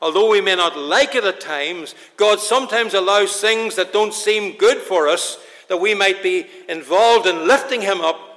although 0.00 0.28
we 0.28 0.40
may 0.40 0.54
not 0.54 0.76
like 0.76 1.16
it 1.16 1.24
at 1.24 1.40
times, 1.40 1.96
God 2.16 2.40
sometimes 2.40 2.94
allows 2.94 3.40
things 3.40 3.74
that 3.74 3.92
don't 3.92 4.14
seem 4.14 4.56
good 4.56 4.82
for 4.82 5.08
us 5.08 5.36
that 5.66 5.78
we 5.78 5.94
might 5.94 6.22
be 6.22 6.46
involved 6.68 7.26
in 7.26 7.48
lifting 7.48 7.82
him 7.82 8.00
up, 8.00 8.33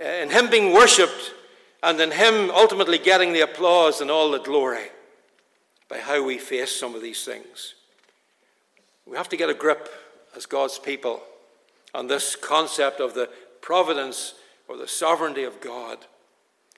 Uh, 0.00 0.04
in 0.04 0.30
him 0.30 0.48
being 0.48 0.72
worshipped, 0.72 1.32
and 1.82 2.00
in 2.00 2.10
him 2.10 2.50
ultimately 2.50 2.98
getting 2.98 3.32
the 3.32 3.40
applause 3.40 4.00
and 4.00 4.10
all 4.10 4.30
the 4.30 4.38
glory 4.38 4.86
by 5.88 5.98
how 5.98 6.22
we 6.22 6.38
face 6.38 6.74
some 6.74 6.94
of 6.94 7.02
these 7.02 7.24
things. 7.24 7.74
We 9.06 9.16
have 9.16 9.28
to 9.30 9.36
get 9.36 9.48
a 9.48 9.54
grip 9.54 9.88
as 10.36 10.46
God's 10.46 10.78
people 10.78 11.22
on 11.94 12.06
this 12.06 12.36
concept 12.36 13.00
of 13.00 13.14
the 13.14 13.28
providence 13.60 14.34
or 14.68 14.76
the 14.76 14.86
sovereignty 14.86 15.44
of 15.44 15.60
God. 15.60 15.98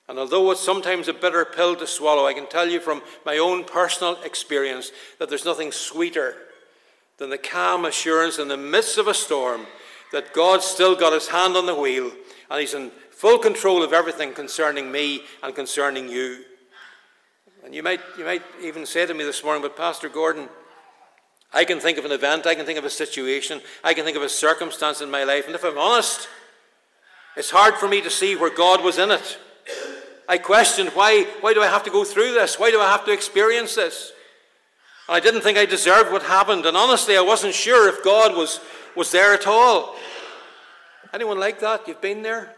And 0.08 0.18
although 0.18 0.50
it's 0.50 0.60
sometimes 0.60 1.08
a 1.08 1.12
bitter 1.12 1.44
pill 1.44 1.76
to 1.76 1.86
swallow, 1.86 2.26
I 2.26 2.34
can 2.34 2.46
tell 2.46 2.68
you 2.68 2.80
from 2.80 3.02
my 3.26 3.38
own 3.38 3.64
personal 3.64 4.20
experience 4.22 4.92
that 5.18 5.28
there's 5.28 5.44
nothing 5.44 5.72
sweeter 5.72 6.36
than 7.18 7.30
the 7.30 7.38
calm 7.38 7.84
assurance 7.84 8.38
in 8.38 8.48
the 8.48 8.56
midst 8.56 8.96
of 8.96 9.08
a 9.08 9.14
storm 9.14 9.66
that 10.12 10.32
God's 10.32 10.64
still 10.64 10.96
got 10.96 11.12
his 11.12 11.28
hand 11.28 11.56
on 11.56 11.66
the 11.66 11.74
wheel 11.74 12.10
and 12.50 12.60
he's 12.60 12.74
in 12.74 12.90
full 13.20 13.36
control 13.36 13.82
of 13.82 13.92
everything 13.92 14.32
concerning 14.32 14.90
me 14.90 15.20
and 15.42 15.54
concerning 15.54 16.08
you. 16.08 16.42
And 17.62 17.74
you 17.74 17.82
might, 17.82 18.00
you 18.16 18.24
might 18.24 18.40
even 18.62 18.86
say 18.86 19.04
to 19.04 19.12
me 19.12 19.24
this 19.24 19.44
morning, 19.44 19.60
but 19.60 19.76
Pastor 19.76 20.08
Gordon, 20.08 20.48
I 21.52 21.66
can 21.66 21.80
think 21.80 21.98
of 21.98 22.06
an 22.06 22.12
event, 22.12 22.46
I 22.46 22.54
can 22.54 22.64
think 22.64 22.78
of 22.78 22.86
a 22.86 22.88
situation, 22.88 23.60
I 23.84 23.92
can 23.92 24.06
think 24.06 24.16
of 24.16 24.22
a 24.22 24.28
circumstance 24.30 25.02
in 25.02 25.10
my 25.10 25.24
life, 25.24 25.44
and 25.44 25.54
if 25.54 25.64
I'm 25.64 25.76
honest, 25.76 26.30
it's 27.36 27.50
hard 27.50 27.74
for 27.74 27.88
me 27.88 28.00
to 28.00 28.08
see 28.08 28.36
where 28.36 28.48
God 28.48 28.82
was 28.82 28.96
in 28.96 29.10
it. 29.10 29.38
I 30.26 30.38
questioned 30.38 30.88
why, 30.94 31.26
why 31.42 31.52
do 31.52 31.60
I 31.60 31.66
have 31.66 31.84
to 31.84 31.90
go 31.90 32.04
through 32.04 32.32
this? 32.32 32.58
Why 32.58 32.70
do 32.70 32.80
I 32.80 32.90
have 32.90 33.04
to 33.04 33.12
experience 33.12 33.74
this? 33.74 34.12
And 35.10 35.16
I 35.16 35.20
didn't 35.20 35.42
think 35.42 35.58
I 35.58 35.66
deserved 35.66 36.10
what 36.10 36.22
happened, 36.22 36.64
and 36.64 36.74
honestly, 36.74 37.18
I 37.18 37.20
wasn't 37.20 37.52
sure 37.52 37.86
if 37.86 38.02
God 38.02 38.34
was, 38.34 38.60
was 38.96 39.12
there 39.12 39.34
at 39.34 39.46
all. 39.46 39.94
Anyone 41.12 41.38
like 41.38 41.60
that? 41.60 41.86
You've 41.86 42.00
been 42.00 42.22
there? 42.22 42.54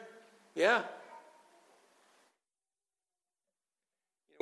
Yeah. 0.54 0.82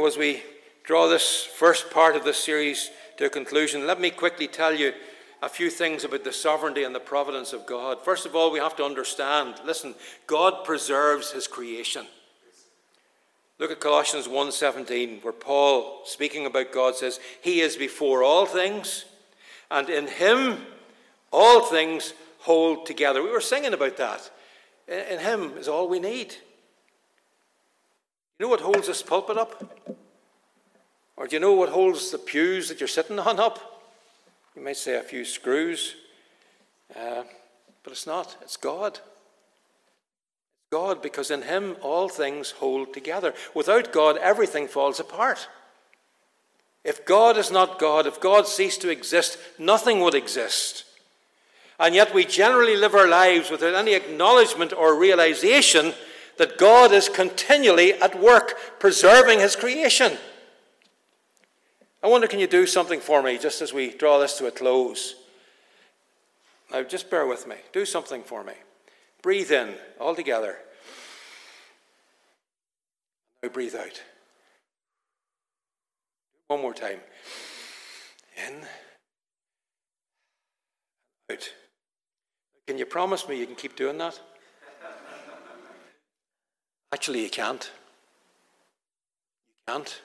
As 0.05 0.17
we 0.17 0.43
draw 0.83 1.09
this 1.09 1.45
first 1.45 1.91
part 1.91 2.17
of 2.17 2.25
this 2.25 2.43
series 2.43 2.91
to 3.19 3.27
a 3.27 3.31
conclusion, 3.31 3.87
let 3.87 4.01
me 4.01 4.11
quickly 4.11 4.49
tell 4.49 4.75
you 4.75 4.93
a 5.43 5.49
few 5.49 5.71
things 5.71 6.05
about 6.05 6.25
the 6.25 6.33
sovereignty 6.33 6.85
and 6.85 6.95
the 6.95 7.01
providence 7.01 7.53
of 7.53 7.67
God. 7.67 8.03
First 8.03 8.27
of 8.27 8.35
all, 8.35 8.51
we 8.51 8.59
have 8.59 8.77
to 8.77 8.85
understand 8.85 9.61
listen, 9.65 9.95
God 10.27 10.65
preserves 10.65 11.31
his 11.33 11.47
creation. 11.47 12.07
Look 13.59 13.71
at 13.71 13.81
Colossians 13.81 14.27
1:17 14.27 15.21
where 15.21 15.35
Paul 15.35 16.03
speaking 16.07 16.47
about 16.47 16.73
God 16.73 16.97
says, 16.97 17.21
"He 17.43 17.61
is 17.61 17.77
before 17.77 18.23
all 18.23 18.47
things, 18.47 19.05
and 19.71 19.89
in 19.91 20.07
him 20.07 20.67
all 21.31 21.67
things 21.67 22.15
hold 22.41 22.87
together." 22.87 23.23
We 23.23 23.31
were 23.31 23.41
singing 23.41 23.75
about 23.75 23.99
that. 23.99 24.31
In 24.91 25.21
him 25.21 25.57
is 25.57 25.69
all 25.69 25.89
we 25.89 26.01
need. 26.01 26.35
You 28.39 28.47
know 28.47 28.49
what 28.49 28.61
holds 28.61 28.89
this 28.89 29.03
pulpit 29.03 29.39
up? 29.39 29.97
Or 31.17 31.27
do 31.27 31.37
you 31.37 31.41
know 31.41 31.53
what 31.53 31.69
holds 31.69 32.11
the 32.11 32.19
pews 32.19 32.69
that 32.69 32.81
you're 32.81 32.89
sitting 32.89 33.19
on 33.19 33.39
up? 33.39 33.83
You 34.57 34.63
might 34.63 34.77
say 34.77 34.97
a 34.97 35.03
few 35.03 35.25
screws, 35.25 35.95
uh, 36.97 37.23
but 37.85 37.93
it's 37.93 38.07
not. 38.07 38.37
It's 38.43 38.57
God. 38.57 38.95
It's 38.95 40.71
God, 40.73 41.03
because 41.03 41.31
in 41.31 41.43
Him 41.43 41.77
all 41.83 42.09
things 42.09 42.53
hold 42.53 42.93
together. 42.93 43.33
Without 43.55 43.93
God, 43.93 44.17
everything 44.17 44.67
falls 44.67 44.99
apart. 44.99 45.49
If 46.83 47.05
God 47.05 47.37
is 47.37 47.51
not 47.51 47.79
God, 47.79 48.07
if 48.07 48.21
God 48.21 48.49
ceased 48.49 48.81
to 48.81 48.89
exist, 48.89 49.39
nothing 49.59 50.01
would 50.01 50.15
exist. 50.15 50.85
And 51.81 51.95
yet 51.95 52.13
we 52.13 52.27
generally 52.27 52.77
live 52.77 52.95
our 52.95 53.09
lives 53.09 53.51
without 53.51 53.75
any 53.75 53.95
acknowledgement 53.95 54.75
or 54.75 54.95
realization 54.95 55.95
that 56.37 56.59
God 56.59 56.93
is 56.93 57.09
continually 57.09 57.95
at 57.95 58.21
work 58.21 58.79
preserving 58.79 59.41
his 59.41 59.57
creation. 59.57 60.19
I 62.03 62.09
wonder, 62.09 62.27
can 62.27 62.39
you 62.39 62.47
do 62.47 62.67
something 62.67 63.01
for 63.01 63.23
me 63.23 63.39
just 63.39 63.63
as 63.63 63.73
we 63.73 63.91
draw 63.91 64.19
this 64.19 64.37
to 64.39 64.47
a 64.47 64.51
close? 64.51 65.15
Now, 66.71 66.83
just 66.83 67.11
bear 67.11 67.27
with 67.27 67.47
me. 67.47 67.57
Do 67.73 67.87
something 67.87 68.23
for 68.23 68.45
me. 68.45 68.55
Breathe 69.23 69.51
in 69.51 69.75
all 69.99 70.15
together. 70.15 70.59
Now, 73.43 73.49
breathe 73.49 73.75
out. 73.75 74.03
One 76.49 76.61
more 76.61 76.75
time. 76.75 77.01
In. 78.47 78.65
Out. 81.31 81.53
Can 82.71 82.79
you 82.79 82.87
promise 82.87 83.27
me 83.27 83.37
you 83.37 83.47
can 83.47 83.57
keep 83.57 83.75
doing 83.75 83.99
that? 83.99 84.21
Actually, 86.93 87.25
you 87.25 87.29
can't. 87.29 87.69
You 89.49 89.75
can't. 89.75 90.01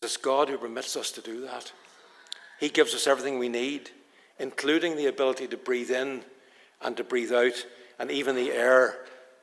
Because 0.00 0.14
it's 0.14 0.16
God 0.16 0.48
who 0.48 0.56
permits 0.56 0.96
us 0.96 1.10
to 1.10 1.20
do 1.20 1.42
that. 1.42 1.70
He 2.58 2.70
gives 2.70 2.94
us 2.94 3.06
everything 3.06 3.38
we 3.38 3.50
need, 3.50 3.90
including 4.38 4.96
the 4.96 5.04
ability 5.04 5.48
to 5.48 5.58
breathe 5.58 5.90
in 5.90 6.22
and 6.80 6.96
to 6.96 7.04
breathe 7.04 7.34
out, 7.34 7.62
and 7.98 8.10
even 8.10 8.34
the 8.34 8.50
air 8.50 8.94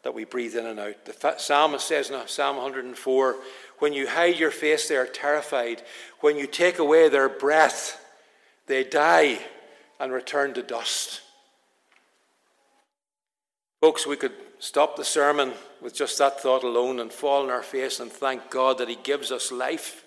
that 0.01 0.15
we 0.15 0.23
breathe 0.23 0.55
in 0.55 0.65
and 0.65 0.79
out. 0.79 1.05
The 1.05 1.35
psalmist 1.37 1.87
says 1.87 2.09
in 2.09 2.19
Psalm 2.27 2.55
104 2.55 3.35
When 3.77 3.93
you 3.93 4.07
hide 4.07 4.39
your 4.39 4.49
face, 4.49 4.89
they 4.89 4.97
are 4.97 5.05
terrified. 5.05 5.83
When 6.21 6.35
you 6.35 6.47
take 6.47 6.79
away 6.79 7.09
their 7.09 7.29
breath, 7.29 8.03
they 8.65 8.83
die 8.83 9.37
and 9.99 10.11
return 10.11 10.55
to 10.55 10.63
dust. 10.63 11.21
Folks, 13.85 14.07
we 14.07 14.17
could 14.17 14.33
stop 14.57 14.95
the 14.95 15.05
sermon 15.05 15.53
with 15.79 15.93
just 15.93 16.17
that 16.17 16.41
thought 16.41 16.63
alone 16.63 16.99
and 16.99 17.11
fall 17.11 17.43
on 17.43 17.51
our 17.51 17.61
face 17.61 17.99
and 17.99 18.11
thank 18.11 18.49
God 18.49 18.79
that 18.79 18.89
He 18.89 18.97
gives 19.03 19.31
us 19.31 19.51
life. 19.51 20.03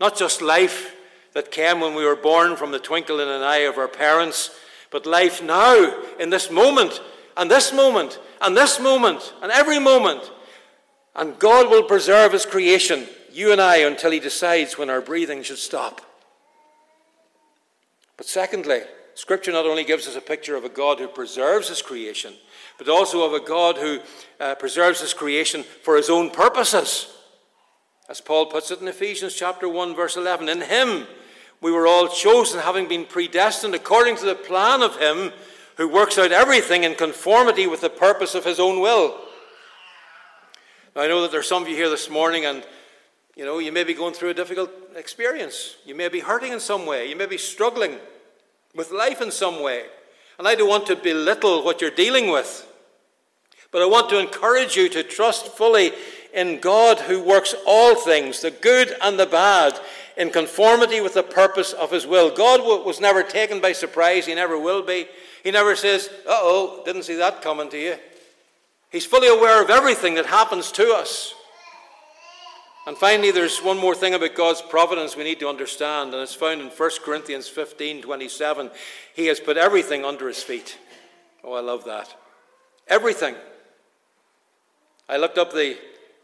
Not 0.00 0.18
just 0.18 0.42
life 0.42 0.96
that 1.32 1.52
came 1.52 1.78
when 1.78 1.94
we 1.94 2.04
were 2.04 2.16
born 2.16 2.56
from 2.56 2.72
the 2.72 2.80
twinkle 2.80 3.20
in 3.20 3.28
an 3.28 3.40
eye 3.40 3.58
of 3.58 3.78
our 3.78 3.86
parents, 3.86 4.50
but 4.90 5.06
life 5.06 5.40
now, 5.40 5.94
in 6.18 6.30
this 6.30 6.50
moment, 6.50 7.00
and 7.36 7.48
this 7.48 7.72
moment, 7.72 8.18
and 8.42 8.56
this 8.56 8.80
moment, 8.80 9.32
and 9.42 9.52
every 9.52 9.78
moment. 9.78 10.32
And 11.14 11.38
God 11.38 11.70
will 11.70 11.84
preserve 11.84 12.32
His 12.32 12.46
creation, 12.46 13.06
you 13.30 13.52
and 13.52 13.60
I, 13.60 13.76
until 13.76 14.10
He 14.10 14.18
decides 14.18 14.76
when 14.76 14.90
our 14.90 15.00
breathing 15.00 15.44
should 15.44 15.58
stop. 15.58 16.00
But 18.16 18.26
secondly, 18.26 18.80
Scripture 19.14 19.52
not 19.52 19.66
only 19.66 19.84
gives 19.84 20.08
us 20.08 20.16
a 20.16 20.20
picture 20.20 20.56
of 20.56 20.64
a 20.64 20.68
God 20.68 20.98
who 20.98 21.06
preserves 21.06 21.68
His 21.68 21.80
creation, 21.80 22.34
but 22.78 22.88
also 22.88 23.26
of 23.26 23.34
a 23.34 23.44
God 23.44 23.76
who 23.76 23.98
uh, 24.40 24.54
preserves 24.54 25.00
His 25.00 25.12
creation 25.12 25.62
for 25.62 25.96
His 25.96 26.08
own 26.08 26.30
purposes. 26.30 27.14
As 28.08 28.20
Paul 28.20 28.46
puts 28.46 28.70
it 28.70 28.80
in 28.80 28.88
Ephesians 28.88 29.34
chapter 29.34 29.68
1, 29.68 29.94
verse 29.94 30.16
11, 30.16 30.48
in 30.48 30.62
Him 30.62 31.06
we 31.60 31.72
were 31.72 31.86
all 31.86 32.08
chosen, 32.08 32.60
having 32.60 32.88
been 32.88 33.04
predestined 33.04 33.74
according 33.74 34.16
to 34.16 34.26
the 34.26 34.34
plan 34.34 34.82
of 34.82 34.98
Him 34.98 35.32
who 35.76 35.88
works 35.88 36.18
out 36.18 36.32
everything 36.32 36.84
in 36.84 36.94
conformity 36.94 37.66
with 37.66 37.80
the 37.80 37.90
purpose 37.90 38.34
of 38.34 38.44
His 38.44 38.60
own 38.60 38.80
will. 38.80 39.18
Now, 40.94 41.02
I 41.02 41.08
know 41.08 41.22
that 41.22 41.30
there 41.30 41.40
are 41.40 41.44
some 41.44 41.62
of 41.62 41.68
you 41.68 41.76
here 41.76 41.90
this 41.90 42.08
morning, 42.08 42.44
and 42.44 42.64
you 43.36 43.44
know, 43.44 43.60
you 43.60 43.70
may 43.70 43.84
be 43.84 43.94
going 43.94 44.14
through 44.14 44.30
a 44.30 44.34
difficult 44.34 44.70
experience. 44.96 45.76
You 45.84 45.94
may 45.94 46.08
be 46.08 46.18
hurting 46.18 46.52
in 46.52 46.58
some 46.58 46.86
way. 46.86 47.08
You 47.08 47.14
may 47.14 47.26
be 47.26 47.38
struggling 47.38 47.98
with 48.74 48.90
life 48.90 49.20
in 49.20 49.30
some 49.30 49.62
way. 49.62 49.84
And 50.38 50.48
I 50.48 50.56
don't 50.56 50.68
want 50.68 50.86
to 50.86 50.96
belittle 50.96 51.64
what 51.64 51.80
you're 51.80 51.92
dealing 51.92 52.30
with. 52.30 52.67
But 53.70 53.82
I 53.82 53.86
want 53.86 54.08
to 54.10 54.18
encourage 54.18 54.76
you 54.76 54.88
to 54.90 55.02
trust 55.02 55.48
fully 55.48 55.92
in 56.32 56.60
God 56.60 57.00
who 57.00 57.22
works 57.22 57.54
all 57.66 57.94
things, 57.94 58.40
the 58.40 58.50
good 58.50 58.94
and 59.02 59.18
the 59.18 59.26
bad, 59.26 59.78
in 60.16 60.30
conformity 60.30 61.00
with 61.00 61.14
the 61.14 61.22
purpose 61.22 61.72
of 61.72 61.90
his 61.90 62.06
will. 62.06 62.34
God 62.34 62.60
was 62.84 63.00
never 63.00 63.22
taken 63.22 63.60
by 63.60 63.72
surprise, 63.72 64.26
he 64.26 64.34
never 64.34 64.58
will 64.58 64.82
be. 64.82 65.06
He 65.44 65.50
never 65.50 65.76
says, 65.76 66.08
uh 66.26 66.30
oh, 66.32 66.82
didn't 66.84 67.04
see 67.04 67.16
that 67.16 67.42
coming 67.42 67.70
to 67.70 67.78
you. 67.78 67.96
He's 68.90 69.06
fully 69.06 69.28
aware 69.28 69.62
of 69.62 69.70
everything 69.70 70.14
that 70.14 70.26
happens 70.26 70.72
to 70.72 70.94
us. 70.94 71.34
And 72.86 72.96
finally, 72.96 73.30
there's 73.30 73.58
one 73.58 73.76
more 73.76 73.94
thing 73.94 74.14
about 74.14 74.34
God's 74.34 74.62
providence 74.62 75.14
we 75.14 75.22
need 75.22 75.40
to 75.40 75.48
understand, 75.48 76.14
and 76.14 76.22
it's 76.22 76.34
found 76.34 76.62
in 76.62 76.68
1 76.68 76.90
Corinthians 77.04 77.46
15 77.46 78.00
27. 78.00 78.70
He 79.14 79.26
has 79.26 79.40
put 79.40 79.58
everything 79.58 80.06
under 80.06 80.26
his 80.26 80.42
feet. 80.42 80.78
Oh, 81.44 81.52
I 81.52 81.60
love 81.60 81.84
that. 81.84 82.16
Everything. 82.88 83.34
I 85.08 85.16
looked 85.16 85.38
up 85.38 85.52
the 85.52 85.78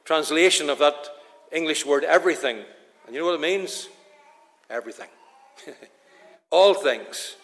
translation 0.04 0.68
of 0.68 0.78
that 0.78 1.08
English 1.52 1.86
word 1.86 2.04
everything, 2.04 2.58
and 3.06 3.14
you 3.14 3.20
know 3.20 3.26
what 3.26 3.34
it 3.34 3.40
means? 3.40 3.88
Everything. 4.68 5.08
All 6.50 6.74
things. 6.74 7.36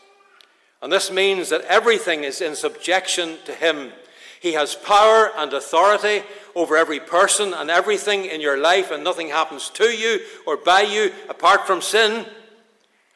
And 0.82 0.92
this 0.92 1.10
means 1.10 1.48
that 1.50 1.62
everything 1.62 2.24
is 2.24 2.40
in 2.40 2.54
subjection 2.54 3.36
to 3.44 3.52
him. 3.52 3.92
He 4.40 4.54
has 4.54 4.74
power 4.74 5.30
and 5.36 5.52
authority 5.52 6.22
over 6.54 6.76
every 6.76 6.98
person 6.98 7.52
and 7.52 7.70
everything 7.70 8.24
in 8.24 8.40
your 8.40 8.58
life, 8.58 8.90
and 8.90 9.04
nothing 9.04 9.28
happens 9.28 9.68
to 9.70 9.84
you 9.84 10.20
or 10.46 10.56
by 10.56 10.80
you 10.80 11.12
apart 11.28 11.66
from 11.66 11.82
sin 11.82 12.26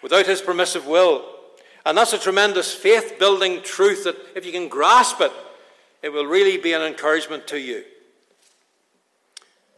without 0.03 0.27
His 0.27 0.43
permissive 0.43 0.87
will. 0.87 1.25
And 1.87 1.97
that's 1.97 2.13
a 2.13 2.19
tremendous 2.19 2.75
faith 2.75 3.19
building 3.19 3.63
truth 3.63 4.05
that 4.05 4.17
if 4.37 4.45
you 4.45 4.53
can 4.53 4.69
grasp 4.69 5.21
it, 5.21 5.33
it 6.03 6.11
will 6.11 6.27
really 6.27 6.59
be 6.59 6.75
an 6.75 6.83
encouragement 6.83 7.47
to 7.49 7.59
you. 7.59 7.85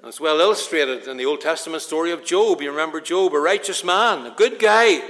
And 0.07 0.13
it's 0.13 0.21
well 0.21 0.39
illustrated 0.39 1.09
in 1.09 1.17
the 1.17 1.27
Old 1.27 1.41
Testament 1.41 1.83
story 1.83 2.13
of 2.13 2.25
Job. 2.25 2.63
You 2.63 2.71
remember 2.71 3.01
Job, 3.01 3.35
a 3.35 3.41
righteous 3.41 3.83
man, 3.83 4.25
a 4.25 4.31
good 4.31 4.61
guy. 4.61 5.01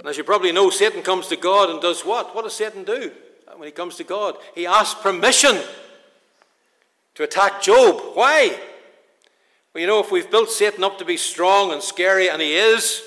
And 0.00 0.08
as 0.08 0.18
you 0.18 0.24
probably 0.24 0.50
know, 0.50 0.70
Satan 0.70 1.02
comes 1.02 1.28
to 1.28 1.36
God 1.36 1.70
and 1.70 1.80
does 1.80 2.00
what? 2.04 2.34
What 2.34 2.42
does 2.42 2.54
Satan 2.54 2.82
do? 2.82 3.12
when 3.54 3.68
he 3.68 3.70
comes 3.70 3.94
to 3.98 4.02
God. 4.02 4.38
He 4.56 4.66
asks 4.66 5.00
permission 5.00 5.56
to 7.14 7.22
attack 7.22 7.62
Job. 7.62 8.00
Why? 8.14 8.58
Well, 9.72 9.80
you 9.80 9.86
know, 9.86 10.00
if 10.00 10.10
we've 10.10 10.28
built 10.28 10.50
Satan 10.50 10.82
up 10.82 10.98
to 10.98 11.04
be 11.04 11.16
strong 11.16 11.70
and 11.70 11.80
scary, 11.80 12.28
and 12.28 12.42
he 12.42 12.56
is, 12.56 13.00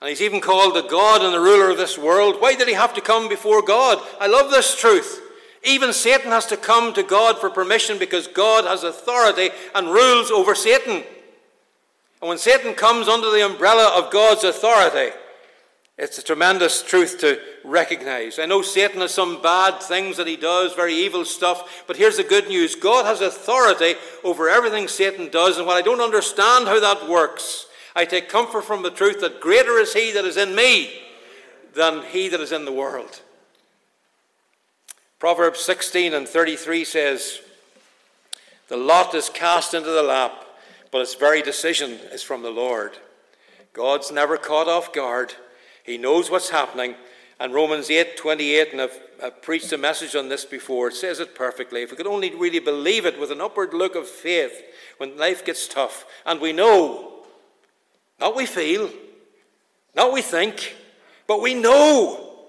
and 0.00 0.08
he's 0.08 0.22
even 0.22 0.40
called 0.40 0.76
the 0.76 0.88
God 0.88 1.20
and 1.20 1.34
the 1.34 1.40
ruler 1.40 1.68
of 1.68 1.76
this 1.76 1.98
world, 1.98 2.36
why 2.40 2.54
did 2.54 2.68
he 2.68 2.74
have 2.74 2.94
to 2.94 3.02
come 3.02 3.28
before 3.28 3.60
God? 3.60 3.98
I 4.18 4.28
love 4.28 4.50
this 4.50 4.80
truth. 4.80 5.20
Even 5.64 5.92
Satan 5.92 6.30
has 6.30 6.46
to 6.46 6.56
come 6.56 6.92
to 6.94 7.02
God 7.02 7.38
for 7.38 7.48
permission 7.48 7.98
because 7.98 8.26
God 8.26 8.64
has 8.64 8.84
authority 8.84 9.50
and 9.74 9.88
rules 9.88 10.30
over 10.30 10.54
Satan. 10.54 11.02
And 12.20 12.28
when 12.28 12.38
Satan 12.38 12.74
comes 12.74 13.08
under 13.08 13.30
the 13.30 13.44
umbrella 13.44 13.98
of 13.98 14.12
God's 14.12 14.44
authority, 14.44 15.14
it's 15.96 16.18
a 16.18 16.22
tremendous 16.22 16.82
truth 16.82 17.18
to 17.20 17.40
recognize. 17.62 18.38
I 18.38 18.46
know 18.46 18.62
Satan 18.62 19.00
has 19.00 19.14
some 19.14 19.40
bad 19.40 19.80
things 19.80 20.16
that 20.16 20.26
he 20.26 20.36
does, 20.36 20.74
very 20.74 20.94
evil 20.94 21.24
stuff, 21.24 21.84
but 21.86 21.96
here's 21.96 22.16
the 22.16 22.24
good 22.24 22.48
news 22.48 22.74
God 22.74 23.06
has 23.06 23.20
authority 23.20 23.94
over 24.24 24.48
everything 24.48 24.88
Satan 24.88 25.30
does, 25.30 25.56
and 25.56 25.66
while 25.66 25.76
I 25.76 25.82
don't 25.82 26.00
understand 26.00 26.66
how 26.66 26.80
that 26.80 27.08
works, 27.08 27.66
I 27.94 28.04
take 28.04 28.28
comfort 28.28 28.64
from 28.64 28.82
the 28.82 28.90
truth 28.90 29.20
that 29.20 29.40
greater 29.40 29.78
is 29.78 29.94
he 29.94 30.10
that 30.12 30.24
is 30.24 30.36
in 30.36 30.54
me 30.56 31.00
than 31.74 32.02
he 32.02 32.28
that 32.28 32.40
is 32.40 32.50
in 32.50 32.64
the 32.64 32.72
world. 32.72 33.20
Proverbs 35.24 35.60
16 35.60 36.12
and 36.12 36.28
33 36.28 36.84
says, 36.84 37.40
The 38.68 38.76
lot 38.76 39.14
is 39.14 39.30
cast 39.30 39.72
into 39.72 39.88
the 39.88 40.02
lap, 40.02 40.34
but 40.90 41.00
its 41.00 41.14
very 41.14 41.40
decision 41.40 41.92
is 42.12 42.22
from 42.22 42.42
the 42.42 42.50
Lord. 42.50 42.98
God's 43.72 44.12
never 44.12 44.36
caught 44.36 44.68
off 44.68 44.92
guard. 44.92 45.32
He 45.82 45.96
knows 45.96 46.30
what's 46.30 46.50
happening. 46.50 46.94
And 47.40 47.54
Romans 47.54 47.88
8 47.88 48.18
28, 48.18 48.72
and 48.72 48.82
I've, 48.82 49.00
I've, 49.22 49.40
preached 49.40 49.72
a 49.72 49.78
message 49.78 50.14
on 50.14 50.28
this 50.28 50.44
before, 50.44 50.88
it 50.88 50.94
says 50.94 51.20
it 51.20 51.34
perfectly. 51.34 51.80
If 51.80 51.90
we 51.90 51.96
could 51.96 52.06
only 52.06 52.34
really 52.34 52.58
believe 52.58 53.06
it 53.06 53.18
with 53.18 53.30
an 53.30 53.40
upward 53.40 53.72
look 53.72 53.94
of 53.94 54.06
faith 54.06 54.62
when 54.98 55.16
life 55.16 55.42
gets 55.42 55.66
tough, 55.66 56.04
and 56.26 56.38
we 56.38 56.52
know, 56.52 57.24
not 58.20 58.36
we 58.36 58.44
feel, 58.44 58.90
not 59.96 60.12
we 60.12 60.20
think, 60.20 60.76
but 61.26 61.40
we 61.40 61.54
know 61.54 62.42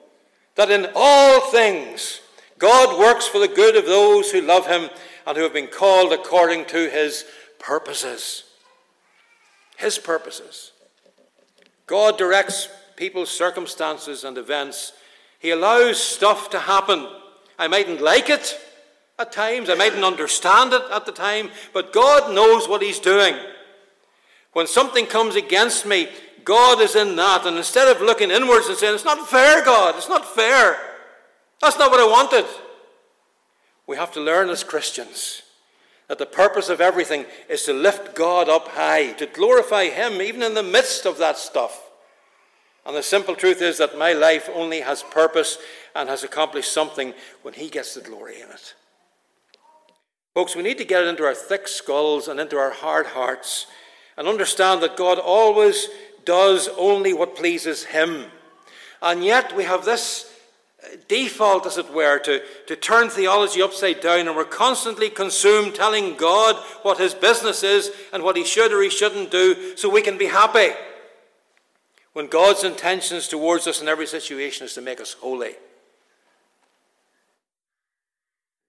that 0.55 0.69
in 0.69 0.89
all 0.93 1.39
things 1.39 2.19
God 2.58 2.99
works 2.99 3.28
for 3.28 3.39
the 3.39 3.47
good 3.47 3.76
of 3.76 3.86
those 3.86 4.32
who 4.32 4.41
love 4.41 4.68
Him 4.68 4.89
and 5.28 5.38
who 5.38 5.43
have 5.43 5.53
been 5.53 5.68
called 5.68 6.14
according 6.14 6.66
to 6.66 6.89
His 6.89 7.26
purposes. 7.60 8.43
His 9.78 9.97
purposes. 9.97 10.72
God 11.88 12.18
directs 12.18 12.70
people's 12.95 13.30
circumstances 13.30 14.24
and 14.24 14.38
events. 14.38 14.93
He 15.39 15.51
allows 15.51 16.01
stuff 16.01 16.49
to 16.51 16.60
happen. 16.60 17.08
I 17.60 17.68
mightn't 17.68 18.01
like 18.01 18.30
it 18.30 18.60
at 19.18 19.32
times, 19.32 19.70
I 19.70 19.76
mightn't 19.76 20.03
understand 20.03 20.74
it 20.74 20.82
at 20.91 21.06
the 21.06 21.12
time, 21.12 21.49
but 21.74 21.93
God 21.93 22.34
knows 22.34 22.68
what 22.68 22.82
He's 22.82 22.99
doing. 22.99 23.36
When 24.51 24.68
something 24.68 25.06
comes 25.06 25.36
against 25.36 25.86
me, 25.86 26.10
God 26.43 26.82
is 26.82 26.95
in 26.95 27.16
that. 27.16 27.45
And 27.45 27.58
instead 27.58 27.93
of 27.93 28.01
looking 28.01 28.32
inwards 28.32 28.68
and 28.68 28.78
saying, 28.78 28.95
It's 28.95 29.06
not 29.06 29.28
fair, 29.30 29.64
God, 29.64 29.95
it's 29.97 30.10
not 30.10 30.26
fair, 30.26 30.78
that's 31.66 31.80
not 31.80 31.89
what 31.89 31.99
I 31.99 32.05
wanted, 32.05 32.45
we 33.88 33.97
have 33.97 34.11
to 34.13 34.22
learn 34.22 34.49
as 34.49 34.63
Christians 34.63 35.41
that 36.07 36.20
the 36.20 36.26
purpose 36.26 36.70
of 36.70 36.80
everything 36.80 37.26
is 37.49 37.63
to 37.63 37.74
lift 37.74 38.16
God 38.16 38.47
up 38.47 38.68
high, 38.70 39.13
to 39.13 39.26
glorify 39.26 39.86
Him 39.86 40.22
even 40.22 40.43
in 40.43 40.53
the 40.53 40.61
midst 40.61 41.07
of 41.07 41.18
that 41.18 41.38
stuff. 41.38 41.82
And 42.86 42.95
the 42.95 43.01
simple 43.01 43.36
truth 43.36 43.63
is 43.63 43.80
that 43.80 43.97
my 43.97 44.13
life 44.13 44.47
only 44.53 44.82
has 44.82 45.01
purpose 45.01 45.57
and 45.95 46.07
has 46.07 46.24
accomplished 46.24 46.72
something 46.72 47.16
when 47.41 47.55
He 47.55 47.70
gets 47.70 47.95
the 47.95 48.01
glory 48.01 48.41
in 48.41 48.49
it. 48.49 48.76
Folks, 50.36 50.55
we 50.55 50.61
need 50.61 50.78
to 50.78 50.86
get 50.86 51.01
it 51.01 51.07
into 51.07 51.24
our 51.24 51.34
thick 51.34 51.68
skulls 51.68 52.28
and 52.28 52.39
into 52.39 52.57
our 52.57 52.72
hard 52.72 53.07
hearts 53.07 53.66
and 54.18 54.28
understand 54.28 54.84
that 54.84 54.97
God 54.97 55.18
always 55.18 55.88
does 56.26 56.70
only 56.78 57.11
what 57.13 57.36
pleases 57.36 57.86
Him. 57.86 58.26
And 59.01 59.24
yet 59.24 59.55
we 59.55 59.63
have 59.63 59.84
this 59.84 60.32
default, 61.07 61.65
as 61.65 61.77
it 61.77 61.93
were, 61.93 62.19
to, 62.19 62.41
to 62.67 62.75
turn 62.75 63.09
theology 63.09 63.61
upside 63.61 64.01
down, 64.01 64.27
and 64.27 64.36
we're 64.36 64.45
constantly 64.45 65.09
consumed 65.09 65.75
telling 65.75 66.15
God 66.15 66.55
what 66.81 66.97
His 66.97 67.13
business 67.13 67.63
is 67.63 67.91
and 68.13 68.23
what 68.23 68.38
He 68.38 68.43
should 68.43 68.71
or 68.71 68.81
He 68.81 68.89
shouldn't 68.89 69.31
do 69.31 69.75
so 69.77 69.89
we 69.89 70.01
can 70.01 70.17
be 70.17 70.27
happy 70.27 70.69
when 72.13 72.27
God's 72.27 72.63
intentions 72.63 73.27
towards 73.27 73.67
us 73.67 73.81
in 73.81 73.89
every 73.89 74.07
situation 74.07 74.65
is 74.65 74.73
to 74.75 74.81
make 74.81 75.01
us 75.01 75.13
holy. 75.13 75.55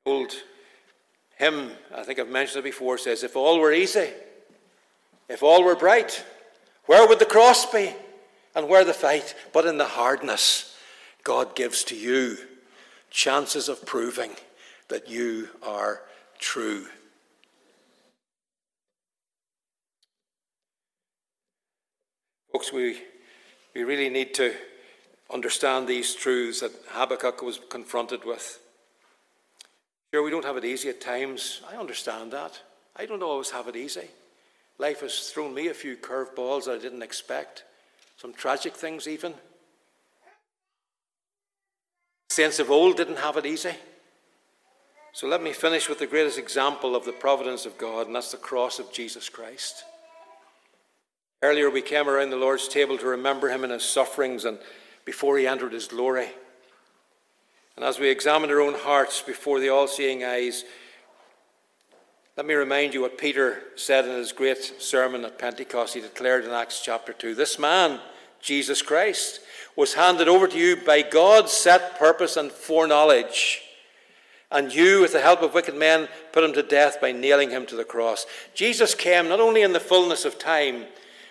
Old 0.05 0.33
hymn, 1.37 1.71
I 1.95 2.03
think 2.03 2.19
I've 2.19 2.29
mentioned 2.29 2.61
it 2.61 2.69
before, 2.69 2.99
says, 2.99 3.23
If 3.23 3.37
all 3.37 3.61
were 3.61 3.73
easy, 3.73 4.11
if 5.29 5.43
all 5.43 5.63
were 5.65 5.77
bright, 5.77 6.25
where 6.87 7.07
would 7.07 7.19
the 7.19 7.25
cross 7.25 7.71
be 7.71 7.95
and 8.55 8.69
where 8.69 8.85
the 8.85 8.93
fight? 8.93 9.35
But 9.53 9.67
in 9.67 9.79
the 9.79 9.85
hardness, 9.85 10.76
God 11.27 11.57
gives 11.57 11.83
to 11.85 11.97
you 11.97 12.39
chances 13.11 13.69
of 13.69 13.85
proving 13.85 14.31
that 14.87 15.09
you 15.09 15.49
are 15.61 16.03
true. 16.39 16.87
Folks, 22.53 22.73
we, 22.73 22.99
we 23.75 23.83
really 23.83 24.09
need 24.09 24.35
to 24.35 24.55
understand 25.29 25.89
these 25.89 26.15
truths 26.15 26.61
that 26.61 26.71
Habakkuk 26.91 27.43
was 27.43 27.59
confronted 27.71 28.25
with. 28.25 28.61
Sure, 30.15 30.23
we 30.23 30.31
don't 30.31 30.45
have 30.45 30.57
it 30.57 30.65
easy 30.65 30.91
at 30.91 31.01
times. 31.01 31.61
I 31.69 31.75
understand 31.75 32.31
that. 32.35 32.63
I 32.95 33.05
don't 33.05 33.25
always 33.25 33.51
have 33.51 33.67
it 33.67 33.75
easy. 33.75 34.11
Life 34.79 35.01
has 35.01 35.31
thrown 35.31 35.53
me 35.53 35.67
a 35.67 35.75
few 35.75 35.97
curveballs 35.97 36.67
that 36.67 36.77
I 36.77 36.79
didn't 36.79 37.03
expect, 37.03 37.65
some 38.17 38.33
tragic 38.33 38.77
things 38.77 39.09
even. 39.09 39.35
Saints 42.37 42.59
of 42.59 42.71
old 42.71 42.99
didn't 42.99 43.17
have 43.17 43.39
it 43.39 43.47
easy. 43.47 43.73
So 45.15 45.27
let 45.27 45.43
me 45.43 45.55
finish 45.55 45.89
with 45.89 46.01
the 46.01 46.07
greatest 46.07 46.39
example 46.39 46.95
of 46.95 47.07
the 47.07 47.13
providence 47.13 47.65
of 47.65 47.79
God, 47.79 48.09
and 48.09 48.15
that's 48.15 48.31
the 48.31 48.37
cross 48.37 48.79
of 48.79 48.93
Jesus 48.93 49.31
Christ. 49.31 49.85
Earlier, 51.41 51.71
we 51.71 51.81
came 51.81 52.11
around 52.11 52.29
the 52.29 52.37
Lord's 52.37 52.69
table 52.69 52.99
to 52.99 53.07
remember 53.07 53.49
him 53.49 53.65
in 53.65 53.71
his 53.71 53.85
sufferings 53.85 54.45
and 54.45 54.59
before 55.07 55.39
he 55.39 55.47
entered 55.47 55.73
his 55.73 55.89
glory. 55.89 56.29
And 57.75 57.87
as 57.87 57.99
we 57.99 58.11
examine 58.11 58.51
our 58.51 58.61
own 58.61 58.75
hearts 58.75 59.23
before 59.23 59.59
the 59.59 59.71
all 59.71 59.89
seeing 59.89 60.23
eyes, 60.23 60.65
let 62.37 62.45
me 62.45 62.53
remind 62.53 62.93
you 62.93 63.01
what 63.01 63.17
Peter 63.17 63.63
said 63.77 64.05
in 64.05 64.11
his 64.11 64.33
great 64.33 64.75
sermon 64.79 65.25
at 65.25 65.39
Pentecost. 65.39 65.95
He 65.95 66.03
declared 66.03 66.45
in 66.45 66.51
Acts 66.51 66.83
chapter 66.83 67.15
2 67.15 67.35
This 67.35 67.59
man, 67.59 67.99
Jesus 68.41 68.83
Christ, 68.83 69.41
was 69.77 69.95
handed 69.95 70.29
over 70.29 70.47
to 70.49 70.59
you 70.59 70.77
by 70.77 71.03
God's 71.03 71.53
set 71.53 71.99
purpose 71.99 72.37
and 72.37 72.51
foreknowledge. 72.51 73.63
And 74.51 74.73
you, 74.73 75.01
with 75.01 75.13
the 75.13 75.21
help 75.21 75.43
of 75.43 75.55
wicked 75.55 75.75
men, 75.75 76.09
put 76.33 76.45
him 76.45 76.53
to 76.55 76.63
death 76.63 77.01
by 77.01 77.13
nailing 77.13 77.51
him 77.51 77.67
to 77.67 77.77
the 77.77 77.85
cross. 77.85 78.27
Jesus 78.55 78.95
came 78.95 79.29
not 79.29 79.41
only 79.41 79.63
in 79.63 79.73
the 79.73 79.81
fullness 79.81 80.25
of 80.25 80.39
time, 80.39 80.85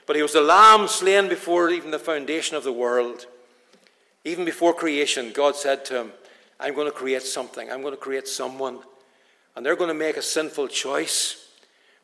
but 0.05 0.15
he 0.15 0.21
was 0.21 0.33
the 0.33 0.41
lamb 0.41 0.87
slain 0.87 1.29
before 1.29 1.69
even 1.69 1.91
the 1.91 1.99
foundation 1.99 2.55
of 2.55 2.63
the 2.63 2.73
world. 2.73 3.25
Even 4.23 4.45
before 4.45 4.73
creation, 4.73 5.31
God 5.33 5.55
said 5.55 5.85
to 5.85 6.01
him, 6.01 6.11
I'm 6.59 6.75
going 6.75 6.87
to 6.87 6.91
create 6.91 7.23
something. 7.23 7.71
I'm 7.71 7.81
going 7.81 7.93
to 7.93 7.99
create 7.99 8.27
someone. 8.27 8.79
And 9.55 9.65
they're 9.65 9.75
going 9.75 9.87
to 9.87 9.93
make 9.93 10.17
a 10.17 10.21
sinful 10.21 10.67
choice. 10.67 11.49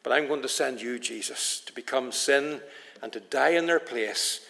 But 0.04 0.14
I'm 0.14 0.28
going 0.28 0.42
to 0.42 0.50
send 0.50 0.82
you, 0.82 0.98
Jesus, 0.98 1.62
to 1.66 1.74
become 1.74 2.12
sin 2.12 2.62
and 3.04 3.12
to 3.14 3.20
die 3.20 3.50
in 3.50 3.66
their 3.66 3.80
place 3.80 4.42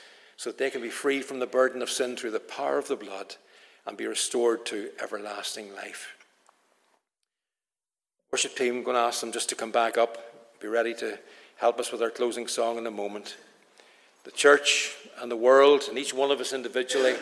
so 0.42 0.50
that 0.50 0.58
they 0.58 0.72
can 0.72 0.82
be 0.82 0.90
free 0.90 1.22
from 1.22 1.38
the 1.38 1.46
burden 1.46 1.84
of 1.84 1.90
sin 1.92 2.18
through 2.18 2.32
the 2.32 2.40
power 2.40 2.80
of 2.80 2.88
the 2.88 2.96
blood 2.96 3.36
and 3.86 3.96
be 3.96 4.08
restored 4.08 4.66
to 4.66 4.90
everlasting 5.00 5.72
life. 5.76 6.16
Worship 8.32 8.56
team, 8.56 8.78
I'm 8.78 8.84
going 8.84 8.96
to 8.96 9.02
ask 9.02 9.22
them 9.22 9.32
just 9.32 9.50
to 9.50 9.56
come 9.56 9.70
back 9.70 10.00
up, 10.00 10.18
be 10.60 10.68
ready 10.68 10.96
to 10.96 11.20
help 11.58 11.80
us 11.80 11.92
with 11.92 12.02
our 12.02 12.10
closing 12.10 12.48
song 12.48 12.80
in 12.80 12.88
a 12.88 12.92
moment. 12.92 13.38
The 14.24 14.32
church 14.32 14.96
and 15.22 15.30
the 15.30 15.36
world, 15.36 15.84
and 15.88 15.96
each 15.96 16.12
one 16.12 16.32
of 16.32 16.40
us 16.40 16.54
individually, 16.54 17.14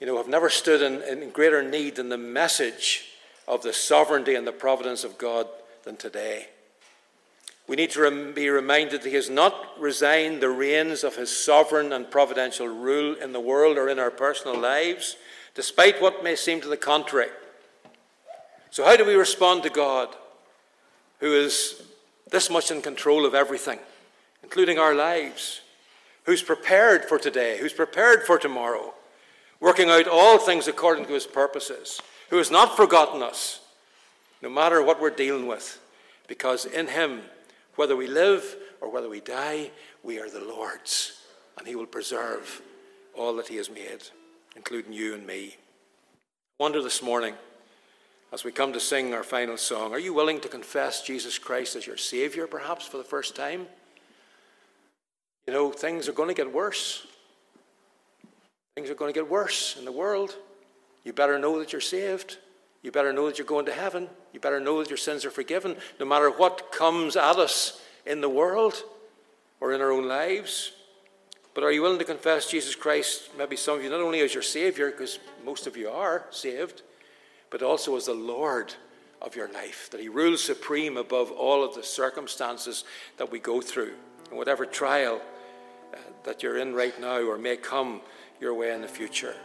you 0.00 0.06
know, 0.06 0.18
have 0.18 0.28
never 0.28 0.50
stood 0.50 0.82
in, 0.82 1.02
in 1.02 1.30
greater 1.30 1.68
need 1.68 1.96
than 1.96 2.10
the 2.10 2.16
message 2.16 3.06
of 3.48 3.64
the 3.64 3.72
sovereignty 3.72 4.36
and 4.36 4.46
the 4.46 4.52
providence 4.52 5.02
of 5.02 5.18
God 5.18 5.48
than 5.82 5.96
today. 5.96 6.46
We 7.72 7.76
need 7.76 7.92
to 7.92 8.32
be 8.34 8.50
reminded 8.50 9.00
that 9.00 9.08
He 9.08 9.14
has 9.14 9.30
not 9.30 9.80
resigned 9.80 10.42
the 10.42 10.50
reins 10.50 11.04
of 11.04 11.16
His 11.16 11.34
sovereign 11.34 11.94
and 11.94 12.10
providential 12.10 12.68
rule 12.68 13.14
in 13.14 13.32
the 13.32 13.40
world 13.40 13.78
or 13.78 13.88
in 13.88 13.98
our 13.98 14.10
personal 14.10 14.60
lives, 14.60 15.16
despite 15.54 16.02
what 16.02 16.22
may 16.22 16.36
seem 16.36 16.60
to 16.60 16.68
the 16.68 16.76
contrary. 16.76 17.30
So, 18.68 18.84
how 18.84 18.96
do 18.96 19.06
we 19.06 19.14
respond 19.14 19.62
to 19.62 19.70
God, 19.70 20.14
who 21.20 21.32
is 21.32 21.82
this 22.30 22.50
much 22.50 22.70
in 22.70 22.82
control 22.82 23.24
of 23.24 23.34
everything, 23.34 23.78
including 24.42 24.78
our 24.78 24.94
lives, 24.94 25.62
who's 26.24 26.42
prepared 26.42 27.06
for 27.06 27.18
today, 27.18 27.56
who's 27.56 27.72
prepared 27.72 28.24
for 28.24 28.38
tomorrow? 28.38 28.92
working 29.60 29.88
out 29.88 30.08
all 30.08 30.38
things 30.38 30.68
according 30.68 31.06
to 31.06 31.14
his 31.14 31.26
purposes, 31.26 32.02
who 32.28 32.36
has 32.36 32.50
not 32.50 32.76
forgotten 32.76 33.22
us, 33.22 33.60
no 34.42 34.50
matter 34.50 34.82
what 34.82 35.00
we're 35.00 35.08
dealing 35.08 35.46
with, 35.46 35.80
because 36.26 36.66
in 36.66 36.88
him, 36.88 37.22
whether 37.76 37.96
we 37.96 38.06
live 38.06 38.56
or 38.80 38.90
whether 38.90 39.08
we 39.08 39.20
die, 39.20 39.70
we 40.02 40.18
are 40.18 40.28
the 40.28 40.44
Lord's, 40.44 41.20
and 41.58 41.66
he 41.66 41.76
will 41.76 41.86
preserve 41.86 42.62
all 43.14 43.34
that 43.36 43.48
he 43.48 43.56
has 43.56 43.70
made, 43.70 44.02
including 44.56 44.92
you 44.92 45.14
and 45.14 45.26
me. 45.26 45.56
I 46.58 46.62
wonder 46.62 46.82
this 46.82 47.02
morning, 47.02 47.34
as 48.32 48.44
we 48.44 48.52
come 48.52 48.72
to 48.72 48.80
sing 48.80 49.12
our 49.12 49.22
final 49.22 49.56
song, 49.56 49.92
are 49.92 49.98
you 49.98 50.14
willing 50.14 50.40
to 50.40 50.48
confess 50.48 51.02
Jesus 51.02 51.38
Christ 51.38 51.76
as 51.76 51.86
your 51.86 51.96
Savior, 51.96 52.46
perhaps 52.46 52.86
for 52.86 52.96
the 52.96 53.04
first 53.04 53.36
time? 53.36 53.66
You 55.46 55.52
know, 55.52 55.70
things 55.70 56.08
are 56.08 56.12
going 56.12 56.28
to 56.28 56.34
get 56.34 56.52
worse. 56.52 57.06
Things 58.74 58.88
are 58.88 58.94
going 58.94 59.12
to 59.12 59.18
get 59.18 59.28
worse 59.28 59.76
in 59.76 59.84
the 59.84 59.92
world. 59.92 60.36
You 61.04 61.12
better 61.12 61.38
know 61.38 61.58
that 61.58 61.72
you're 61.72 61.80
saved. 61.80 62.38
You 62.82 62.90
better 62.90 63.12
know 63.12 63.26
that 63.26 63.38
you're 63.38 63.46
going 63.46 63.66
to 63.66 63.72
heaven. 63.72 64.08
You 64.32 64.40
better 64.40 64.60
know 64.60 64.80
that 64.80 64.90
your 64.90 64.96
sins 64.96 65.24
are 65.24 65.30
forgiven, 65.30 65.76
no 66.00 66.06
matter 66.06 66.30
what 66.30 66.72
comes 66.72 67.16
at 67.16 67.36
us 67.36 67.80
in 68.04 68.20
the 68.20 68.28
world 68.28 68.82
or 69.60 69.72
in 69.72 69.80
our 69.80 69.92
own 69.92 70.08
lives. 70.08 70.72
But 71.54 71.64
are 71.64 71.70
you 71.70 71.82
willing 71.82 71.98
to 71.98 72.04
confess 72.04 72.50
Jesus 72.50 72.74
Christ, 72.74 73.30
maybe 73.38 73.56
some 73.56 73.78
of 73.78 73.84
you, 73.84 73.90
not 73.90 74.00
only 74.00 74.20
as 74.20 74.34
your 74.34 74.42
Savior, 74.42 74.90
because 74.90 75.18
most 75.44 75.66
of 75.66 75.76
you 75.76 75.90
are 75.90 76.24
saved, 76.30 76.82
but 77.50 77.62
also 77.62 77.96
as 77.96 78.06
the 78.06 78.14
Lord 78.14 78.74
of 79.20 79.36
your 79.36 79.52
life, 79.52 79.88
that 79.90 80.00
He 80.00 80.08
rules 80.08 80.42
supreme 80.42 80.96
above 80.96 81.30
all 81.30 81.62
of 81.62 81.74
the 81.74 81.82
circumstances 81.82 82.84
that 83.18 83.30
we 83.30 83.38
go 83.38 83.60
through, 83.60 83.92
and 84.30 84.38
whatever 84.38 84.66
trial 84.66 85.20
uh, 85.94 85.98
that 86.24 86.42
you're 86.42 86.58
in 86.58 86.74
right 86.74 86.98
now 87.00 87.20
or 87.20 87.38
may 87.38 87.56
come 87.56 88.00
your 88.40 88.54
way 88.54 88.72
in 88.74 88.80
the 88.80 88.88
future. 88.88 89.36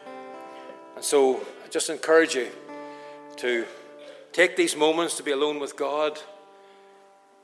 And 0.96 1.04
so 1.04 1.46
I 1.64 1.68
just 1.70 1.90
encourage 1.90 2.34
you 2.34 2.48
to 3.38 3.66
take 4.34 4.56
these 4.56 4.76
moments 4.76 5.16
to 5.18 5.24
be 5.24 5.32
alone 5.32 5.60
with 5.60 5.78
God, 5.78 6.20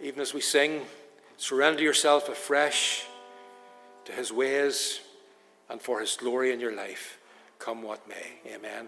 even 0.02 0.22
as 0.22 0.34
we 0.34 0.42
sing. 0.42 0.82
Surrender 1.38 1.84
yourself 1.84 2.30
afresh 2.30 3.06
to 4.06 4.12
His 4.12 4.32
ways 4.32 5.00
and 5.70 5.82
for 5.82 6.00
His 6.00 6.16
glory 6.16 6.52
in 6.52 6.60
your 6.60 6.76
life, 6.76 7.20
come 7.60 7.84
what 7.84 8.08
may. 8.08 8.54
Amen. 8.54 8.82